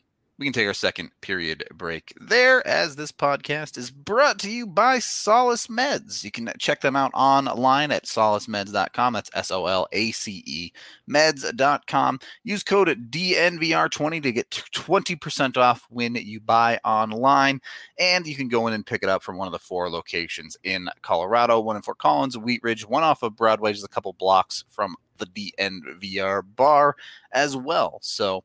we 0.41 0.47
can 0.47 0.53
take 0.53 0.65
our 0.65 0.73
second 0.73 1.11
period 1.21 1.63
break 1.71 2.15
there 2.19 2.65
as 2.65 2.95
this 2.95 3.11
podcast 3.11 3.77
is 3.77 3.91
brought 3.91 4.39
to 4.39 4.49
you 4.49 4.65
by 4.65 4.97
Solace 4.97 5.67
Meds. 5.67 6.23
You 6.23 6.31
can 6.31 6.51
check 6.57 6.81
them 6.81 6.95
out 6.95 7.11
online 7.13 7.91
at 7.91 8.05
solacemeds.com. 8.05 9.13
That's 9.13 9.29
S 9.35 9.51
O 9.51 9.67
L 9.67 9.87
A 9.91 10.11
C 10.11 10.41
E 10.47 10.71
meds.com. 11.07 12.19
Use 12.43 12.63
code 12.63 13.11
DNVR20 13.11 14.23
to 14.23 14.31
get 14.31 14.49
20% 14.49 15.57
off 15.57 15.85
when 15.91 16.15
you 16.15 16.39
buy 16.39 16.79
online. 16.83 17.61
And 17.99 18.25
you 18.25 18.35
can 18.35 18.47
go 18.47 18.65
in 18.65 18.73
and 18.73 18.83
pick 18.83 19.03
it 19.03 19.09
up 19.09 19.21
from 19.21 19.37
one 19.37 19.47
of 19.47 19.53
the 19.53 19.59
four 19.59 19.91
locations 19.91 20.57
in 20.63 20.89
Colorado 21.03 21.59
one 21.59 21.75
in 21.75 21.83
Fort 21.83 21.99
Collins, 21.99 22.35
Wheat 22.35 22.61
Ridge, 22.63 22.87
one 22.87 23.03
off 23.03 23.21
of 23.21 23.35
Broadway, 23.35 23.73
just 23.73 23.85
a 23.85 23.89
couple 23.89 24.13
blocks 24.13 24.63
from 24.71 24.95
the 25.21 25.53
DNVR 25.59 26.43
bar 26.55 26.95
as 27.31 27.55
well. 27.55 27.99
So, 28.01 28.43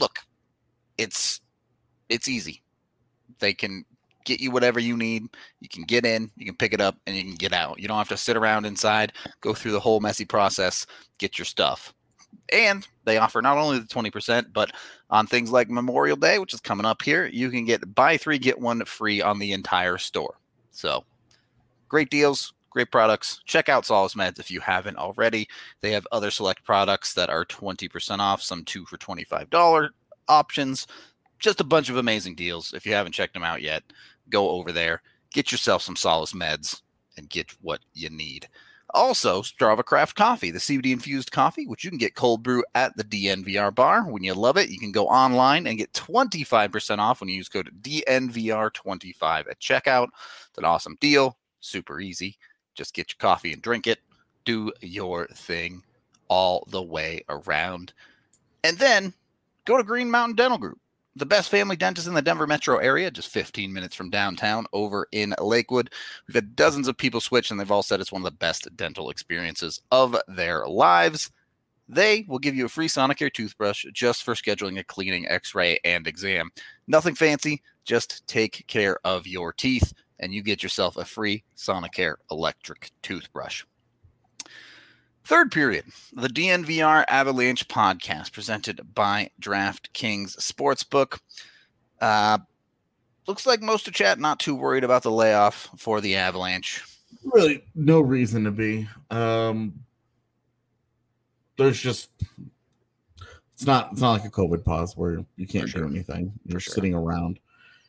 look, 0.00 0.18
it's 0.98 1.40
it's 2.08 2.28
easy. 2.28 2.62
They 3.38 3.54
can 3.54 3.84
get 4.24 4.40
you 4.40 4.50
whatever 4.50 4.80
you 4.80 4.96
need. 4.96 5.24
You 5.60 5.68
can 5.68 5.84
get 5.84 6.04
in, 6.04 6.30
you 6.36 6.46
can 6.46 6.56
pick 6.56 6.72
it 6.72 6.80
up, 6.80 6.96
and 7.06 7.16
you 7.16 7.22
can 7.22 7.34
get 7.34 7.52
out. 7.52 7.78
You 7.78 7.88
don't 7.88 7.98
have 7.98 8.08
to 8.08 8.16
sit 8.16 8.36
around 8.36 8.66
inside, 8.66 9.12
go 9.40 9.54
through 9.54 9.72
the 9.72 9.80
whole 9.80 10.00
messy 10.00 10.24
process, 10.24 10.86
get 11.18 11.38
your 11.38 11.44
stuff. 11.44 11.92
And 12.52 12.86
they 13.04 13.18
offer 13.18 13.42
not 13.42 13.58
only 13.58 13.78
the 13.78 13.86
20%, 13.86 14.52
but 14.52 14.72
on 15.10 15.26
things 15.26 15.50
like 15.50 15.70
Memorial 15.70 16.16
Day, 16.16 16.38
which 16.38 16.54
is 16.54 16.60
coming 16.60 16.86
up 16.86 17.02
here, 17.02 17.26
you 17.26 17.50
can 17.50 17.64
get 17.64 17.94
buy 17.94 18.16
three, 18.16 18.38
get 18.38 18.58
one 18.58 18.84
free 18.84 19.20
on 19.20 19.38
the 19.38 19.52
entire 19.52 19.98
store. 19.98 20.38
So 20.70 21.04
great 21.88 22.10
deals, 22.10 22.52
great 22.72 22.90
products. 22.90 23.40
Check 23.44 23.68
out 23.68 23.86
Solace 23.86 24.14
Meds 24.14 24.38
if 24.38 24.50
you 24.50 24.60
haven't 24.60 24.96
already. 24.96 25.48
They 25.80 25.92
have 25.92 26.06
other 26.10 26.30
select 26.30 26.64
products 26.64 27.14
that 27.14 27.30
are 27.30 27.44
20% 27.44 28.18
off, 28.18 28.42
some 28.42 28.64
two 28.64 28.84
for 28.86 28.98
$25 28.98 29.90
options. 30.28 30.86
Just 31.38 31.60
a 31.60 31.64
bunch 31.64 31.88
of 31.88 31.96
amazing 31.96 32.34
deals. 32.34 32.72
If 32.72 32.86
you 32.86 32.94
haven't 32.94 33.12
checked 33.12 33.34
them 33.34 33.42
out 33.42 33.62
yet, 33.62 33.82
go 34.28 34.50
over 34.50 34.72
there, 34.72 35.02
get 35.32 35.52
yourself 35.52 35.82
some 35.82 35.96
Solace 35.96 36.32
Meds, 36.32 36.82
and 37.16 37.28
get 37.28 37.50
what 37.60 37.80
you 37.94 38.10
need. 38.10 38.48
Also, 38.94 39.40
Strava 39.40 39.82
Craft 39.82 40.16
Coffee, 40.16 40.50
the 40.50 40.58
CBD 40.58 40.92
infused 40.92 41.32
coffee, 41.32 41.66
which 41.66 41.82
you 41.82 41.90
can 41.90 41.98
get 41.98 42.14
cold 42.14 42.42
brew 42.42 42.62
at 42.74 42.94
the 42.96 43.04
DNVR 43.04 43.74
bar. 43.74 44.02
When 44.02 44.22
you 44.22 44.34
love 44.34 44.58
it, 44.58 44.68
you 44.68 44.78
can 44.78 44.92
go 44.92 45.06
online 45.06 45.66
and 45.66 45.78
get 45.78 45.92
25% 45.94 46.98
off 46.98 47.20
when 47.20 47.30
you 47.30 47.36
use 47.36 47.48
code 47.48 47.70
DNVR25 47.80 49.50
at 49.50 49.60
checkout. 49.60 50.08
It's 50.48 50.58
an 50.58 50.66
awesome 50.66 50.98
deal, 51.00 51.38
super 51.60 52.00
easy. 52.00 52.36
Just 52.74 52.94
get 52.94 53.12
your 53.12 53.18
coffee 53.18 53.52
and 53.52 53.62
drink 53.62 53.86
it. 53.86 54.00
Do 54.44 54.72
your 54.80 55.26
thing 55.28 55.82
all 56.28 56.66
the 56.70 56.82
way 56.82 57.24
around. 57.28 57.92
And 58.64 58.78
then 58.78 59.12
go 59.64 59.76
to 59.76 59.84
Green 59.84 60.10
Mountain 60.10 60.36
Dental 60.36 60.58
Group, 60.58 60.78
the 61.14 61.26
best 61.26 61.50
family 61.50 61.76
dentist 61.76 62.06
in 62.06 62.14
the 62.14 62.22
Denver 62.22 62.46
metro 62.46 62.78
area, 62.78 63.10
just 63.10 63.28
15 63.28 63.72
minutes 63.72 63.94
from 63.94 64.10
downtown 64.10 64.66
over 64.72 65.06
in 65.12 65.34
Lakewood. 65.40 65.90
We've 66.26 66.34
had 66.34 66.56
dozens 66.56 66.88
of 66.88 66.96
people 66.96 67.20
switch, 67.20 67.50
and 67.50 67.60
they've 67.60 67.70
all 67.70 67.82
said 67.82 68.00
it's 68.00 68.12
one 68.12 68.22
of 68.22 68.24
the 68.24 68.30
best 68.30 68.68
dental 68.76 69.10
experiences 69.10 69.80
of 69.90 70.16
their 70.26 70.66
lives. 70.66 71.30
They 71.88 72.24
will 72.28 72.38
give 72.38 72.54
you 72.54 72.64
a 72.64 72.70
free 72.70 72.88
Sonicare 72.88 73.32
toothbrush 73.32 73.84
just 73.92 74.22
for 74.22 74.34
scheduling 74.34 74.78
a 74.78 74.84
cleaning, 74.84 75.28
x 75.28 75.54
ray, 75.54 75.78
and 75.84 76.06
exam. 76.06 76.50
Nothing 76.86 77.14
fancy, 77.14 77.62
just 77.84 78.26
take 78.26 78.64
care 78.66 78.98
of 79.04 79.26
your 79.26 79.52
teeth, 79.52 79.92
and 80.22 80.32
you 80.32 80.42
get 80.42 80.62
yourself 80.62 80.96
a 80.96 81.04
free 81.04 81.42
Sonicare 81.56 82.14
electric 82.30 82.92
toothbrush. 83.02 83.64
Third 85.24 85.52
period, 85.52 85.84
the 86.14 86.28
DNVR 86.28 87.04
Avalanche 87.08 87.68
podcast 87.68 88.32
presented 88.32 88.94
by 88.94 89.30
DraftKings 89.40 90.36
Sportsbook. 90.38 91.20
Uh, 92.00 92.38
looks 93.26 93.46
like 93.46 93.60
most 93.60 93.86
of 93.86 93.94
chat 93.94 94.18
not 94.18 94.40
too 94.40 94.54
worried 94.54 94.84
about 94.84 95.02
the 95.02 95.10
layoff 95.10 95.68
for 95.76 96.00
the 96.00 96.16
Avalanche. 96.16 96.82
Really, 97.24 97.62
no 97.74 98.00
reason 98.00 98.44
to 98.44 98.50
be. 98.50 98.88
Um, 99.10 99.74
there's 101.56 101.80
just 101.80 102.10
it's 103.52 103.66
not 103.66 103.92
it's 103.92 104.00
not 104.00 104.12
like 104.12 104.24
a 104.24 104.30
COVID 104.30 104.64
pause 104.64 104.96
where 104.96 105.24
you 105.36 105.46
can't 105.46 105.68
sure. 105.68 105.82
do 105.82 105.88
anything. 105.88 106.32
You're 106.46 106.58
sure. 106.58 106.74
sitting 106.74 106.94
around, 106.94 107.38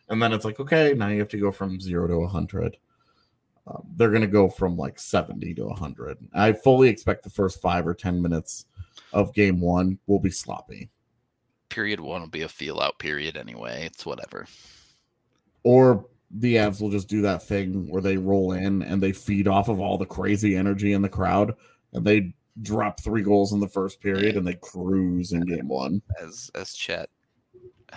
and 0.10 0.22
then 0.22 0.34
it's 0.34 0.46
like 0.46 0.60
okay, 0.60 0.94
now 0.94 1.08
you 1.08 1.20
have 1.20 1.30
to 1.30 1.38
go 1.38 1.52
from 1.52 1.80
zero 1.80 2.08
to 2.08 2.14
a 2.16 2.28
hundred. 2.28 2.78
Um, 3.66 3.88
they're 3.96 4.10
going 4.10 4.22
to 4.22 4.28
go 4.28 4.50
from 4.50 4.76
like 4.76 5.00
70 5.00 5.54
to 5.56 5.66
100. 5.66 6.18
I 6.34 6.52
fully 6.52 6.90
expect 6.90 7.24
the 7.24 7.30
first 7.30 7.62
five 7.62 7.88
or 7.88 7.94
10 7.94 8.22
minutes 8.22 8.66
of 9.14 9.34
game 9.34 9.62
one 9.62 10.00
will 10.08 10.20
be 10.20 10.32
sloppy. 10.32 10.90
Period 11.70 12.00
one 12.00 12.22
will 12.22 12.30
be 12.30 12.42
a 12.42 12.50
feel 12.50 12.82
out 12.82 13.00
period 13.00 13.38
anyway. 13.38 13.86
It's 13.86 14.06
whatever. 14.06 14.48
Or 15.64 16.06
the 16.30 16.56
Avs 16.56 16.82
will 16.82 16.90
just 16.90 17.08
do 17.08 17.22
that 17.22 17.44
thing 17.44 17.88
where 17.90 18.02
they 18.02 18.18
roll 18.18 18.52
in 18.52 18.82
and 18.82 19.02
they 19.02 19.12
feed 19.12 19.48
off 19.48 19.70
of 19.70 19.80
all 19.80 19.98
the 19.98 20.06
crazy 20.06 20.58
energy 20.58 20.94
in 20.94 21.02
the 21.02 21.10
crowd 21.10 21.56
and 21.94 22.06
they 22.06 22.34
drop 22.62 23.00
three 23.00 23.22
goals 23.22 23.54
in 23.54 23.60
the 23.60 23.68
first 23.68 24.02
period 24.02 24.36
and 24.36 24.46
they 24.46 24.56
cruise 24.56 25.32
in 25.32 25.42
game 25.42 25.68
one. 25.68 26.02
As 26.22 26.52
as 26.54 26.74
chat 26.74 27.10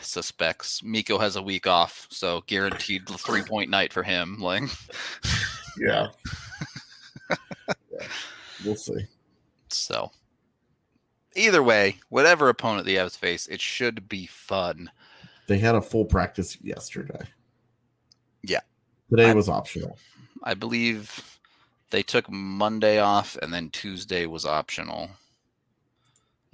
suspects, 0.01 0.82
Mikko 0.82 1.18
has 1.18 1.36
a 1.36 1.42
week 1.42 1.66
off, 1.66 2.07
so 2.11 2.42
guaranteed 2.47 3.09
three 3.09 3.42
point 3.42 3.70
night 3.70 3.92
for 3.92 4.03
him. 4.03 4.38
Like, 4.38 4.62
Yeah. 5.78 6.09
yeah. 7.30 7.36
We'll 8.64 8.76
see. 8.76 9.07
so 9.68 10.11
either 11.34 11.62
way, 11.62 11.99
whatever 12.09 12.49
opponent 12.49 12.86
the 12.86 12.97
Avs 12.97 13.16
face, 13.16 13.47
it 13.47 13.61
should 13.61 14.09
be 14.09 14.26
fun. 14.26 14.90
They 15.47 15.59
had 15.59 15.74
a 15.74 15.82
full 15.82 16.05
practice 16.07 16.57
yesterday. 16.62 17.20
Yeah. 18.42 18.61
Today 19.11 19.30
I- 19.30 19.34
was 19.34 19.49
optional. 19.49 19.99
I 20.42 20.55
believe 20.55 21.38
they 21.90 22.03
took 22.03 22.30
Monday 22.30 22.99
off, 22.99 23.36
and 23.42 23.53
then 23.53 23.70
Tuesday 23.70 24.26
was 24.26 24.47
optional, 24.47 25.11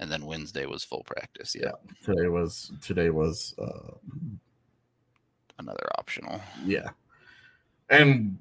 and 0.03 0.11
then 0.11 0.25
Wednesday 0.25 0.65
was 0.65 0.83
full 0.83 1.03
practice. 1.03 1.55
Yeah, 1.57 1.71
Today 2.05 2.27
was 2.27 2.71
today 2.81 3.09
was 3.09 3.55
uh 3.57 3.93
another 5.57 5.87
optional. 5.97 6.41
yeah. 6.65 6.89
And 7.89 8.37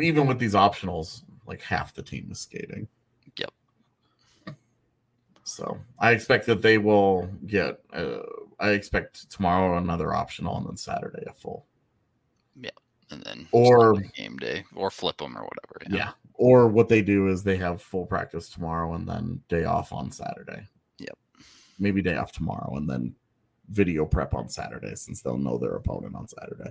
even 0.00 0.26
with 0.26 0.38
these 0.38 0.52
optionals, 0.54 1.22
like 1.46 1.62
half 1.62 1.94
the 1.94 2.02
team 2.02 2.28
is 2.30 2.40
skating. 2.40 2.86
Yep. 3.38 3.50
So 5.44 5.78
I 5.98 6.10
expect 6.12 6.44
that 6.46 6.60
they 6.62 6.76
will 6.78 7.28
get. 7.46 7.80
Uh, 7.92 8.18
I 8.58 8.70
expect 8.70 9.30
tomorrow 9.30 9.78
another 9.78 10.12
optional, 10.14 10.56
and 10.58 10.66
then 10.66 10.76
Saturday 10.76 11.24
a 11.26 11.32
full. 11.32 11.64
Yeah, 12.60 12.70
and 13.10 13.22
then 13.22 13.48
Or- 13.52 13.94
game 13.94 14.36
day 14.38 14.64
or 14.74 14.90
flip 14.90 15.18
them 15.18 15.36
or 15.36 15.42
whatever. 15.44 15.96
Yeah. 15.96 16.12
Or 16.34 16.68
what 16.68 16.88
they 16.90 17.00
do 17.00 17.28
is 17.28 17.42
they 17.42 17.56
have 17.58 17.80
full 17.80 18.04
practice 18.06 18.48
tomorrow 18.50 18.92
and 18.94 19.08
then 19.08 19.40
day 19.48 19.64
off 19.64 19.92
on 19.92 20.10
Saturday. 20.10 20.66
Yep. 21.78 21.82
Maybe 21.82 22.02
day 22.02 22.16
off 22.16 22.32
tomorrow 22.32 22.74
and 22.76 22.88
then 22.88 23.14
video 23.70 24.04
prep 24.06 24.34
on 24.34 24.48
Saturday 24.48 24.94
since 24.94 25.22
they'll 25.22 25.38
know 25.38 25.58
their 25.58 25.74
opponent 25.76 26.14
on 26.14 26.28
Saturday. 26.28 26.70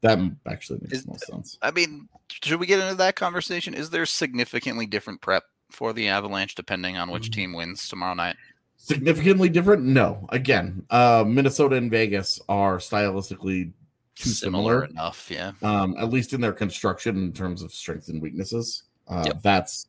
That 0.00 0.18
actually 0.46 0.78
makes 0.82 0.92
Is- 0.98 1.06
no 1.06 1.14
sense. 1.16 1.58
I 1.60 1.70
mean, 1.70 2.08
should 2.30 2.60
we 2.60 2.66
get 2.66 2.80
into 2.80 2.94
that 2.96 3.16
conversation? 3.16 3.74
Is 3.74 3.90
there 3.90 4.06
significantly 4.06 4.86
different 4.86 5.20
prep 5.20 5.44
for 5.70 5.92
the 5.92 6.08
Avalanche 6.08 6.54
depending 6.54 6.96
on 6.96 7.10
which 7.10 7.28
Mhm. 7.30 7.34
team 7.34 7.52
wins 7.52 7.88
tomorrow 7.88 8.14
night? 8.14 8.36
Significantly 8.76 9.48
different? 9.48 9.82
No. 9.84 10.26
Again, 10.30 10.84
uh, 10.88 11.24
Minnesota 11.26 11.76
and 11.76 11.90
Vegas 11.90 12.40
are 12.48 12.78
stylistically 12.78 13.72
too 14.14 14.30
similar. 14.30 14.84
enough, 14.84 15.28
yeah. 15.30 15.52
um, 15.62 15.94
at 15.98 16.10
least 16.10 16.32
in 16.32 16.40
their 16.40 16.52
construction 16.52 17.16
in 17.16 17.32
terms 17.32 17.62
of 17.62 17.72
strengths 17.72 18.08
and 18.08 18.22
weaknesses. 18.22 18.84
Uh, 19.08 19.24
Yep. 19.26 19.42
That's 19.42 19.87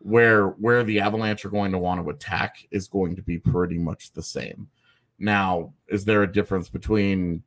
where 0.00 0.48
where 0.48 0.82
the 0.82 1.00
Avalanche 1.00 1.44
are 1.44 1.50
going 1.50 1.72
to 1.72 1.78
want 1.78 2.02
to 2.02 2.10
attack 2.10 2.66
is 2.70 2.88
going 2.88 3.16
to 3.16 3.22
be 3.22 3.38
pretty 3.38 3.78
much 3.78 4.12
the 4.12 4.22
same. 4.22 4.68
Now, 5.18 5.74
is 5.88 6.06
there 6.06 6.22
a 6.22 6.32
difference 6.32 6.68
between 6.70 7.42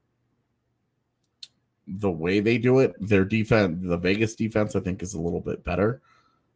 the 1.88 2.12
way 2.12 2.40
they 2.40 2.60
do 2.60 2.80
it? 2.80 2.94
Their 3.00 3.26
defense, 3.26 3.80
the 3.82 3.98
Vegas 3.98 4.36
defense, 4.36 4.76
I 4.76 4.80
think, 4.80 5.02
is 5.02 5.16
a 5.16 5.20
little 5.20 5.42
bit 5.42 5.64
better 5.64 6.02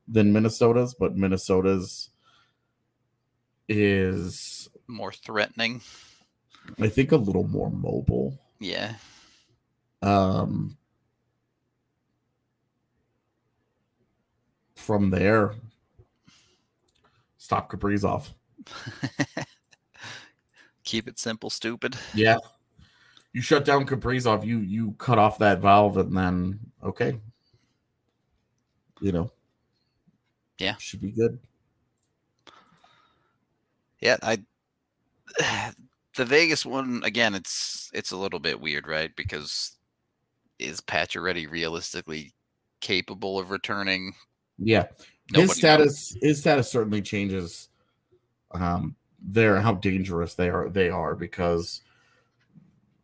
than 0.08 0.32
Minnesota's, 0.32 0.94
but 0.94 1.18
Minnesota's 1.18 2.12
is, 3.68 4.70
More 4.86 5.12
threatening. 5.12 5.82
I 6.80 6.88
think, 6.88 7.12
a 7.12 7.18
little 7.18 7.48
more 7.48 7.72
mobile. 7.72 8.38
Yeah. 8.60 8.94
Um, 10.02 10.78
from 14.76 15.10
there, 15.10 15.56
stop 17.48 17.72
Kaprizov. 17.72 18.28
Keep 20.84 21.08
it 21.08 21.18
simple, 21.18 21.50
stupid. 21.50 21.96
Yeah, 22.14 22.40
you 23.32 23.42
shut 23.42 23.64
down 23.64 23.86
Kaprizov. 23.86 24.46
You 24.46 24.60
you 24.60 24.96
cut 24.98 25.18
off 25.18 25.40
that 25.40 25.60
valve, 25.60 25.96
and 25.96 26.16
then 26.16 26.60
okay, 26.84 27.18
you 29.00 29.14
know, 29.14 29.32
Yeah. 30.58 30.76
should 30.78 31.00
be 31.00 31.12
good. 31.12 31.40
Yeah, 34.02 34.18
I 34.22 34.44
the 36.18 36.26
Vegas 36.26 36.66
one 36.66 37.02
again, 37.06 37.34
it's 37.34 37.90
it's 37.94 38.12
a 38.12 38.18
little 38.18 38.40
bit 38.40 38.60
weird, 38.60 38.88
right? 38.88 39.16
Because 39.16 39.78
is 40.60 40.82
Pacioretty 40.82 41.50
realistically 41.50 42.34
capable 42.82 43.40
of 43.40 43.52
returning? 43.52 44.14
Yeah, 44.60 44.88
Nobody 45.32 45.48
his 45.48 45.58
status 45.58 46.18
his 46.22 46.40
status 46.40 46.72
certainly 46.72 47.02
changes. 47.02 47.70
Um, 48.52 48.96
there 49.20 49.60
how 49.60 49.74
dangerous 49.74 50.36
they 50.36 50.50
are 50.50 50.70
they 50.70 50.90
are 50.90 51.16
because 51.16 51.82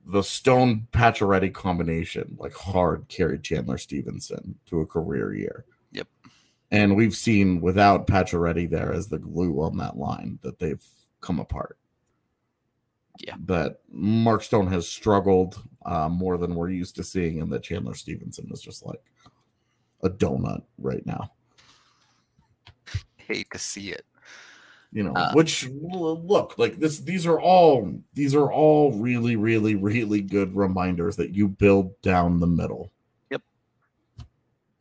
the 0.06 0.22
Stone 0.22 0.88
Pacioretty 0.92 1.54
combination 1.54 2.36
like 2.40 2.54
hard 2.54 3.08
carried 3.08 3.44
Chandler 3.44 3.78
Stephenson 3.78 4.56
to 4.68 4.82
a 4.82 4.86
career 4.86 5.34
year. 5.34 5.66
Yep. 5.92 6.08
And 6.72 6.96
we've 6.96 7.16
seen 7.16 7.62
without 7.62 8.08
Pacioretty 8.08 8.70
there 8.70 8.92
as 8.92 9.08
the 9.08 9.20
glue 9.20 9.62
on 9.62 9.78
that 9.78 9.98
line 9.98 10.40
that 10.42 10.60
they've 10.60 10.84
come 11.22 11.40
apart. 11.40 11.78
Yeah. 13.20 13.36
That 13.46 13.80
Mark 13.92 14.44
Stone 14.44 14.68
has 14.68 14.88
struggled 14.88 15.62
uh, 15.86 16.10
more 16.10 16.38
than 16.38 16.56
we're 16.56 16.70
used 16.70 16.96
to 16.96 17.04
seeing, 17.04 17.42
and 17.42 17.52
that 17.52 17.64
Chandler 17.64 17.94
Stephenson 17.94 18.50
is 18.52 18.62
just 18.62 18.86
like 18.86 19.02
a 20.04 20.10
donut 20.10 20.64
right 20.78 21.06
now. 21.06 21.32
Hate 23.28 23.50
to 23.52 23.60
see 23.60 23.90
it. 23.90 24.06
You 24.92 25.04
know, 25.04 25.14
Uh, 25.14 25.34
which 25.34 25.68
look 25.72 26.58
like 26.60 26.78
this. 26.80 27.00
These 27.00 27.26
are 27.26 27.40
all 27.40 27.92
these 28.14 28.36
are 28.36 28.52
all 28.52 28.92
really, 28.94 29.36
really, 29.36 29.74
really 29.74 30.22
good 30.22 30.56
reminders 30.56 31.16
that 31.16 31.32
you 31.32 31.48
build 31.48 32.00
down 32.02 32.40
the 32.40 32.48
middle. 32.48 32.92
Yep. 33.32 33.42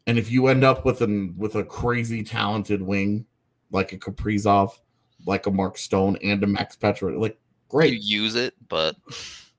And 0.07 0.19
if 0.19 0.31
you 0.31 0.49
end 0.49 0.65
up 0.65 0.85
with 0.85 1.01
an 1.01 1.35
with 1.39 1.55
a 1.55 1.65
crazy 1.65 2.23
talented 2.23 2.83
wing 2.83 3.25
like 3.71 3.95
a 3.95 3.99
Kaprizov, 3.99 4.79
like 5.27 5.47
a 5.47 5.51
Mark 5.51 5.79
Stone, 5.79 6.19
and 6.23 6.45
a 6.45 6.47
Max 6.47 6.77
Petra, 6.77 7.19
like 7.19 7.39
great, 7.71 7.95
You 7.95 8.23
use 8.23 8.35
it, 8.35 8.55
but 8.69 8.97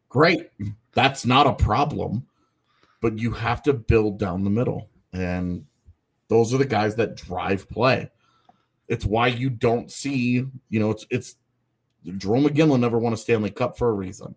great. 0.10 0.50
That's 0.94 1.26
not 1.26 1.48
a 1.48 1.54
problem, 1.54 2.28
but 3.02 3.18
you 3.18 3.32
have 3.32 3.64
to 3.64 3.74
build 3.74 4.20
down 4.20 4.44
the 4.44 4.52
middle, 4.52 4.88
and 5.14 5.66
those 6.28 6.54
are 6.54 6.60
the 6.60 6.66
guys 6.66 6.96
that 6.98 7.16
drive 7.16 7.68
play. 7.70 8.12
It's 8.88 9.06
why 9.06 9.28
you 9.28 9.50
don't 9.50 9.92
see, 9.92 10.46
you 10.70 10.80
know, 10.80 10.92
it's 10.92 11.06
it's 11.10 11.36
Jarome 12.06 12.48
Iginla 12.48 12.80
never 12.80 13.00
won 13.00 13.14
a 13.14 13.18
Stanley 13.18 13.50
Cup 13.52 13.78
for 13.78 13.90
a 13.90 13.94
reason. 13.94 14.36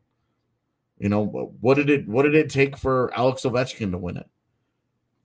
You 0.99 1.09
know, 1.09 1.27
what 1.61 1.75
did 1.75 1.91
it 1.91 2.09
what 2.09 2.23
did 2.23 2.35
it 2.35 2.49
take 2.51 2.77
for 2.77 3.13
Alex 3.17 3.43
Ovechkin 3.43 3.91
to 3.91 3.99
win 3.99 4.17
it? 4.17 4.29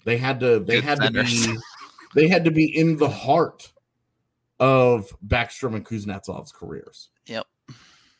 They 0.03 0.17
had 0.17 0.39
to 0.39 0.59
they 0.59 0.75
Good 0.75 0.83
had 0.83 0.97
centers. 0.97 1.45
to 1.45 1.53
be 1.53 1.59
they 2.15 2.27
had 2.27 2.45
to 2.45 2.51
be 2.51 2.65
in 2.77 2.97
the 2.97 3.09
heart 3.09 3.71
of 4.59 5.13
Backstrom 5.25 5.75
and 5.75 5.85
Kuznetsov's 5.85 6.51
careers. 6.51 7.09
Yep. 7.27 7.45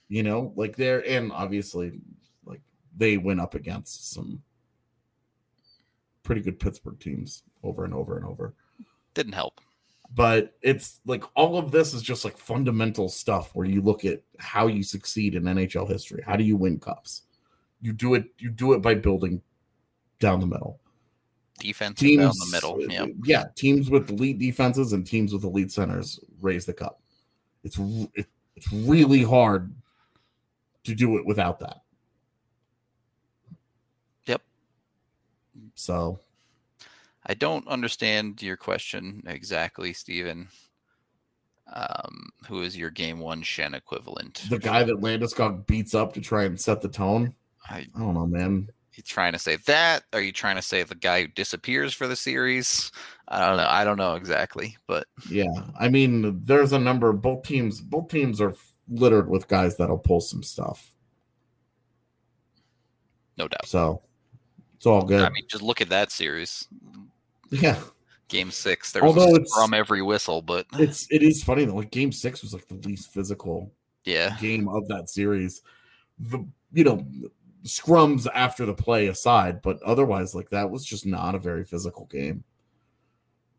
You 0.08 0.24
know, 0.24 0.54
like 0.56 0.76
they're 0.76 1.06
and 1.08 1.32
obviously 1.32 2.00
like 2.46 2.62
they 2.96 3.18
went 3.18 3.42
up 3.42 3.56
against 3.56 4.12
some 4.12 4.42
pretty 6.24 6.42
good 6.42 6.60
Pittsburgh 6.60 7.00
teams 7.00 7.44
over 7.64 7.86
and 7.86 7.94
over 7.94 8.18
and 8.18 8.26
over. 8.26 8.54
didn't 9.14 9.34
help. 9.34 9.60
But 10.14 10.58
it's 10.62 11.00
like 11.06 11.24
all 11.36 11.58
of 11.58 11.72
this 11.72 11.94
is 11.94 12.02
just 12.02 12.26
like 12.26 12.38
fundamental 12.38 13.08
stuff 13.08 13.52
where 13.54 13.66
you 13.66 13.82
look 13.82 14.04
at 14.04 14.22
how 14.40 14.68
you 14.68 14.84
succeed 14.84 15.36
in 15.36 15.44
NHL 15.44 15.88
history. 15.88 16.22
How 16.26 16.36
do 16.36 16.44
you 16.44 16.58
win 16.58 16.80
cups? 16.80 17.24
You 17.82 17.94
do 17.94 18.16
it 18.16 18.26
you 18.38 18.50
do 18.50 18.74
it 18.74 18.82
by 18.82 18.96
building 18.96 19.42
down 20.20 20.42
the 20.42 20.46
middle. 20.46 20.80
Defense 21.60 22.00
Teams 22.00 22.24
down 22.24 22.34
the 22.40 22.50
middle. 22.52 22.92
Yep. 22.92 23.10
Yeah, 23.24 23.46
teams 23.56 23.90
with 23.90 24.10
elite 24.10 24.40
defenses 24.40 24.94
and 24.94 25.06
teams 25.06 25.32
with 25.32 25.44
elite 25.44 25.72
centers 25.72 26.20
raise 26.42 26.66
the 26.66 26.74
cup. 26.74 27.02
It's 27.64 27.78
it, 28.14 28.28
it's 28.56 28.72
really 28.74 29.24
hard 29.24 29.74
to 30.84 30.96
do 30.96 31.18
it 31.18 31.26
without 31.26 31.60
that. 31.60 31.84
Yep. 34.26 34.42
So 35.76 36.20
I 37.26 37.34
don't 37.36 37.68
understand 37.68 38.42
your 38.42 38.58
question 38.58 39.24
exactly, 39.28 39.94
Steven. 39.94 40.48
Um, 41.74 42.30
who 42.48 42.64
is 42.64 42.76
your 42.76 42.90
game 42.90 43.20
one 43.20 43.44
Shen 43.44 43.74
equivalent? 43.74 44.44
the 44.50 44.60
guy 44.60 44.84
that 44.84 44.98
Landeskog 44.98 45.66
beats 45.68 45.94
up 45.96 46.14
to 46.14 46.22
try 46.22 46.44
and 46.44 46.60
set 46.60 46.82
the 46.82 46.90
tone. 46.90 47.34
I, 47.70 47.86
I 47.96 48.00
don't 48.00 48.16
know, 48.16 48.26
man. 48.26 48.68
you 48.96 49.04
trying 49.04 49.34
to 49.34 49.40
say 49.40 49.58
that? 49.68 50.04
Are 50.14 50.22
you 50.22 50.32
trying 50.32 50.56
to 50.58 50.62
say 50.62 50.84
the 50.84 50.96
guy 50.96 51.22
who 51.22 51.28
disappears 51.28 51.94
for 51.94 52.08
the 52.08 52.16
series? 52.16 52.92
I 53.28 53.48
don't 53.48 53.58
know. 53.58 53.68
I 53.70 53.86
don't 53.86 53.98
know 53.98 54.16
exactly, 54.16 54.76
but 54.88 55.06
Yeah, 55.30 55.46
I 55.80 55.88
mean, 55.88 56.42
there's 56.44 56.74
a 56.74 56.80
number. 56.80 57.14
Both 57.14 57.44
teams, 57.44 57.80
both 57.80 58.10
teams 58.10 58.42
are 58.42 58.56
littered 58.90 59.30
with 59.30 59.48
guys 59.48 59.78
that'll 59.78 59.98
pull 59.98 60.20
some 60.20 60.44
stuff. 60.44 60.92
no 63.38 63.48
doubt. 63.48 63.66
So 63.66 64.02
it's 64.76 64.86
all 64.86 65.04
good. 65.04 65.22
I 65.22 65.30
mean, 65.30 65.46
just 65.48 65.64
look 65.64 65.80
at 65.80 65.90
that 65.90 66.12
series. 66.12 66.68
Yeah, 67.52 67.80
Game 68.32 68.50
six. 68.50 68.94
There 68.94 69.04
was 69.04 69.18
Although 69.18 69.36
a 69.36 69.46
from 69.46 69.74
every 69.74 70.02
whistle, 70.02 70.42
but 70.42 70.66
it's 70.74 71.06
it 71.12 71.22
is 71.22 71.44
funny 71.44 71.66
though. 71.66 71.76
Like 71.76 71.92
Game 71.92 72.12
Six 72.12 72.42
was 72.42 72.54
like 72.54 72.68
the 72.68 72.76
least 72.76 73.14
physical 73.14 73.72
yeah, 74.06 74.38
game 74.40 74.68
of 74.70 74.88
that 74.88 75.10
series. 75.10 75.62
The 76.18 76.46
you 76.72 76.84
know 76.84 77.06
scrums 77.64 78.28
after 78.34 78.66
the 78.66 78.74
play 78.74 79.08
aside, 79.08 79.62
but 79.62 79.82
otherwise, 79.84 80.34
like 80.34 80.50
that 80.52 80.72
was 80.72 80.86
just 80.86 81.06
not 81.06 81.36
a 81.36 81.40
very 81.40 81.64
physical 81.64 82.06
game. 82.06 82.44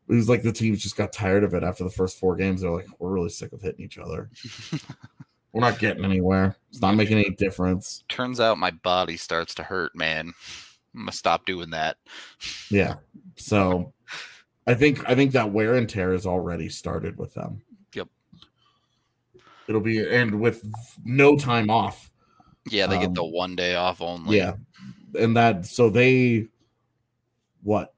It 0.09 0.15
was 0.15 0.29
like 0.29 0.43
the 0.43 0.53
teams 0.53 0.83
just 0.83 0.97
got 0.97 1.13
tired 1.13 1.45
of 1.45 1.55
it 1.55 1.63
after 1.63 1.85
the 1.85 1.91
first 1.91 2.19
four 2.19 2.35
games. 2.35 2.63
They're 2.63 2.71
like, 2.71 2.89
we're 2.99 3.11
really 3.13 3.29
sick 3.29 3.53
of 3.53 3.61
hitting 3.61 3.85
each 3.85 3.99
other. 3.99 4.31
We're 5.53 5.61
not 5.61 5.79
getting 5.79 6.05
anywhere. 6.05 6.57
It's 6.71 6.81
not 6.81 6.97
making 6.97 7.19
any 7.19 7.29
difference. 7.29 8.05
turns 8.09 8.41
out 8.41 8.57
my 8.57 8.71
body 8.71 9.19
starts 9.19 9.55
to 9.57 9.63
hurt, 9.63 9.95
man. 9.95 10.33
I'm 10.95 11.03
gonna 11.03 11.13
stop 11.13 11.47
doing 11.47 11.71
that. 11.71 11.97
Yeah. 12.71 12.97
So 13.37 13.93
I 14.67 14.75
think 14.75 15.09
I 15.09 15.15
think 15.15 15.33
that 15.33 15.53
wear 15.53 15.75
and 15.75 15.89
tear 15.89 16.13
has 16.13 16.27
already 16.27 16.69
started 16.69 17.19
with 17.19 17.35
them. 17.35 17.63
Yep. 17.95 18.09
It'll 19.69 19.81
be 19.81 20.07
and 20.07 20.41
with 20.41 20.65
no 21.05 21.37
time 21.37 21.71
off. 21.71 22.11
Yeah, 22.71 22.87
they 22.87 22.99
get 23.01 23.15
the 23.15 23.25
Um, 23.25 23.33
one 23.33 23.57
day 23.57 23.75
off 23.75 24.01
only. 24.01 24.37
Yeah. 24.37 24.55
And 25.19 25.37
that 25.37 25.67
so 25.67 25.91
they 25.91 26.49
what 27.63 27.95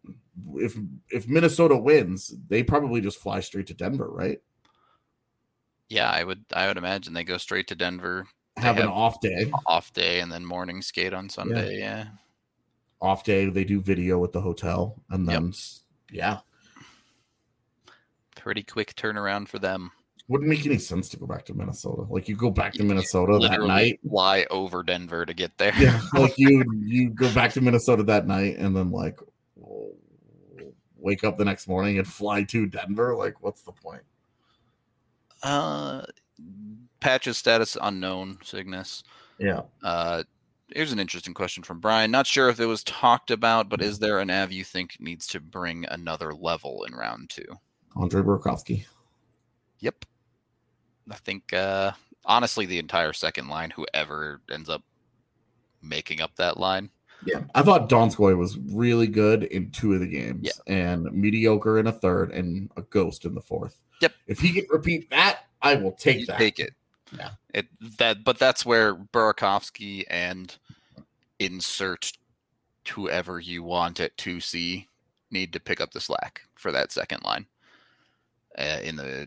if 0.54 0.76
if 1.10 1.28
Minnesota 1.28 1.76
wins, 1.76 2.34
they 2.48 2.62
probably 2.62 3.00
just 3.00 3.18
fly 3.18 3.40
straight 3.40 3.66
to 3.68 3.74
Denver, 3.74 4.08
right? 4.10 4.40
Yeah, 5.88 6.10
I 6.10 6.24
would 6.24 6.44
I 6.52 6.66
would 6.66 6.78
imagine 6.78 7.12
they 7.12 7.24
go 7.24 7.36
straight 7.38 7.68
to 7.68 7.74
Denver, 7.74 8.26
They 8.56 8.62
Have, 8.62 8.78
an 8.78 8.88
off 8.88 9.20
day. 9.20 9.50
off 9.66 9.92
day, 9.92 10.20
and 10.20 10.32
then 10.32 10.44
morning 10.44 10.80
skate 10.82 11.12
on 11.12 11.28
Sunday. 11.28 11.78
Yeah. 11.78 12.06
Off 13.04 13.22
day, 13.22 13.46
they 13.50 13.64
do 13.64 13.80
video 13.82 14.24
at 14.24 14.32
the 14.32 14.40
hotel 14.40 15.02
and 15.10 15.28
then 15.28 15.48
s- 15.48 15.82
yeah. 16.10 16.38
Pretty 18.34 18.62
quick 18.62 18.94
turnaround 18.96 19.46
for 19.48 19.58
them. 19.58 19.90
Wouldn't 20.28 20.48
make 20.48 20.64
any 20.64 20.78
sense 20.78 21.10
to 21.10 21.18
go 21.18 21.26
back 21.26 21.44
to 21.46 21.54
Minnesota. 21.54 22.06
Like 22.08 22.28
you 22.28 22.34
go 22.36 22.50
back 22.50 22.72
to 22.74 22.82
Minnesota 22.82 23.38
that 23.46 23.60
night 23.60 24.00
fly 24.08 24.46
over 24.50 24.82
Denver 24.82 25.26
to 25.26 25.34
get 25.34 25.56
there. 25.58 25.74
yeah 25.78 26.00
like 26.14 26.32
you 26.38 26.64
you 26.82 27.10
go 27.10 27.32
back 27.34 27.52
to 27.52 27.60
minnesota 27.60 28.02
that 28.04 28.26
night 28.26 28.56
and 28.56 28.74
then 28.74 28.90
like 28.90 29.20
wake 30.96 31.24
up 31.24 31.36
the 31.36 31.44
next 31.44 31.68
morning 31.68 31.98
and 31.98 32.06
fly 32.08 32.42
to 32.44 32.64
denver 32.66 33.14
like 33.14 33.42
what's 33.42 33.60
the 33.62 33.72
point 33.72 34.00
Uh, 35.42 36.02
patches 37.00 37.36
status 37.36 37.76
unknown. 37.82 38.38
Cygnus. 38.42 39.04
yeah 39.38 39.60
Uh, 39.82 40.22
here's 40.74 40.92
an 40.92 40.98
interesting 40.98 41.34
question 41.34 41.62
from 41.62 41.80
Brian. 41.80 42.10
Not 42.10 42.26
sure 42.26 42.48
if 42.48 42.60
it 42.60 42.66
was 42.66 42.82
talked 42.84 43.30
about, 43.30 43.68
but 43.68 43.80
is 43.80 43.98
there 43.98 44.18
an 44.20 44.30
Av 44.30 44.52
you 44.52 44.64
think 44.64 44.96
needs 45.00 45.26
to 45.28 45.40
bring 45.40 45.84
another 45.88 46.32
level 46.34 46.84
in 46.84 46.94
round 46.94 47.30
two? 47.30 47.46
andre 47.96 48.22
burakovsky 48.22 48.84
Yep. 49.80 50.04
I 51.10 51.14
think 51.16 51.52
uh 51.52 51.92
honestly 52.24 52.66
the 52.66 52.78
entire 52.78 53.12
second 53.12 53.48
line, 53.48 53.70
whoever 53.70 54.40
ends 54.50 54.68
up 54.68 54.82
making 55.82 56.20
up 56.20 56.34
that 56.36 56.56
line. 56.58 56.90
yeah 57.26 57.42
i 57.54 57.62
thought 57.62 57.88
donskoi 57.88 58.36
was 58.36 58.58
really 58.72 59.06
good 59.06 59.44
in 59.44 59.70
two 59.70 59.92
of 59.92 60.00
the 60.00 60.06
games 60.08 60.50
and 60.66 61.04
mediocre 61.12 61.78
in 61.78 61.86
a 61.86 61.92
third 61.92 62.30
and 62.32 62.70
a 62.76 62.82
ghost 62.82 63.24
in 63.26 63.34
the 63.34 63.40
fourth 63.40 63.80
Yep. 64.00 64.12
if 64.26 64.38
he 64.40 64.52
can 64.52 64.66
repeat 64.70 65.08
that 65.10 65.40
i 65.62 65.74
will 65.76 65.92
take 65.92 66.20
You 66.20 66.26
that 66.26 66.38
take 66.38 66.58
it. 66.58 66.72
Yeah. 67.16 67.30
It 67.52 67.66
that 67.98 68.24
but 68.24 68.38
that's 68.40 68.66
where 68.66 68.96
Burakovsky 68.96 70.02
and 70.10 70.56
insert 71.38 72.12
whoever 72.88 73.40
you 73.40 73.62
want 73.62 74.00
at 74.00 74.16
2C 74.18 74.86
need 75.30 75.52
to 75.52 75.60
pick 75.60 75.80
up 75.80 75.92
the 75.92 76.00
slack 76.00 76.42
for 76.54 76.70
that 76.72 76.92
second 76.92 77.22
line 77.24 77.46
uh, 78.58 78.78
in 78.82 78.96
the 78.96 79.26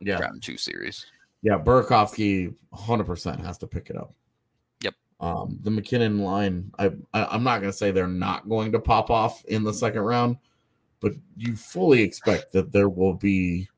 yeah 0.00 0.18
round 0.18 0.42
two 0.42 0.56
series. 0.56 1.06
yeah 1.42 1.58
burakovsky 1.58 2.54
100% 2.74 3.44
has 3.44 3.58
to 3.58 3.66
pick 3.66 3.90
it 3.90 3.96
up 3.96 4.12
Yep. 4.82 4.94
um 5.20 5.58
the 5.62 5.70
MacKinnon 5.70 6.20
line 6.20 6.70
I, 6.78 6.86
I 7.12 7.24
i'm 7.26 7.44
not 7.44 7.60
going 7.60 7.70
to 7.70 7.76
say 7.76 7.90
they're 7.90 8.06
not 8.06 8.48
going 8.48 8.72
to 8.72 8.80
pop 8.80 9.10
off 9.10 9.44
in 9.46 9.62
the 9.62 9.74
second 9.74 10.00
round 10.02 10.38
but 11.00 11.12
you 11.36 11.54
fully 11.56 12.02
expect 12.02 12.52
that 12.52 12.72
there 12.72 12.88
will 12.88 13.14
be 13.14 13.68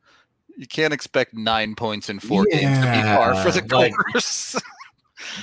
You 0.56 0.66
can't 0.66 0.92
expect 0.92 1.34
nine 1.34 1.74
points 1.74 2.08
in 2.10 2.20
four 2.20 2.44
games 2.44 2.78
to 2.78 2.84
be 2.84 3.02
par 3.02 3.34
for 3.42 3.50
the 3.50 3.66
Yeah, 3.68 3.76
like- 3.76 3.92
course. 4.12 4.60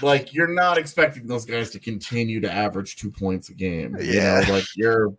like 0.02 0.34
you're 0.34 0.48
not 0.54 0.78
expecting 0.78 1.28
those 1.28 1.46
guys 1.46 1.70
to 1.72 1.80
continue 1.80 2.40
to 2.42 2.52
average 2.52 2.96
two 2.96 3.12
points 3.12 3.50
a 3.50 3.54
game. 3.54 3.96
You 4.00 4.14
Yeah. 4.14 4.42
know, 4.42 4.54
like 4.54 4.66
you're 4.76 5.14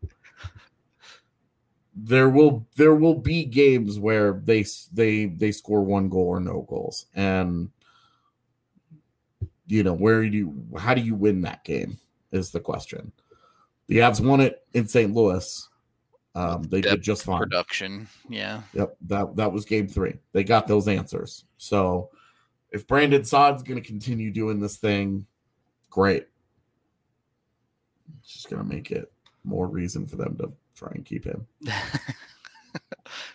there 1.95 2.29
will 2.31 2.67
there 2.77 2.95
will 2.95 3.15
be 3.15 3.45
games 3.45 3.99
where 3.99 4.41
they 4.45 4.65
they 4.93 5.27
they 5.27 5.53
score 5.53 5.83
one 5.83 6.09
goal 6.09 6.27
or 6.27 6.41
no 6.41 6.63
goals 6.63 7.07
and 7.15 7.71
you 9.67 9.83
know 9.83 9.93
where 9.93 10.23
do 10.29 10.37
you 10.37 10.65
how 10.79 10.95
do 10.95 11.03
you 11.03 11.15
win 11.15 11.43
that 11.43 11.63
game 11.65 11.99
is 12.31 12.51
the 12.51 12.61
question 12.61 13.13
the 13.89 13.99
avs 13.99 14.25
won 14.25 14.41
it 14.41 14.65
in 14.73 14.89
st 14.89 15.13
louis 15.13 15.69
um 16.35 16.63
they 16.63 16.81
Depth 16.81 16.95
did 16.95 17.03
just 17.03 17.25
fine 17.25 17.41
Production. 17.41 18.09
Yeah. 18.27 18.63
Yep, 18.73 18.97
that 19.09 19.37
that 19.37 19.53
was 19.53 19.67
game 19.67 19.87
three. 19.87 20.15
They 20.33 20.45
got 20.45 20.67
those 20.67 20.89
answers. 20.89 21.45
So 21.59 22.09
if 22.73 22.87
Brandon 22.87 23.25
Saad's 23.25 23.63
going 23.63 23.81
to 23.81 23.87
continue 23.87 24.31
doing 24.31 24.61
this 24.61 24.77
thing, 24.77 25.27
great. 25.91 26.27
It's 28.21 28.33
just 28.35 28.51
going 28.51 28.63
to 28.63 28.69
make 28.69 28.91
it 28.91 29.13
more 29.45 29.67
reason 29.67 30.07
for 30.07 30.17
them 30.17 30.37
to 30.39 30.53
try 30.75 30.91
and 30.95 31.05
keep 31.05 31.25
him. 31.25 31.47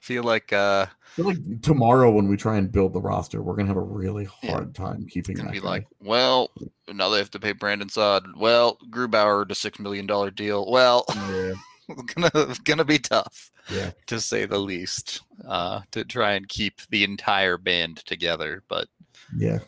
Feel 0.02 0.24
like 0.24 0.52
uh 0.54 0.88
feel 1.16 1.26
like 1.26 1.62
tomorrow 1.62 2.10
when 2.10 2.28
we 2.28 2.38
try 2.38 2.58
and 2.58 2.72
build 2.72 2.94
the 2.94 3.02
roster, 3.02 3.42
we're 3.44 3.54
going 3.54 3.66
to 3.68 3.70
have 3.74 3.78
a 3.78 3.82
really 3.82 4.28
Yeah. 4.42 4.52
hard 4.52 4.74
time 4.74 5.06
keeping 5.06 5.36
gonna 5.36 5.52
be 5.52 5.60
guy. 5.60 5.68
like, 5.68 5.88
well, 6.02 6.50
now 6.92 7.10
they 7.10 7.18
have 7.20 7.30
to 7.32 7.40
pay 7.40 7.52
Brandon 7.52 7.90
Saad. 7.90 8.24
Well, 8.38 8.78
Grubauer 8.90 9.48
to 9.48 9.54
six 9.54 9.78
million 9.80 10.08
dollar 10.08 10.32
deal. 10.32 10.72
Well, 10.72 11.06
yeah, 11.10 11.54
gonna 12.16 12.56
gonna 12.64 12.86
be 12.86 12.98
tough 12.98 13.52
yeah, 13.70 13.92
to 14.08 14.20
say 14.20 14.46
the 14.46 14.58
least. 14.58 15.22
Uh, 15.48 15.82
to 15.92 16.04
try 16.06 16.32
and 16.34 16.48
keep 16.48 16.82
the 16.90 17.04
entire 17.04 17.58
band 17.60 17.98
together, 18.06 18.64
but 18.70 18.88
yeah. 19.36 19.60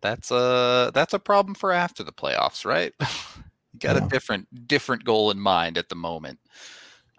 that's 0.00 0.30
a 0.30 0.90
that's 0.94 1.14
a 1.14 1.18
problem 1.18 1.54
for 1.54 1.72
after 1.72 2.02
the 2.04 2.12
playoffs, 2.12 2.64
right? 2.64 2.92
you 3.00 3.78
got 3.80 3.96
Yeah. 3.96 4.06
a 4.06 4.08
different 4.08 4.68
different 4.68 5.04
goal 5.04 5.30
in 5.30 5.38
mind 5.40 5.78
at 5.78 5.88
the 5.88 5.94
moment. 5.96 6.38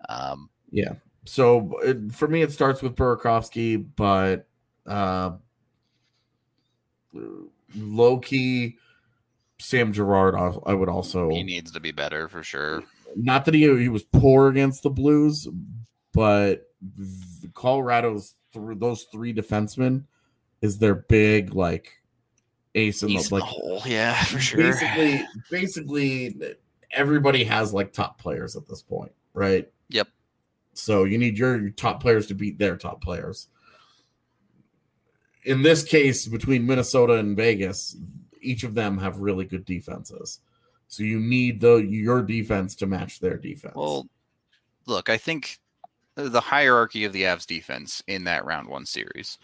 Um, 0.10 0.50
Yeah. 0.72 0.94
So 1.26 1.78
it, 1.80 2.14
for 2.14 2.28
me, 2.30 2.42
it 2.42 2.52
starts 2.54 2.82
with 2.82 2.96
Burakovsky, 2.96 3.86
but 3.98 4.48
uh, 4.86 5.32
low 7.76 8.20
key, 8.20 8.78
Sam 9.60 9.92
Girard. 9.92 10.36
I 10.36 10.54
I 10.72 10.74
would 10.74 10.90
also 10.90 11.30
he 11.30 11.44
needs 11.44 11.72
to 11.72 11.80
be 11.80 11.92
better 11.92 12.28
for 12.30 12.44
sure. 12.44 12.84
not 13.16 13.46
that 13.46 13.54
he 13.54 13.62
he 13.78 13.90
was 13.90 14.04
poor 14.04 14.48
against 14.50 14.84
the 14.84 14.90
Blues, 14.90 15.48
but 16.14 16.70
Colorado's 17.54 18.36
through 18.54 18.76
those 18.76 19.04
three 19.12 19.34
defensemen 19.34 20.06
is 20.62 20.78
their 20.78 20.96
big 20.96 21.54
like 21.54 21.94
ace 22.76 23.02
in 23.04 23.10
the 23.10 23.14
He's 23.16 23.32
in 23.32 23.40
like 23.40 23.44
the 23.44 23.48
hole, 23.48 23.82
yeah, 23.86 24.24
for 24.24 24.40
sure. 24.40 24.58
basically 24.60 25.26
basically 25.52 26.36
everybody 26.92 27.44
has 27.44 27.74
like 27.74 27.94
top 27.94 28.20
players 28.20 28.56
at 28.56 28.68
this 28.68 28.82
point, 28.82 29.12
right? 29.34 29.70
Yep. 29.90 30.08
So 30.74 31.04
you 31.06 31.18
need 31.18 31.38
your, 31.38 31.60
your 31.60 31.72
top 31.72 32.02
players 32.02 32.28
to 32.28 32.36
beat 32.36 32.58
their 32.58 32.78
top 32.78 33.02
players. 33.02 33.48
In 35.44 35.62
this 35.62 35.84
case, 35.84 36.28
between 36.28 36.66
Minnesota 36.66 37.14
and 37.14 37.36
Vegas, 37.36 37.96
each 38.42 38.64
of 38.64 38.76
them 38.76 38.98
have 38.98 39.20
really 39.20 39.46
good 39.46 39.66
defenses. 39.66 40.40
So 40.88 41.04
you 41.04 41.20
need 41.20 41.62
the 41.62 41.76
your 41.76 42.22
defense 42.22 42.76
to 42.76 42.86
match 42.86 43.20
their 43.20 43.38
defense. 43.38 43.76
Well, 43.76 44.08
look, 44.86 45.10
I 45.10 45.18
think 45.18 45.60
the 46.16 46.42
hierarchy 46.42 47.04
of 47.06 47.14
the 47.14 47.24
Avs 47.24 47.46
defense 47.46 48.02
in 48.08 48.24
that 48.26 48.46
round 48.46 48.68
one 48.70 48.86
series. 48.86 49.38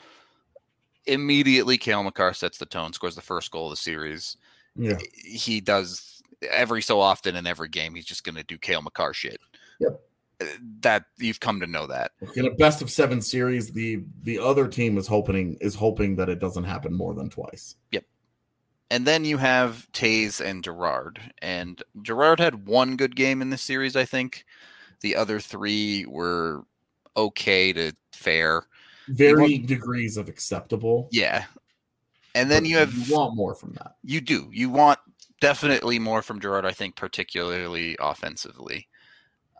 Immediately, 1.06 1.78
Cale 1.78 2.04
Makar 2.04 2.34
sets 2.34 2.58
the 2.58 2.66
tone, 2.66 2.94
scores 2.94 3.16
the 3.16 3.22
first 3.22 3.52
goal 3.52 3.66
of 3.68 3.72
the 3.72 3.78
series. 3.78 4.38
yeah, 4.76 4.98
He 5.26 5.60
does 5.62 6.22
every 6.52 6.82
so 6.82 7.00
often 7.00 7.36
in 7.36 7.46
every 7.48 7.70
game. 7.70 7.96
He's 7.96 8.06
just 8.06 8.24
going 8.24 8.36
to 8.36 8.44
do 8.44 8.58
Cale 8.58 8.82
Makar 8.82 9.14
shit. 9.14 9.40
Yep. 9.80 10.02
Uh, 10.42 10.46
That 10.82 11.06
you've 11.18 11.40
come 11.40 11.60
to 11.60 11.68
know 11.68 11.88
that. 11.88 12.12
in 12.36 12.48
a 12.48 12.52
best 12.52 12.82
of 12.82 12.90
seven 12.90 13.22
series, 13.22 13.72
the 13.72 14.04
the 14.24 14.40
other 14.40 14.68
team 14.68 14.98
is 14.98 15.08
hoping 15.08 15.58
is 15.62 15.76
hoping 15.76 16.16
that 16.18 16.30
it 16.30 16.40
doesn't 16.40 16.64
happen 16.64 16.94
more 16.94 17.14
than 17.14 17.30
twice. 17.30 17.76
Yep. 17.92 18.06
And 18.92 19.06
then 19.08 19.26
you 19.26 19.38
have 19.38 19.88
Toews 19.94 20.40
and 20.40 20.64
Girard. 20.64 21.20
And 21.42 21.82
Girard 22.04 22.40
had 22.40 22.68
one 22.68 22.96
good 22.96 23.16
game 23.16 23.42
in 23.42 23.50
this 23.50 23.62
series, 23.64 23.96
I 23.96 24.06
think. 24.06 24.46
The 25.02 25.16
other 25.16 25.40
three 25.40 26.06
were 26.06 26.64
okay 27.18 27.74
to 27.74 27.94
fair. 28.12 28.64
Varying 29.08 29.66
degrees 29.66 30.18
of 30.18 30.30
acceptable. 30.30 31.10
Yeah. 31.12 31.46
And 32.36 32.50
then 32.50 32.66
you 32.66 32.78
have 32.78 32.94
you 32.94 33.14
want 33.14 33.36
more 33.36 33.54
from 33.54 33.74
that. 33.74 33.96
you 34.04 34.22
do. 34.22 34.50
You 34.52 34.70
want 34.70 35.00
definitely 35.40 36.00
more 36.00 36.22
from 36.22 36.40
Girard, 36.40 36.66
I 36.66 36.72
think, 36.72 36.96
particularly 36.96 37.96
offensively. 38.00 38.88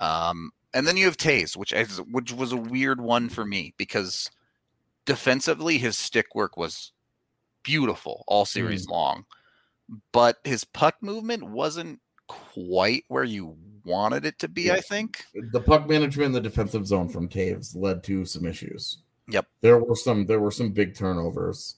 Um, 0.02 0.52
and 0.74 0.88
then 0.88 0.98
you 0.98 1.06
have 1.06 1.18
Toews, 1.18 1.56
which 1.56 1.72
is, 1.72 1.98
which 2.12 2.32
was 2.32 2.52
a 2.52 2.58
weird 2.58 3.00
one 3.00 3.30
for 3.30 3.46
me 3.46 3.74
because 3.78 4.32
defensively 5.06 5.78
his 5.78 5.98
stick 5.98 6.34
work 6.34 6.58
was 6.58 6.94
beautiful 7.64 8.24
all 8.28 8.46
series 8.46 8.88
long, 8.88 9.26
but 10.12 10.38
his 10.44 10.64
puck 10.64 10.96
movement 11.02 11.44
wasn't 11.44 12.00
quite 12.28 13.04
where 13.08 13.24
you 13.24 13.56
wanted 13.86 14.26
it 14.26 14.40
to 14.40 14.48
be. 14.48 14.72
I 14.72 14.80
think. 14.80 15.26
the 15.52 15.62
puck 15.62 15.88
management 15.88 16.28
in 16.28 16.32
the 16.32 16.42
defensive 16.42 16.88
zone 16.88 17.10
from 17.10 17.28
Toews 17.28 17.76
led 17.76 18.04
to 18.06 18.26
some 18.26 18.46
issues. 18.46 19.00
Yep. 19.30 19.48
There 19.62 19.78
were 19.78 19.96
some 19.96 20.26
there 20.26 20.40
were 20.40 20.52
some 20.52 20.72
big 20.72 20.96
turnovers 20.96 21.76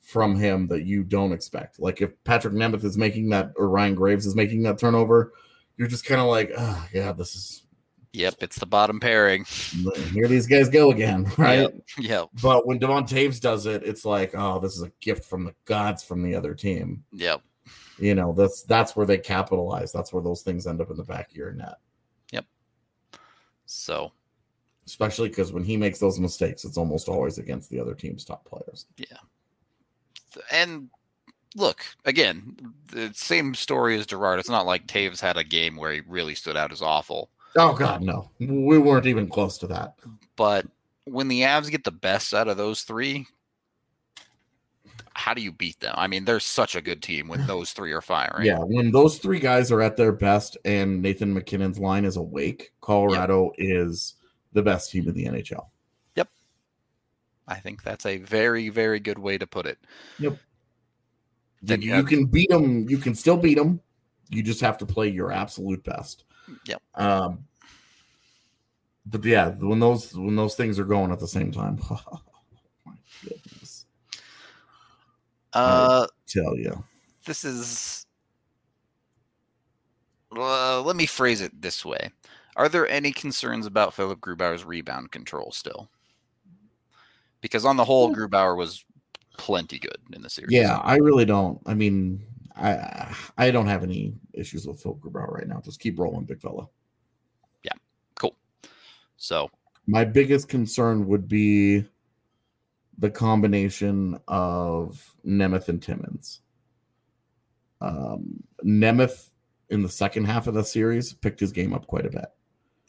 from 0.00 0.36
him 0.36 0.66
that 0.68 0.84
you 0.84 1.04
don't 1.04 1.32
expect. 1.32 1.78
Like 1.78 2.00
if 2.00 2.12
Patrick 2.24 2.54
Nemeth 2.54 2.84
is 2.84 2.96
making 2.96 3.28
that 3.30 3.52
or 3.56 3.68
Ryan 3.68 3.94
Graves 3.94 4.26
is 4.26 4.34
making 4.34 4.62
that 4.64 4.78
turnover, 4.78 5.32
you're 5.76 5.88
just 5.88 6.04
kind 6.04 6.20
of 6.20 6.26
like, 6.26 6.50
oh 6.56 6.88
yeah, 6.92 7.12
this 7.12 7.34
is 7.34 7.64
Yep, 8.12 8.34
it's 8.40 8.58
the 8.58 8.66
bottom 8.66 8.98
pairing. 8.98 9.44
here 10.12 10.26
these 10.26 10.48
guys 10.48 10.68
go 10.68 10.90
again, 10.90 11.30
right? 11.38 11.60
Yep. 11.60 11.74
Yep. 11.98 12.28
But 12.42 12.66
when 12.66 12.78
Devon 12.78 13.04
Toews 13.04 13.40
does 13.40 13.66
it, 13.66 13.84
it's 13.84 14.04
like, 14.04 14.32
oh, 14.34 14.58
this 14.58 14.74
is 14.74 14.82
a 14.82 14.90
gift 15.00 15.24
from 15.24 15.44
the 15.44 15.54
gods 15.64 16.02
from 16.02 16.22
the 16.22 16.34
other 16.34 16.54
team. 16.54 17.04
Yep. 17.12 17.42
You 17.98 18.14
know, 18.16 18.32
that's 18.32 18.62
that's 18.62 18.96
where 18.96 19.06
they 19.06 19.18
capitalize. 19.18 19.92
That's 19.92 20.12
where 20.12 20.22
those 20.22 20.42
things 20.42 20.66
end 20.66 20.80
up 20.80 20.90
in 20.90 20.96
the 20.96 21.04
back 21.04 21.30
of 21.30 21.36
your 21.36 21.52
net. 21.52 21.76
Yep. 22.32 22.46
So 23.66 24.12
Especially 24.90 25.28
because 25.28 25.52
when 25.52 25.62
he 25.62 25.76
makes 25.76 26.00
those 26.00 26.18
mistakes, 26.18 26.64
it's 26.64 26.76
almost 26.76 27.08
always 27.08 27.38
against 27.38 27.70
the 27.70 27.78
other 27.78 27.94
team's 27.94 28.24
top 28.24 28.44
players. 28.44 28.86
Yeah. 28.96 29.18
And 30.50 30.90
look 31.54 31.84
again, 32.04 32.56
the 32.88 33.12
same 33.14 33.54
story 33.54 33.96
as 33.96 34.06
Girard. 34.06 34.40
It's 34.40 34.48
not 34.48 34.66
like 34.66 34.88
Toews 34.88 35.20
had 35.20 35.36
a 35.36 35.44
game 35.44 35.76
where 35.76 35.92
he 35.92 36.00
really 36.08 36.34
stood 36.34 36.56
out 36.56 36.72
as 36.72 36.82
awful. 36.82 37.30
Oh 37.56 37.72
God, 37.72 38.02
no, 38.02 38.30
we 38.40 38.78
weren't 38.78 39.06
even 39.06 39.28
close 39.28 39.58
to 39.58 39.68
that. 39.68 39.94
But 40.34 40.66
when 41.04 41.28
the 41.28 41.42
Avs 41.42 41.70
get 41.70 41.84
the 41.84 41.92
best 41.92 42.34
out 42.34 42.48
of 42.48 42.56
those 42.56 42.82
three, 42.82 43.26
how 45.14 45.34
do 45.34 45.42
you 45.42 45.52
beat 45.52 45.78
them? 45.78 45.94
I 45.96 46.08
mean, 46.08 46.24
they're 46.24 46.40
such 46.40 46.74
a 46.74 46.82
good 46.82 47.00
team 47.00 47.28
when 47.28 47.46
those 47.46 47.70
three 47.70 47.92
are 47.92 48.00
firing. 48.00 48.44
Yeah, 48.46 48.58
when 48.58 48.90
those 48.90 49.18
three 49.18 49.38
guys 49.38 49.70
are 49.70 49.82
at 49.82 49.96
their 49.96 50.12
best 50.12 50.58
and 50.64 51.00
Nathan 51.00 51.32
MacKinnon's 51.32 51.78
line 51.78 52.04
is 52.04 52.16
awake, 52.16 52.72
Colorado 52.80 53.52
is 53.56 54.14
the 54.52 54.62
best 54.62 54.90
team 54.90 55.08
in 55.08 55.14
the 55.14 55.24
NHL. 55.26 55.66
Yep. 56.16 56.28
I 57.48 57.56
think 57.56 57.82
that's 57.82 58.06
a 58.06 58.18
very, 58.18 58.68
very 58.68 59.00
good 59.00 59.18
way 59.18 59.38
to 59.38 59.46
put 59.46 59.66
it. 59.66 59.78
Then 61.62 61.82
you, 61.82 61.94
you 61.94 62.04
can 62.04 62.24
beat 62.26 62.48
them. 62.48 62.88
You 62.88 62.98
can 62.98 63.14
still 63.14 63.36
beat 63.36 63.56
them. 63.58 63.80
You 64.30 64.42
just 64.42 64.60
have 64.62 64.78
to 64.78 64.86
play 64.86 65.08
your 65.08 65.30
absolute 65.32 65.84
best. 65.84 66.24
Yep. 66.66 66.82
Um. 66.94 67.44
But 69.06 69.24
yeah, 69.24 69.48
when 69.50 69.80
those 69.80 70.14
when 70.16 70.36
those 70.36 70.54
things 70.54 70.78
are 70.78 70.84
going 70.84 71.10
at 71.10 71.18
the 71.20 71.28
same 71.28 71.50
time, 71.52 71.78
oh 71.90 72.20
my 72.86 72.94
goodness, 73.24 73.86
Uh, 75.52 76.06
tell 76.26 76.56
you. 76.56 76.82
this 77.26 77.44
is. 77.44 78.06
Uh, 80.34 80.80
let 80.82 80.94
me 80.96 81.06
phrase 81.06 81.40
it 81.40 81.60
this 81.60 81.84
way: 81.84 82.10
Are 82.60 82.68
there 82.68 82.86
any 82.88 83.10
concerns 83.10 83.64
about 83.64 83.94
Philipp 83.94 84.20
Grubauer's 84.20 84.66
rebound 84.66 85.10
control 85.12 85.50
still? 85.50 85.88
Because 87.40 87.64
on 87.64 87.78
the 87.78 87.84
whole, 87.86 88.14
Grubauer 88.14 88.54
was 88.54 88.84
plenty 89.38 89.78
good 89.78 89.96
in 90.12 90.20
the 90.20 90.28
series. 90.28 90.52
Yeah, 90.52 90.76
I 90.76 90.96
really 90.96 91.24
don't. 91.24 91.58
I 91.64 91.72
mean, 91.72 92.22
I 92.54 93.16
I 93.38 93.50
don't 93.50 93.66
have 93.66 93.82
any 93.82 94.12
issues 94.34 94.66
with 94.66 94.82
Philip 94.82 95.00
Grubauer 95.00 95.32
right 95.32 95.48
now. 95.48 95.62
Just 95.64 95.80
keep 95.80 95.98
rolling, 95.98 96.26
big 96.26 96.42
fella. 96.42 96.68
Yeah, 97.62 97.72
cool. 98.16 98.36
So 99.16 99.50
My 99.86 100.04
biggest 100.04 100.50
concern 100.50 101.06
would 101.06 101.28
be 101.28 101.86
the 102.98 103.10
combination 103.10 104.20
of 104.28 105.14
Nemeth 105.26 105.70
and 105.70 105.82
Timmins. 105.82 106.42
Um, 107.80 108.44
Nemeth 108.62 109.30
in 109.70 109.82
the 109.82 109.88
second 109.88 110.26
half 110.26 110.46
of 110.46 110.52
the 110.52 110.62
series 110.62 111.14
picked 111.14 111.40
his 111.40 111.52
game 111.52 111.72
up 111.72 111.86
quite 111.86 112.04
a 112.04 112.10
bit. 112.10 112.26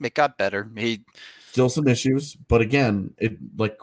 It 0.04 0.14
got 0.14 0.38
better. 0.38 0.70
He 0.78 1.04
Still 1.52 1.70
some 1.70 1.88
issues, 1.88 2.36
but 2.48 2.62
again, 2.62 3.14
it 3.18 3.38
like 3.58 3.78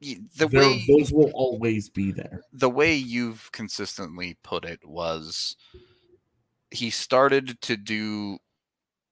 the 0.00 0.18
There- 0.48 0.48
way 0.48 0.84
those 0.88 1.12
will 1.12 1.30
always 1.34 1.88
be 1.88 2.10
there. 2.12 2.42
the 2.52 2.70
way 2.70 2.94
you've 2.94 3.50
consistently 3.52 4.36
put 4.42 4.64
it 4.64 4.84
was 4.84 5.56
he 6.70 6.90
started 6.90 7.60
to 7.62 7.76
do 7.76 8.38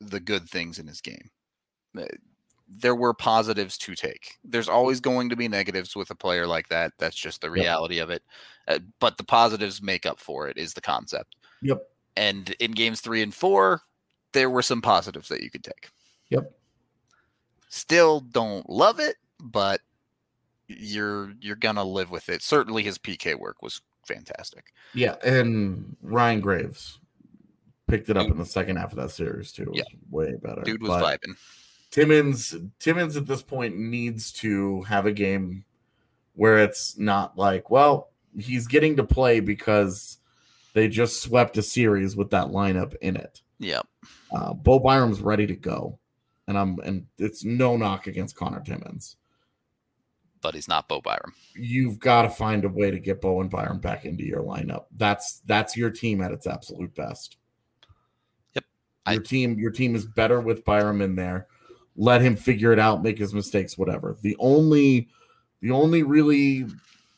the 0.01 0.21
good 0.21 0.49
things 0.49 0.79
in 0.79 0.87
his 0.87 1.01
game. 1.01 1.31
Uh, 1.99 2.07
There 2.73 2.95
were 2.95 3.13
positives 3.13 3.77
to 3.79 3.97
take. 3.97 4.39
There's 4.45 4.69
always 4.69 5.01
going 5.01 5.29
to 5.31 5.37
be 5.37 5.49
negatives 5.49 5.97
with 5.97 6.11
a 6.11 6.15
player 6.15 6.47
like 6.47 6.69
that. 6.69 6.93
That's 6.99 7.17
just 7.17 7.41
the 7.41 7.51
reality 7.51 7.99
of 7.99 8.11
it. 8.11 8.23
Uh, 8.69 8.79
but 9.01 9.17
the 9.17 9.25
positives 9.25 9.83
make 9.83 10.07
up 10.07 10.21
for 10.21 10.49
it 10.49 10.57
is 10.57 10.73
the 10.73 10.81
concept. 10.81 11.35
Yep. 11.63 11.83
And 12.17 12.51
in 12.61 12.71
games 12.71 13.01
3 13.01 13.23
and 13.23 13.35
4, 13.35 13.83
there 14.33 14.49
were 14.51 14.63
some 14.63 14.81
positives 14.81 15.27
that 15.31 15.43
you 15.43 15.51
could 15.51 15.65
take. 15.65 15.91
Yep. 16.31 16.53
Still 17.69 18.21
don't 18.21 18.69
love 18.69 18.99
it, 18.99 19.17
but 19.39 19.81
you're 20.69 21.33
you're 21.41 21.57
gonna 21.57 21.85
live 21.85 22.11
with 22.11 22.29
it. 22.29 22.43
Certainly 22.43 22.83
his 22.83 22.99
PK 22.99 23.39
work 23.39 23.63
was 23.63 23.81
fantastic. 24.07 24.73
Yeah, 24.95 25.17
and 25.25 25.97
Ryan 26.03 26.41
Graves 26.41 26.99
picked 27.87 28.09
it 28.09 28.17
up 28.17 28.29
in 28.29 28.39
the 28.39 28.47
second 28.47 28.77
half 28.77 28.93
of 28.93 28.97
that 28.99 29.11
series 29.11 29.53
too. 29.53 29.63
It 29.63 29.69
was 29.71 29.79
Yeah. 29.79 29.99
way 30.11 30.35
better. 30.43 30.63
Dude 30.63 30.83
was 30.83 30.91
But 30.91 31.21
vibing. 31.23 31.37
Timmins 31.91 32.55
Timmins 32.79 33.17
at 33.17 33.27
this 33.27 33.43
point 33.43 33.77
needs 33.77 34.33
to 34.35 34.83
have 34.83 35.07
a 35.07 35.13
game 35.13 35.65
where 36.35 36.59
it's 36.59 36.97
not 36.99 37.37
like, 37.37 37.71
well, 37.71 38.11
he's 38.39 38.67
getting 38.69 38.97
to 38.97 39.05
play 39.05 39.41
because 39.41 40.19
they 40.73 40.89
just 40.89 41.21
swept 41.23 41.59
a 41.59 41.63
series 41.63 42.15
with 42.17 42.31
that 42.31 42.47
lineup 42.47 42.95
in 43.03 43.17
it. 43.17 43.43
Yep. 43.59 43.87
Uh, 44.33 44.55
Bo 44.55 44.79
Byram's 44.79 45.21
ready 45.21 45.47
to 45.49 45.57
go, 45.57 45.99
and 46.51 46.59
I'm 46.59 46.79
and 46.85 47.07
it's 47.17 47.45
no 47.45 47.77
knock 47.77 48.07
against 48.09 48.37
Conor 48.37 48.61
Timmins. 48.61 49.17
But 50.43 50.55
he's 50.55 50.69
not 50.69 50.89
Bo 50.89 51.01
Byram. 51.01 51.33
You've 51.55 51.99
got 51.99 52.23
to 52.23 52.31
find 52.31 52.65
a 52.65 52.69
way 52.69 52.91
to 52.91 52.99
get 52.99 53.21
Bo 53.21 53.41
and 53.41 53.51
Byram 53.51 53.79
back 53.79 54.05
into 54.05 54.25
your 54.25 54.43
lineup. 54.43 54.87
That's 54.97 55.41
that's 55.47 55.77
your 55.77 55.91
team 55.91 56.21
at 56.21 56.33
its 56.33 56.47
absolute 56.47 56.95
best. 56.95 57.37
Yep. 58.55 58.65
I- 59.07 59.13
Your 59.15 59.23
team 59.23 59.59
your 59.59 59.71
team 59.71 59.95
is 59.95 60.05
better 60.05 60.41
with 60.41 60.65
Byram 60.65 61.01
in 61.01 61.15
there. 61.15 61.47
Let 61.97 62.21
him 62.23 62.37
figure 62.37 62.73
it 62.73 62.79
out, 62.79 63.03
make 63.03 63.19
his 63.19 63.33
mistakes, 63.35 63.79
whatever. 63.79 64.17
The 64.23 64.37
only 64.39 65.09
the 65.61 65.71
only 65.71 66.03
really 66.03 66.67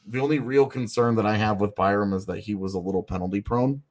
the 0.07 0.18
only 0.20 0.41
real 0.41 0.66
concern 0.66 1.14
that 1.14 1.26
I 1.26 1.37
have 1.37 1.61
with 1.61 1.74
Byram 1.76 2.12
is 2.12 2.26
that 2.26 2.41
he 2.41 2.55
was 2.55 2.74
a 2.74 2.78
little 2.80 3.03
penalty 3.03 3.41
prone. 3.41 3.83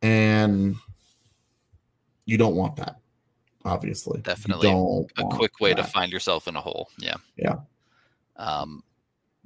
And 0.00 0.76
you 2.24 2.38
don't 2.38 2.56
want 2.56 2.76
that, 2.76 2.96
obviously. 3.68 4.20
Definitely 4.20 4.68
A 5.16 5.24
quick 5.24 5.60
way 5.60 5.74
to 5.74 5.84
find 5.84 6.12
yourself 6.12 6.48
in 6.48 6.56
a 6.56 6.60
hole. 6.60 6.90
Yeah. 6.98 7.16
Yeah. 7.36 7.56
Um 8.36 8.82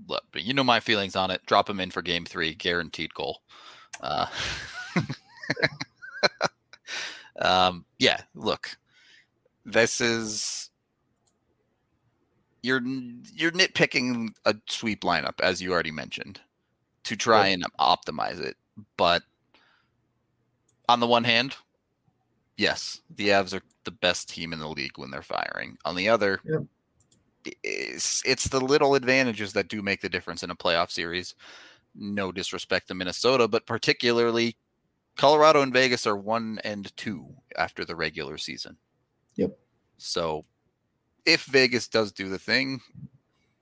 look, 0.08 0.24
but 0.32 0.42
you 0.42 0.54
know 0.54 0.64
my 0.64 0.80
feelings 0.80 1.16
on 1.16 1.30
it. 1.30 1.44
Drop 1.46 1.68
him 1.68 1.80
in 1.80 1.90
for 1.90 2.02
game 2.02 2.24
three, 2.24 2.54
guaranteed 2.54 3.14
goal. 3.14 3.42
Uh 4.00 4.26
um 7.40 7.84
yeah, 7.98 8.20
look. 8.34 8.76
This 9.64 10.00
is 10.00 10.70
you're 12.62 12.80
you're 13.34 13.50
nitpicking 13.50 14.30
a 14.44 14.54
sweep 14.68 15.02
lineup 15.02 15.40
as 15.40 15.60
you 15.60 15.72
already 15.72 15.90
mentioned 15.90 16.40
to 17.04 17.16
try 17.16 17.48
and 17.48 17.64
optimize 17.78 18.40
it 18.40 18.56
but 18.96 19.22
on 20.88 21.00
the 21.00 21.06
one 21.06 21.24
hand 21.24 21.56
yes 22.56 23.00
the 23.14 23.28
avs 23.28 23.52
are 23.52 23.62
the 23.84 23.90
best 23.90 24.28
team 24.28 24.52
in 24.52 24.58
the 24.58 24.68
league 24.68 24.96
when 24.96 25.10
they're 25.10 25.22
firing 25.22 25.76
on 25.84 25.94
the 25.96 26.08
other 26.08 26.40
Yeah. 26.44 26.58
it's, 27.62 28.22
it's 28.24 28.48
the 28.48 28.60
little 28.60 28.94
advantages 28.94 29.52
that 29.54 29.68
do 29.68 29.82
make 29.82 30.00
the 30.00 30.08
difference 30.08 30.42
in 30.42 30.50
a 30.50 30.56
playoff 30.56 30.90
series 30.90 31.34
no 31.94 32.32
disrespect 32.32 32.88
to 32.88 32.94
minnesota 32.94 33.48
but 33.48 33.66
particularly 33.66 34.56
colorado 35.16 35.62
and 35.62 35.72
vegas 35.72 36.06
are 36.06 36.16
one 36.16 36.58
and 36.64 36.96
two 36.96 37.26
after 37.56 37.84
the 37.84 37.96
regular 37.96 38.38
season 38.38 38.76
Yep. 39.36 39.56
so 39.98 40.44
if 41.24 41.44
Vegas 41.44 41.86
does 41.86 42.10
do 42.10 42.28
the 42.28 42.38
thing, 42.38 42.80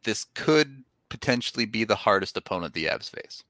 this 0.03 0.25
could 0.35 0.83
potentially 1.11 1.67
be 1.67 1.85
the 1.85 1.95
hardest 1.95 2.39
opponent 2.39 2.73
the 2.73 2.87
Avs 2.87 3.11
face. 3.11 3.45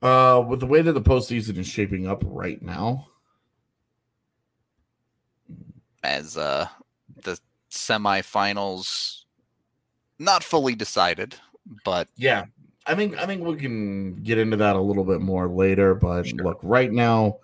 Uh, 0.00 0.42
with 0.48 0.60
the 0.60 0.66
way 0.66 0.80
that 0.80 0.92
the 0.92 1.02
postseason 1.02 1.58
is 1.58 1.66
shaping 1.66 2.06
up 2.06 2.22
right 2.24 2.62
now, 2.62 3.06
As 6.06 6.36
uh, 6.36 6.68
the 7.24 7.38
semifinals 7.70 9.24
not 10.20 10.44
fully 10.44 10.74
decided, 10.76 11.34
but 11.84 12.08
yeah, 12.16 12.44
I 12.86 12.94
think 12.94 13.18
I 13.18 13.26
think 13.26 13.44
we 13.44 13.56
can 13.56 14.14
get 14.22 14.38
into 14.38 14.56
that 14.58 14.76
a 14.76 14.80
little 14.80 15.02
bit 15.04 15.20
more 15.20 15.48
later. 15.48 15.94
But 15.94 16.28
Sure. 16.28 16.38
look, 16.38 16.60
right 16.62 16.92
now, 16.92 17.38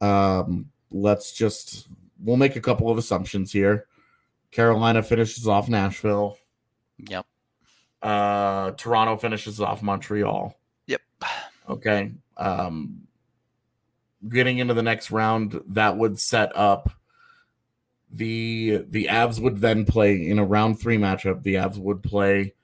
um, 0.00 0.70
let's 0.90 1.32
just 1.32 1.88
we'll 2.22 2.36
make 2.36 2.54
a 2.56 2.60
couple 2.60 2.90
of 2.90 2.96
assumptions 2.96 3.52
here. 3.52 3.86
Carolina 4.52 5.02
finishes 5.02 5.46
off 5.48 5.68
Nashville. 5.68 6.36
yep, 6.98 7.26
Uh, 8.02 8.70
Toronto 8.72 9.16
finishes 9.16 9.60
off 9.60 9.82
Montreal. 9.82 10.56
yep, 10.86 11.02
Okay. 11.68 12.12
Um, 12.36 13.06
getting 14.28 14.58
into 14.58 14.74
the 14.74 14.82
next 14.82 15.10
round, 15.10 15.60
that 15.68 15.96
would 15.96 16.18
set 16.18 16.54
up 16.56 16.90
the 18.12 18.84
the 18.88 19.06
Avs 19.06 19.40
would 19.40 19.58
then 19.58 19.84
play 19.84 20.28
in 20.28 20.38
a 20.38 20.44
round 20.44 20.80
three 20.80 20.98
matchup. 20.98 21.42
The 21.42 21.54
Avs 21.54 21.78
would 21.78 22.02
play 22.02 22.54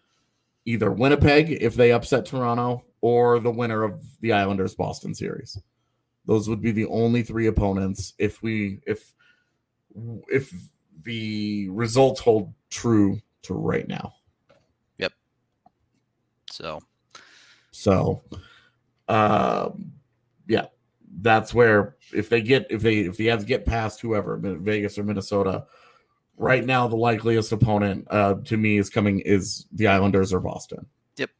either 0.64 0.90
Winnipeg 0.90 1.50
if 1.50 1.74
they 1.74 1.92
upset 1.92 2.26
Toronto 2.26 2.84
or 3.00 3.38
the 3.38 3.50
winner 3.50 3.82
of 3.82 4.02
the 4.20 4.32
Islanders 4.32 4.74
Boston 4.74 5.14
series. 5.14 5.58
Those 6.26 6.48
would 6.48 6.60
be 6.60 6.72
the 6.72 6.86
only 6.86 7.22
three 7.22 7.46
opponents 7.46 8.14
if 8.18 8.42
we 8.42 8.80
if 8.86 9.12
if 10.28 10.52
the 11.04 11.68
results 11.68 12.20
hold 12.20 12.52
true 12.68 13.20
to 13.42 13.54
right 13.54 13.86
now. 13.86 14.14
Yep. 14.98 15.12
So 16.50 16.80
So, 17.70 18.22
um, 19.08 19.92
that's 21.20 21.54
where 21.54 21.96
if 22.12 22.28
they 22.28 22.40
get 22.40 22.66
if 22.70 22.82
they 22.82 23.00
if 23.00 23.16
the 23.16 23.28
Avs 23.28 23.46
get 23.46 23.64
past 23.64 24.00
whoever 24.00 24.36
Vegas 24.36 24.98
or 24.98 25.04
Minnesota, 25.04 25.64
right 26.36 26.64
now 26.64 26.86
the 26.86 26.96
likeliest 26.96 27.52
opponent 27.52 28.06
uh, 28.10 28.34
to 28.44 28.56
me 28.56 28.78
is 28.78 28.90
coming 28.90 29.20
is 29.20 29.66
the 29.72 29.86
Islanders 29.86 30.32
or 30.32 30.40
Boston. 30.40 30.86
Yep. 31.16 31.30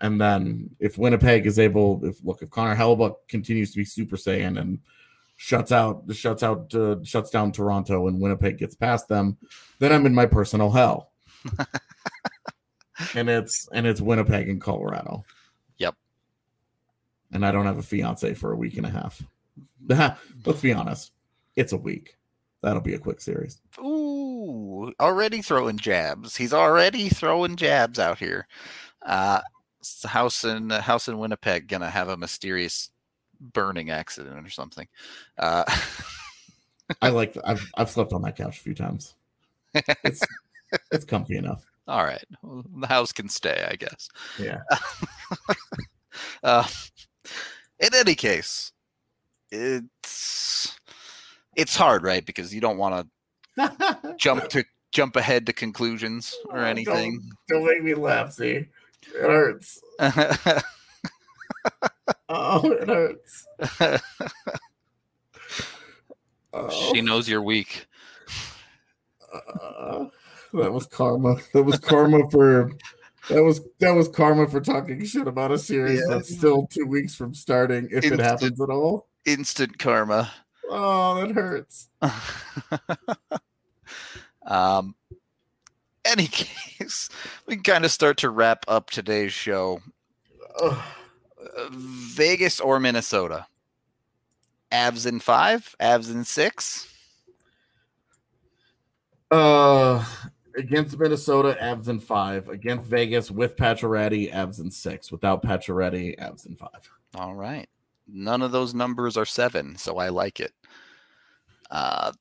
And 0.00 0.20
then 0.20 0.70
if 0.80 0.98
Winnipeg 0.98 1.46
is 1.46 1.58
able, 1.58 2.04
if 2.04 2.16
look 2.24 2.42
if 2.42 2.50
Connor 2.50 2.76
Hellebuyck 2.76 3.14
continues 3.28 3.72
to 3.72 3.78
be 3.78 3.84
Super 3.84 4.16
Saiyan 4.16 4.60
and 4.60 4.78
shuts 5.36 5.72
out 5.72 6.04
shuts 6.12 6.42
out 6.42 6.74
uh, 6.74 6.96
shuts 7.02 7.30
down 7.30 7.52
Toronto 7.52 8.06
and 8.08 8.20
Winnipeg 8.20 8.58
gets 8.58 8.74
past 8.74 9.08
them, 9.08 9.36
then 9.78 9.92
I'm 9.92 10.06
in 10.06 10.14
my 10.14 10.26
personal 10.26 10.70
hell. 10.70 11.10
and 13.14 13.28
it's 13.28 13.68
and 13.72 13.86
it's 13.86 14.00
Winnipeg 14.00 14.48
and 14.48 14.60
Colorado. 14.60 15.24
And 17.32 17.44
I 17.46 17.50
don't 17.52 17.66
have 17.66 17.78
a 17.78 17.82
fiance 17.82 18.34
for 18.34 18.52
a 18.52 18.56
week 18.56 18.76
and 18.76 18.86
a 18.86 18.90
half. 18.90 19.22
Let's 20.46 20.60
be 20.60 20.72
honest, 20.72 21.12
it's 21.56 21.72
a 21.72 21.76
week. 21.76 22.16
That'll 22.62 22.80
be 22.82 22.94
a 22.94 22.98
quick 22.98 23.20
series. 23.20 23.60
ooh, 23.80 24.92
already 25.00 25.42
throwing 25.42 25.78
jabs. 25.78 26.36
He's 26.36 26.52
already 26.52 27.08
throwing 27.08 27.56
jabs 27.56 27.98
out 27.98 28.18
here. 28.18 28.46
Uh, 29.04 29.40
house 30.04 30.44
in 30.44 30.70
house 30.70 31.08
in 31.08 31.18
Winnipeg 31.18 31.66
gonna 31.66 31.90
have 31.90 32.08
a 32.08 32.16
mysterious 32.16 32.90
burning 33.40 33.90
accident 33.90 34.46
or 34.46 34.50
something. 34.50 34.86
Uh, 35.38 35.64
I 37.00 37.08
like. 37.10 37.36
I've 37.44 37.68
I've 37.76 37.90
slept 37.90 38.12
on 38.12 38.22
that 38.22 38.36
couch 38.36 38.58
a 38.58 38.62
few 38.62 38.74
times. 38.74 39.16
It's 39.74 40.20
it's 40.92 41.04
comfy 41.04 41.36
enough. 41.36 41.64
all 41.88 42.04
right, 42.04 42.24
well, 42.42 42.64
the 42.78 42.86
house 42.86 43.10
can 43.10 43.28
stay, 43.28 43.66
I 43.68 43.74
guess. 43.74 44.08
Yeah. 44.38 44.60
Uh, 46.42 46.66
in 47.82 47.94
any 47.94 48.14
case, 48.14 48.72
it's 49.50 50.76
it's 51.56 51.76
hard, 51.76 52.02
right? 52.02 52.24
Because 52.24 52.54
you 52.54 52.60
don't 52.62 52.78
want 52.78 53.06
to 53.56 54.14
jump 54.18 54.48
to 54.48 54.64
jump 54.92 55.16
ahead 55.16 55.44
to 55.46 55.52
conclusions 55.52 56.34
or 56.50 56.60
Oh, 56.60 56.64
anything. 56.64 57.20
Don't, 57.48 57.64
don't 57.64 57.66
make 57.68 57.82
me 57.82 57.94
laugh. 57.94 58.32
See, 58.32 58.50
it 58.54 58.68
hurts. 59.20 59.80
Oh, 62.34 62.70
it 62.72 62.88
hurts. 62.88 63.46
Oh, 66.54 66.92
she 66.92 67.00
knows 67.02 67.28
you're 67.28 67.42
weak. 67.42 67.86
uh, 69.32 70.06
that 70.54 70.72
was 70.72 70.86
karma. 70.86 71.36
That 71.54 71.62
was 71.62 71.78
karma 71.78 72.28
for. 72.30 72.70
That 73.28 73.42
was 73.42 73.60
that 73.78 73.92
was 73.92 74.08
karma 74.08 74.48
for 74.48 74.60
talking 74.60 75.04
shit 75.04 75.28
about 75.28 75.52
a 75.52 75.58
series 75.58 76.00
Yeah. 76.00 76.16
that's 76.16 76.34
still 76.34 76.66
two 76.66 76.86
weeks 76.86 77.14
from 77.14 77.34
starting, 77.34 77.88
if 77.90 78.04
it 78.04 78.18
happens 78.18 78.60
at 78.60 78.68
all. 78.68 79.06
Instant 79.24 79.78
karma. 79.78 80.30
Oh, 80.68 81.20
that 81.20 81.34
hurts. 81.34 81.88
um, 84.46 84.94
any 86.04 86.26
case, 86.32 87.08
we 87.46 87.54
can 87.56 87.62
kind 87.62 87.84
of 87.84 87.92
start 87.92 88.16
to 88.18 88.30
wrap 88.30 88.64
up 88.66 88.90
today's 88.90 89.32
show. 89.32 89.80
Uh, 90.60 90.82
Vegas 91.70 92.58
or 92.60 92.80
Minnesota? 92.80 93.46
Avs 94.72 95.06
in 95.06 95.20
five, 95.20 95.76
Avs 95.80 96.10
in 96.10 96.24
six. 96.24 96.88
Uh, 99.30 100.04
against 100.56 100.98
Minnesota, 100.98 101.56
Avs 101.60 101.88
in 101.88 102.00
five. 102.00 102.48
Against 102.48 102.86
Vegas 102.86 103.30
with 103.30 103.56
Pacioretty, 103.56 104.32
Avs 104.32 104.60
in 104.60 104.70
six. 104.70 105.10
Without 105.12 105.42
Pacioretty, 105.42 106.18
Avs 106.18 106.46
in 106.46 106.56
five. 106.56 106.90
All 107.14 107.34
right. 107.34 107.68
None 108.06 108.42
of 108.42 108.52
those 108.52 108.74
numbers 108.74 109.16
are 109.16 109.24
seven, 109.24 109.76
so 109.76 109.98
I 109.98 110.08
like 110.08 110.40
it. 110.40 110.52
Uh, 111.70 112.12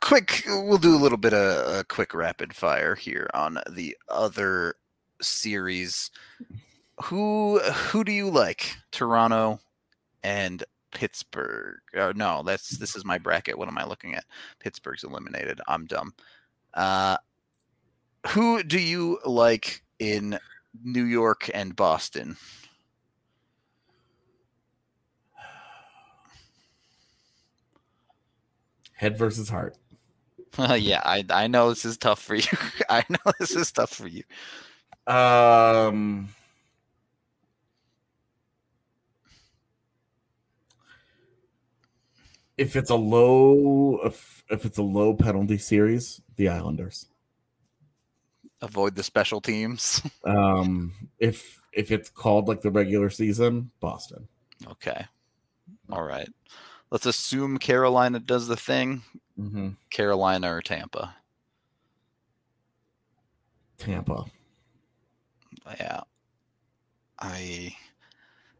quick, 0.00 0.42
we'll 0.46 0.78
do 0.78 0.94
a 0.94 0.98
little 0.98 1.18
bit 1.18 1.34
of 1.34 1.80
a 1.80 1.84
quick 1.84 2.14
rapid 2.14 2.54
fire 2.54 2.94
here 2.94 3.28
on 3.34 3.58
the 3.70 3.96
other 4.08 4.76
series. 5.20 6.10
Who 7.04 7.58
who 7.58 8.04
do 8.04 8.12
you 8.12 8.30
like? 8.30 8.76
Toronto 8.92 9.60
and 10.22 10.62
Pittsburgh. 10.92 11.80
Uh, 11.96 12.12
no, 12.14 12.42
that's 12.44 12.78
this 12.78 12.94
is 12.94 13.04
my 13.04 13.18
bracket. 13.18 13.58
What 13.58 13.68
am 13.68 13.78
I 13.78 13.84
looking 13.84 14.14
at? 14.14 14.24
Pittsburgh's 14.60 15.04
eliminated. 15.04 15.60
I'm 15.66 15.86
dumb. 15.86 16.12
Uh, 16.74 17.16
who 18.28 18.62
do 18.62 18.78
you 18.78 19.18
like 19.24 19.82
in 19.98 20.38
New 20.82 21.04
York 21.04 21.50
and 21.54 21.74
Boston? 21.74 22.36
Head 28.94 29.18
versus 29.18 29.48
heart. 29.48 29.76
yeah, 30.58 31.00
I 31.04 31.24
I 31.30 31.46
know 31.48 31.70
this 31.70 31.84
is 31.84 31.96
tough 31.96 32.22
for 32.22 32.34
you. 32.34 32.44
I 32.88 33.04
know 33.08 33.32
this 33.40 33.56
is 33.56 33.72
tough 33.72 33.90
for 33.90 34.06
you. 34.06 34.22
Um, 35.06 36.28
if 42.56 42.76
it's 42.76 42.90
a 42.90 42.94
low, 42.94 43.98
if, 44.04 44.44
if 44.48 44.64
it's 44.64 44.78
a 44.78 44.82
low 44.82 45.14
penalty 45.14 45.58
series, 45.58 46.20
the 46.36 46.48
Islanders. 46.48 47.06
Avoid 48.62 48.94
the 48.94 49.02
special 49.02 49.40
teams. 49.40 50.00
Um, 50.24 50.92
if 51.18 51.60
if 51.72 51.90
it's 51.90 52.08
called 52.08 52.46
like 52.46 52.60
the 52.60 52.70
regular 52.70 53.10
season, 53.10 53.70
Boston. 53.80 54.28
Okay. 54.70 55.04
All 55.90 56.04
right. 56.04 56.28
Let's 56.90 57.06
assume 57.06 57.58
Carolina 57.58 58.20
does 58.20 58.46
the 58.46 58.56
thing. 58.56 59.02
Mm-hmm. 59.38 59.70
Carolina 59.90 60.54
or 60.54 60.62
Tampa. 60.62 61.16
Tampa. 63.78 64.26
Yeah. 65.78 66.00
I 67.18 67.74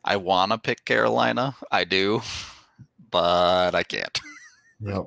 I 0.05 0.17
want 0.17 0.53
to 0.53 0.59
pick 0.59 0.85
Carolina. 0.85 1.55
I 1.71 1.85
do, 1.85 2.23
but 3.11 3.75
I 3.75 3.83
can't. 3.83 4.21
Yep. 4.85 5.07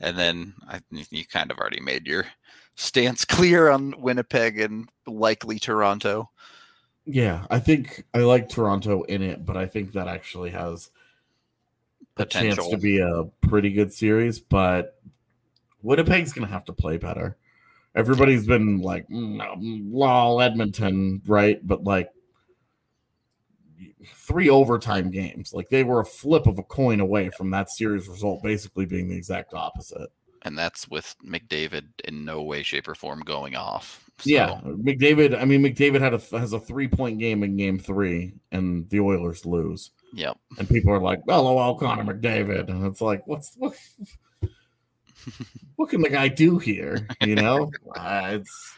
And 0.00 0.18
then 0.18 0.54
I 0.68 0.80
you 0.90 1.26
kind 1.26 1.50
of 1.50 1.58
already 1.58 1.80
made 1.80 2.06
your 2.06 2.26
stance 2.76 3.24
clear 3.26 3.68
on 3.68 3.94
Winnipeg 3.98 4.58
and 4.60 4.88
likely 5.06 5.58
Toronto. 5.58 6.30
Yeah, 7.04 7.46
I 7.50 7.58
think 7.58 8.04
I 8.14 8.18
like 8.18 8.48
Toronto 8.48 9.02
in 9.02 9.22
it, 9.22 9.44
but 9.44 9.56
I 9.56 9.66
think 9.66 9.92
that 9.92 10.08
actually 10.08 10.50
has 10.50 10.90
a 12.16 12.26
chance 12.26 12.56
Potential. 12.56 12.70
to 12.70 12.76
be 12.76 13.00
a 13.00 13.24
pretty 13.48 13.70
good 13.70 13.92
series. 13.92 14.38
But 14.38 15.00
Winnipeg's 15.82 16.32
gonna 16.32 16.46
have 16.46 16.64
to 16.66 16.72
play 16.72 16.96
better. 16.96 17.36
Everybody's 17.94 18.46
been 18.46 18.80
like, 18.80 19.08
"Mm, 19.08 19.90
lol, 19.92 20.40
Edmonton, 20.40 21.22
right? 21.26 21.58
But 21.66 21.84
like 21.84 22.10
three 24.14 24.48
overtime 24.48 25.10
games, 25.10 25.52
like 25.52 25.68
they 25.68 25.84
were 25.84 26.00
a 26.00 26.04
flip 26.04 26.46
of 26.46 26.58
a 26.58 26.62
coin 26.62 27.00
away 27.00 27.30
from 27.30 27.50
that 27.50 27.70
series 27.70 28.08
result, 28.08 28.42
basically 28.42 28.86
being 28.86 29.08
the 29.08 29.16
exact 29.16 29.54
opposite. 29.54 30.10
and 30.42 30.56
that's 30.56 30.88
with 30.88 31.14
McDavid 31.24 31.88
in 32.04 32.24
no 32.24 32.42
way, 32.42 32.62
shape, 32.62 32.88
or 32.88 32.94
form 32.94 33.20
going 33.20 33.56
off. 33.56 34.10
So, 34.18 34.30
Yeah, 34.30 34.60
McDavid. 34.64 35.40
I 35.40 35.44
mean, 35.44 35.62
McDavid 35.62 36.00
had 36.00 36.14
a 36.14 36.38
has 36.38 36.52
a 36.52 36.60
three 36.60 36.88
point 36.88 37.18
game 37.18 37.42
in 37.42 37.56
Game 37.56 37.78
Three, 37.78 38.34
and 38.52 38.88
the 38.90 39.00
Oilers 39.00 39.44
lose. 39.46 39.90
Yep. 40.12 40.38
and 40.58 40.68
people 40.68 40.92
are 40.92 41.00
like, 41.00 41.20
"LOL, 41.26 41.78
Connor 41.78 42.14
McDavid," 42.14 42.68
and 42.68 42.84
it's 42.86 43.00
like, 43.00 43.26
"What's 43.26 43.54
what? 43.56 43.74
what 45.76 45.88
can 45.88 46.02
the 46.02 46.08
guy 46.08 46.28
do 46.28 46.58
here?" 46.58 47.06
You 47.22 47.36
know, 47.36 47.70
uh, 47.96 48.30
it's. 48.32 48.74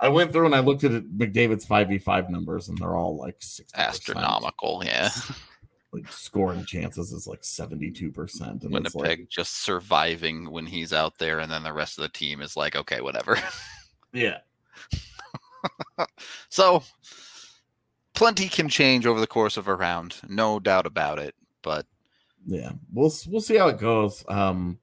I 0.00 0.08
went 0.08 0.32
through 0.32 0.46
and 0.46 0.54
I 0.54 0.60
looked 0.60 0.84
at 0.84 0.92
it, 0.92 1.16
McDavid's 1.16 1.66
five 1.66 1.88
v 1.88 1.98
five 1.98 2.30
numbers, 2.30 2.68
and 2.68 2.78
they're 2.78 2.96
all 2.96 3.16
like 3.16 3.38
60%. 3.40 3.74
Astronomical. 3.74 4.82
Yeah. 4.84 5.10
Like 5.92 6.10
scoring 6.10 6.64
chances 6.64 7.12
is 7.12 7.26
like 7.26 7.42
seventy 7.42 7.90
two 7.90 8.12
percent, 8.12 8.62
Winnipeg 8.62 8.94
like, 8.94 9.28
just 9.28 9.64
surviving 9.64 10.48
when 10.48 10.64
he's 10.64 10.92
out 10.92 11.18
there, 11.18 11.40
and 11.40 11.50
then 11.50 11.64
the 11.64 11.72
rest 11.72 11.98
of 11.98 12.02
the 12.02 12.08
team 12.10 12.40
is 12.42 12.56
like, 12.56 12.76
okay, 12.76 13.00
whatever. 13.00 13.36
yeah, 14.12 14.38
so 16.48 16.82
plenty 18.14 18.48
can 18.48 18.68
change 18.68 19.06
over 19.06 19.20
the 19.20 19.26
course 19.26 19.56
of 19.56 19.68
a 19.68 19.74
round, 19.74 20.16
no 20.28 20.60
doubt 20.60 20.86
about 20.86 21.18
it. 21.18 21.34
But 21.62 21.86
yeah. 22.46 22.72
We'll 22.92 23.12
we'll 23.28 23.40
see 23.40 23.56
how 23.56 23.68
it 23.68 23.78
goes. 23.78 24.24
Um, 24.28 24.78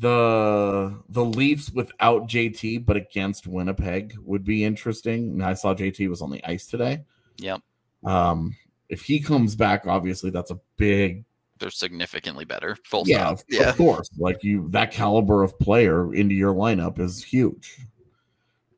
the 0.00 1.02
the 1.08 1.24
Leafs 1.24 1.70
without 1.72 2.28
JT, 2.28 2.84
but 2.84 2.96
against 2.96 3.46
Winnipeg 3.46 4.16
would 4.22 4.44
be 4.44 4.64
interesting. 4.64 5.30
And 5.32 5.44
I 5.44 5.54
saw 5.54 5.74
JT 5.74 6.08
was 6.08 6.20
on 6.22 6.30
the 6.30 6.44
ice 6.44 6.66
today. 6.66 7.04
yep, 7.38 7.62
Um, 8.04 8.54
if 8.88 9.02
he 9.02 9.18
comes 9.20 9.56
back, 9.56 9.86
obviously 9.86 10.30
that's 10.30 10.50
a 10.50 10.60
big 10.76 11.24
they're 11.58 11.70
significantly 11.70 12.44
better. 12.44 12.76
Full 12.84 13.02
yeah, 13.08 13.30
of, 13.30 13.42
Yeah. 13.48 13.70
of 13.70 13.76
course. 13.76 14.08
Like 14.16 14.44
you, 14.44 14.68
that 14.68 14.92
caliber 14.92 15.42
of 15.42 15.58
player 15.58 16.14
into 16.14 16.34
your 16.36 16.54
lineup 16.54 17.00
is 17.00 17.24
huge. 17.24 17.78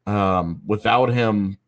Um, 0.06 0.62
without 0.66 1.10
him, 1.10 1.58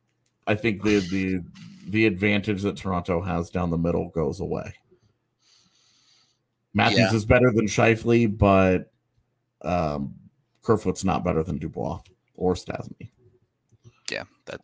I 0.47 0.55
think 0.55 0.82
the 0.82 1.01
the 1.01 1.40
the 1.88 2.07
advantage 2.07 2.62
that 2.62 2.76
Toronto 2.76 3.20
has 3.20 3.51
down 3.51 3.70
the 3.70 3.76
middle 3.76 4.09
goes 4.11 4.40
away. 4.40 4.72
Matthews 6.74 6.99
Yeah. 7.11 7.14
is 7.14 7.24
better 7.26 7.51
than 7.53 7.66
Scheifele, 7.66 8.38
but 8.38 8.91
um, 9.64 10.14
Kerfoot's 10.62 11.04
not 11.04 11.24
better 11.24 11.42
than 11.42 11.58
Dubois 11.58 12.00
or 12.36 12.54
Stastny. 12.54 13.10
Yeah, 14.10 14.24
that 14.46 14.60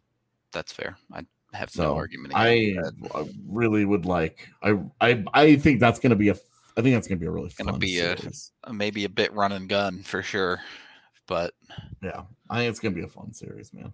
that's 0.53 0.73
fair. 0.73 0.97
I 1.13 1.25
have 1.55 1.71
So 1.71 1.83
no 1.85 1.95
argument. 1.97 2.35
I. 2.37 2.77
I 3.15 3.29
really 3.49 3.85
would 3.85 4.05
like. 4.07 4.49
I 4.63 4.79
I 5.01 5.25
I 5.33 5.57
think 5.57 5.81
that's 5.81 5.99
going 5.99 6.11
to 6.11 6.17
be 6.17 6.29
a. 6.29 6.37
I 6.77 6.83
think 6.83 6.95
that's 6.95 7.09
going 7.09 7.19
to 7.19 7.21
be 7.21 7.27
a 7.27 7.31
really 7.31 7.51
Gonna 7.59 7.73
fun 7.73 7.81
be 7.81 7.99
a- 7.99 8.17
series. 8.19 8.53
maybe 8.71 9.05
a 9.05 9.09
bit 9.09 9.33
run 9.33 9.53
and 9.53 9.69
gun 9.69 10.03
for 10.05 10.23
sure, 10.23 10.61
but 11.27 11.53
Yeah, 12.03 12.23
I 12.49 12.59
think 12.59 12.71
it's 12.71 12.79
going 12.81 12.95
to 12.95 13.01
be 13.01 13.05
a 13.05 13.09
fun 13.11 13.33
series, 13.33 13.73
man. 13.75 13.93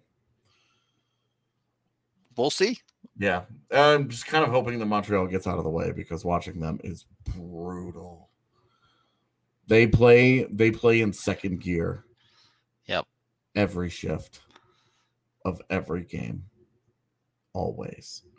we'll 2.36 2.50
see. 2.50 2.78
Yeah, 3.16 3.42
I'm 3.70 4.08
just 4.08 4.26
kind 4.26 4.44
of 4.44 4.50
hoping 4.50 4.78
that 4.80 4.86
Montreal 4.86 5.26
gets 5.28 5.46
out 5.46 5.58
of 5.58 5.64
the 5.64 5.70
way 5.70 5.92
because 5.92 6.24
watching 6.24 6.58
them 6.60 6.80
is 6.82 7.04
brutal. 7.36 8.28
They 9.66 9.86
play 9.86 10.44
they 10.44 10.70
play 10.70 11.00
in 11.00 11.12
second 11.12 11.60
gear. 11.60 12.04
Yep. 12.86 13.06
Every 13.54 13.88
shift 13.90 14.40
of 15.44 15.60
every 15.70 16.04
game. 16.04 16.44
Always. 17.52 18.22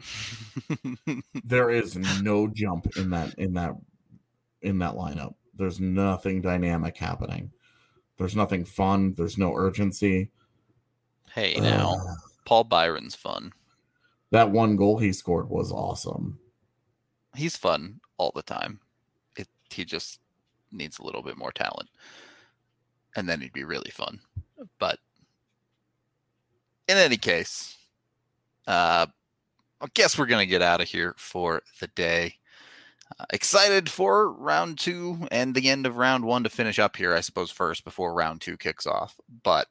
There 1.43 1.69
is 1.69 1.95
no 2.21 2.47
jump 2.47 2.88
in 2.97 3.11
that 3.11 3.34
in 3.38 3.53
that 3.53 3.73
in 4.61 4.80
that 4.80 4.95
lineup. 4.95 5.36
There's 5.53 5.80
nothing 5.80 6.41
dynamic 6.41 6.97
happening. 6.97 7.51
There's 8.17 8.36
nothing 8.36 8.65
fun. 8.65 9.13
There's 9.13 9.38
no 9.38 9.53
urgency. 9.55 10.32
hey, 11.32 11.55
now. 11.59 11.95
Paul 12.45 12.63
Byron's 12.63 13.15
fun. 13.15 13.51
that 14.32 14.51
one 14.51 14.76
goal 14.76 14.97
he 14.97 15.13
scored 15.13 15.49
was 15.49 15.71
awesome. 15.71 16.39
He's 17.36 17.55
fun 17.57 17.99
all 18.17 18.32
the 18.36 18.43
time. 18.43 18.80
It 19.38 19.47
he 19.69 19.86
just 19.86 20.19
needs 20.76 20.99
a 20.99 21.03
little 21.03 21.21
bit 21.21 21.38
more 21.38 21.51
talent, 21.51 21.89
and 23.15 23.28
then 23.28 23.41
he'd 23.41 23.53
be 23.53 23.63
really 23.63 23.91
fun. 23.91 24.19
But 24.80 24.99
in 26.88 26.97
any 26.97 27.17
case, 27.17 27.78
uh, 28.67 29.07
I 29.82 29.88
guess 29.93 30.17
we're 30.17 30.26
gonna 30.26 30.45
get 30.45 30.61
out 30.61 30.82
of 30.82 30.88
here 30.88 31.15
for 31.17 31.61
the 31.80 31.88
day. 31.88 32.36
Uh, 33.19 33.26
excited 33.32 33.89
for 33.89 34.32
round 34.32 34.80
two 34.80 35.28
and 35.32 35.53
the 35.53 35.69
end 35.69 35.86
of 35.86 35.97
round 35.97 36.26
one 36.26 36.43
to 36.43 36.49
finish 36.49 36.80
up 36.80 36.95
here, 36.95 37.13
I 37.15 37.21
suppose, 37.21 37.51
first 37.51 37.84
before 37.84 38.13
round 38.13 38.41
two 38.41 38.57
kicks 38.57 38.88
off. 38.88 39.15
But 39.43 39.67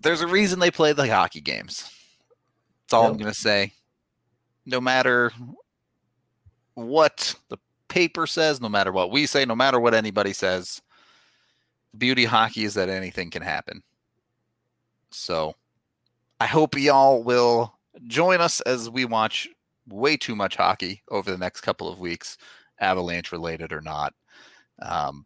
there's 0.00 0.20
a 0.20 0.26
reason 0.26 0.58
they 0.60 0.70
play 0.70 0.92
the 0.92 1.08
hockey 1.08 1.40
games. 1.40 1.90
That's 2.82 2.92
all 2.92 3.06
I'm 3.06 3.16
going 3.16 3.32
to 3.32 3.38
say. 3.38 3.72
No 4.66 4.80
matter 4.80 5.32
what 6.74 7.34
the 7.48 7.56
paper 7.94 8.26
says, 8.26 8.60
no 8.60 8.68
matter 8.68 8.90
what 8.90 9.12
we 9.12 9.24
say, 9.24 9.44
no 9.44 9.54
matter 9.54 9.78
what 9.78 9.94
anybody 9.94 10.32
says, 10.32 10.82
the 11.92 11.98
beauty 11.98 12.24
hockey 12.24 12.64
is 12.64 12.74
that 12.74 12.88
anything 12.88 13.30
can 13.30 13.40
happen. 13.40 13.84
So 15.12 15.54
I 16.40 16.46
hope 16.46 16.76
y'all 16.76 17.22
will 17.22 17.72
join 18.08 18.40
us 18.40 18.60
as 18.62 18.90
we 18.90 19.04
watch 19.04 19.48
way 19.88 20.16
too 20.16 20.34
much 20.34 20.56
hockey 20.56 21.04
over 21.08 21.30
the 21.30 21.38
next 21.38 21.60
couple 21.60 21.88
of 21.88 22.00
weeks, 22.00 22.36
Avalanche 22.80 23.30
related 23.30 23.72
or 23.72 23.80
not. 23.80 24.12
Um, 24.82 25.24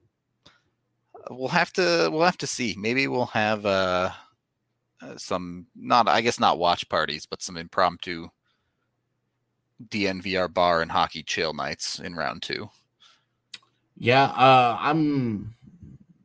we'll 1.30 1.48
have 1.48 1.72
to 1.72 2.10
we'll 2.12 2.20
have 2.20 2.36
to 2.36 2.46
see. 2.46 2.76
Maybe 2.78 3.08
we'll 3.08 3.24
have 3.26 3.64
uh, 3.64 4.10
uh, 5.00 5.16
some 5.16 5.68
not 5.74 6.06
I 6.06 6.20
guess 6.20 6.38
not 6.38 6.58
watch 6.58 6.86
parties, 6.90 7.24
but 7.24 7.40
some 7.40 7.56
impromptu 7.56 8.28
DNVR 9.89 10.53
bar 10.53 10.83
and 10.83 10.91
hockey 10.91 11.22
chill 11.22 11.53
nights 11.55 11.99
in 12.01 12.14
round 12.14 12.43
two. 12.43 12.68
Yeah, 13.97 14.24
uh, 14.24 14.76
I'm. 14.81 15.55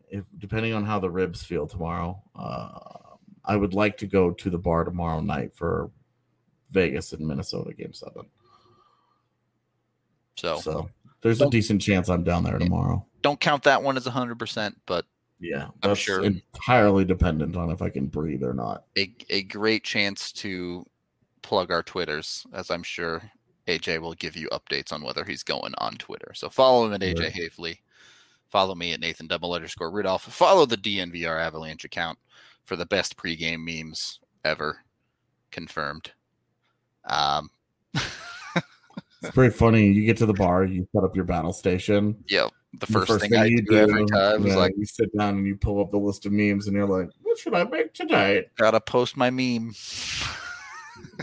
If 0.09 0.25
depending 0.37 0.73
on 0.73 0.85
how 0.85 0.99
the 0.99 1.09
ribs 1.09 1.43
feel 1.43 1.65
tomorrow, 1.67 2.21
uh, 2.35 2.79
I 3.43 3.55
would 3.55 3.73
like 3.73 3.97
to 3.97 4.07
go 4.07 4.31
to 4.31 4.49
the 4.49 4.59
bar 4.59 4.83
tomorrow 4.83 5.19
night 5.21 5.55
for 5.55 5.89
Vegas 6.71 7.13
and 7.13 7.27
Minnesota 7.27 7.73
game 7.73 7.93
seven. 7.93 8.25
So, 10.35 10.57
So 10.59 10.89
there's 11.21 11.41
a 11.41 11.49
decent 11.49 11.81
chance 11.81 12.09
I'm 12.09 12.23
down 12.23 12.43
there 12.43 12.57
tomorrow. 12.59 13.05
don't 13.21 13.39
count 13.39 13.63
that 13.63 13.81
one 13.81 13.97
as 13.97 14.05
hundred 14.05 14.37
percent, 14.39 14.79
but 14.85 15.05
Yeah, 15.39 15.65
I'm 15.81 15.89
that's 15.89 15.99
sure. 15.99 16.23
entirely 16.23 17.05
dependent 17.05 17.55
on 17.55 17.69
if 17.71 17.81
I 17.81 17.89
can 17.89 18.07
breathe 18.07 18.43
or 18.43 18.53
not. 18.53 18.85
a 18.97 19.15
a 19.29 19.43
great 19.43 19.83
chance 19.83 20.31
to 20.33 20.85
plug 21.41 21.71
our 21.71 21.83
Twitters, 21.83 22.45
as 22.53 22.69
I'm 22.71 22.83
sure 22.83 23.21
AJ 23.67 23.99
will 24.01 24.13
give 24.13 24.35
you 24.35 24.49
updates 24.51 24.91
on 24.91 25.03
whether 25.03 25.23
he's 25.23 25.43
going 25.43 25.73
on 25.77 25.95
Twitter. 25.95 26.33
So 26.35 26.49
follow 26.49 26.85
him 26.85 26.93
at 26.93 27.01
AJ 27.01 27.19
Right. 27.19 27.33
Haefele. 27.33 27.77
Follow 28.49 28.75
me 28.75 28.93
at 28.93 28.99
Nathan 28.99 29.27
double 29.27 29.53
underscore 29.53 29.89
Rudolph. 29.91 30.23
Follow 30.23 30.65
the 30.65 30.77
DNVR 30.77 31.39
Avalanche 31.41 31.85
account 31.85 32.19
for 32.65 32.75
the 32.75 32.85
best 32.85 33.17
pregame 33.17 33.63
memes 33.65 34.19
ever. 34.45 34.77
Confirmed. 35.51 36.11
Um, 37.05 37.49
It's 39.23 39.33
pretty 39.33 39.55
funny. 39.55 39.87
You 39.87 40.05
get 40.05 40.17
to 40.17 40.25
the 40.25 40.33
bar, 40.33 40.65
you 40.65 40.85
set 40.93 41.03
up 41.05 41.15
your 41.15 41.23
battle 41.23 41.53
station. 41.53 42.21
yeah, 42.27 42.49
the 42.73 42.85
The 42.85 43.05
first, 43.05 43.21
thing, 43.21 43.33
I 43.35 43.47
do, 43.47 43.77
every 43.77 44.05
time 44.07 44.45
is 44.45 44.53
like, 44.53 44.73
you 44.77 44.85
sit 44.85 45.17
down 45.17 45.37
and 45.37 45.47
you 45.47 45.55
pull 45.55 45.79
up 45.79 45.91
the 45.91 45.97
list 45.97 46.25
of 46.25 46.33
memes, 46.33 46.67
and 46.67 46.75
you're 46.75 46.85
like, 46.85 47.07
"What 47.21 47.37
should 47.37 47.53
I 47.53 47.63
make 47.63 47.93
tonight?" 47.93 48.49
gotta 48.57 48.81
post 48.81 49.15
my 49.15 49.29
meme. 49.29 49.73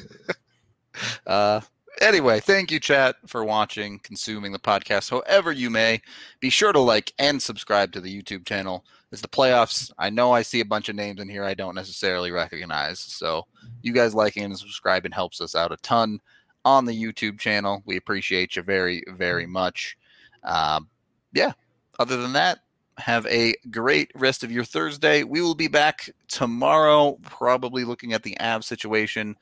uh, 1.26 1.61
anyway, 2.01 2.40
thank 2.40 2.70
you, 2.70 2.80
chat, 2.80 3.16
for 3.26 3.44
watching, 3.44 3.98
consuming 4.01 4.53
the 4.53 4.59
podcast, 4.59 5.11
however 5.11 5.53
you 5.53 5.70
may. 5.70 6.01
Be 6.40 6.51
sure 6.51 6.72
to 6.72 6.80
like 6.80 7.12
and 7.18 7.40
subscribe 7.40 7.92
to 7.92 8.01
the 8.01 8.22
YouTube 8.22 8.46
channel. 8.46 8.84
It's 9.12 9.22
the 9.22 9.28
playoffs. 9.28 9.90
I 9.98 10.11
know 10.11 10.32
I 10.32 10.42
see 10.42 10.61
a 10.61 10.64
bunch 10.64 10.88
of 10.88 10.96
names 10.96 11.20
in 11.20 11.28
here 11.28 11.44
I 11.44 11.55
don't 11.55 11.74
necessarily 11.74 12.30
recognize. 12.30 12.98
So, 12.98 13.46
you 13.82 13.92
guys 13.92 14.14
liking 14.14 14.44
and 14.44 14.59
subscribing 14.59 15.12
helps 15.12 15.40
us 15.40 15.55
out 15.55 15.72
a 15.72 15.76
ton 15.78 16.20
on 16.64 16.84
the 16.84 17.03
YouTube 17.03 17.38
channel. 17.38 17.82
We 17.86 17.96
appreciate 17.96 18.57
you 18.57 18.62
very, 18.62 19.03
very 19.09 19.46
much. 19.46 19.96
Um, 20.44 20.88
yeah. 21.32 21.53
Other 21.98 22.16
than 22.16 22.32
that, 22.34 22.61
have 22.98 23.26
a 23.26 23.55
great 23.70 24.11
rest 24.14 24.44
of 24.44 24.53
your 24.53 24.64
Thursday. 24.64 25.24
We 25.24 25.40
will 25.40 25.55
be 25.55 25.68
back 25.68 26.09
tomorrow, 26.28 27.18
probably 27.22 27.84
looking 27.84 28.12
at 28.12 28.22
the 28.22 28.38
Av 28.40 28.64
situation. 28.64 29.36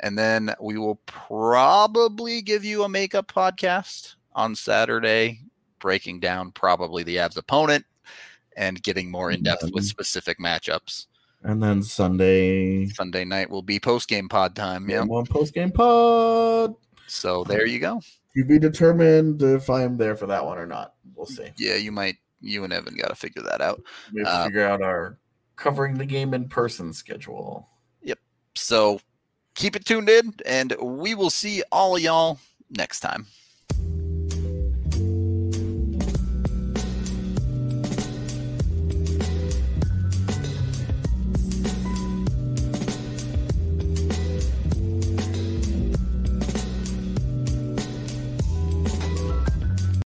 And 0.00 0.16
then 0.16 0.54
we 0.60 0.78
will 0.78 1.00
probably 1.06 2.40
give 2.42 2.64
you 2.64 2.84
a 2.84 2.88
makeup 2.88 3.30
podcast 3.32 4.14
on 4.34 4.54
Saturday, 4.54 5.40
breaking 5.80 6.20
down 6.20 6.52
probably 6.52 7.02
the 7.02 7.16
Avs 7.16 7.36
opponent 7.36 7.84
and 8.56 8.82
getting 8.82 9.10
more 9.10 9.30
in 9.30 9.42
depth 9.42 9.70
with 9.72 9.84
specific 9.84 10.38
matchups. 10.38 11.06
And 11.42 11.62
then 11.62 11.82
Sunday, 11.82 12.86
Sunday 12.86 13.24
night 13.24 13.48
will 13.48 13.62
be 13.62 13.78
post 13.78 14.08
game 14.08 14.28
pod 14.28 14.56
time. 14.56 14.88
Yeah. 14.88 15.02
one 15.04 15.26
post 15.26 15.54
game 15.54 15.70
pod. 15.70 16.74
So 17.06 17.44
there 17.44 17.66
you 17.66 17.78
go. 17.78 18.00
To 18.36 18.44
be 18.44 18.58
determined 18.58 19.42
if 19.42 19.70
I 19.70 19.82
am 19.82 19.96
there 19.96 20.14
for 20.16 20.26
that 20.26 20.44
one 20.44 20.58
or 20.58 20.66
not. 20.66 20.94
We'll 21.14 21.26
see. 21.26 21.48
Yeah, 21.56 21.74
you 21.76 21.90
might, 21.90 22.16
you 22.40 22.64
and 22.64 22.72
Evan 22.72 22.96
got 22.96 23.08
to 23.08 23.14
figure 23.14 23.42
that 23.42 23.60
out. 23.60 23.82
We 24.12 24.20
have 24.20 24.28
to 24.28 24.34
Uh, 24.34 24.44
figure 24.44 24.64
out 24.68 24.82
our 24.82 25.18
covering 25.56 25.98
the 25.98 26.06
game 26.06 26.34
in 26.34 26.48
person 26.48 26.92
schedule. 26.92 27.68
Yep. 28.02 28.18
So 28.54 29.00
keep 29.58 29.74
it 29.74 29.84
tuned 29.84 30.08
in, 30.08 30.32
and 30.46 30.74
we 30.80 31.14
will 31.14 31.30
see 31.30 31.62
all 31.70 31.96
of 31.96 32.02
y'all 32.02 32.38
next 32.70 33.00
time. 33.00 33.26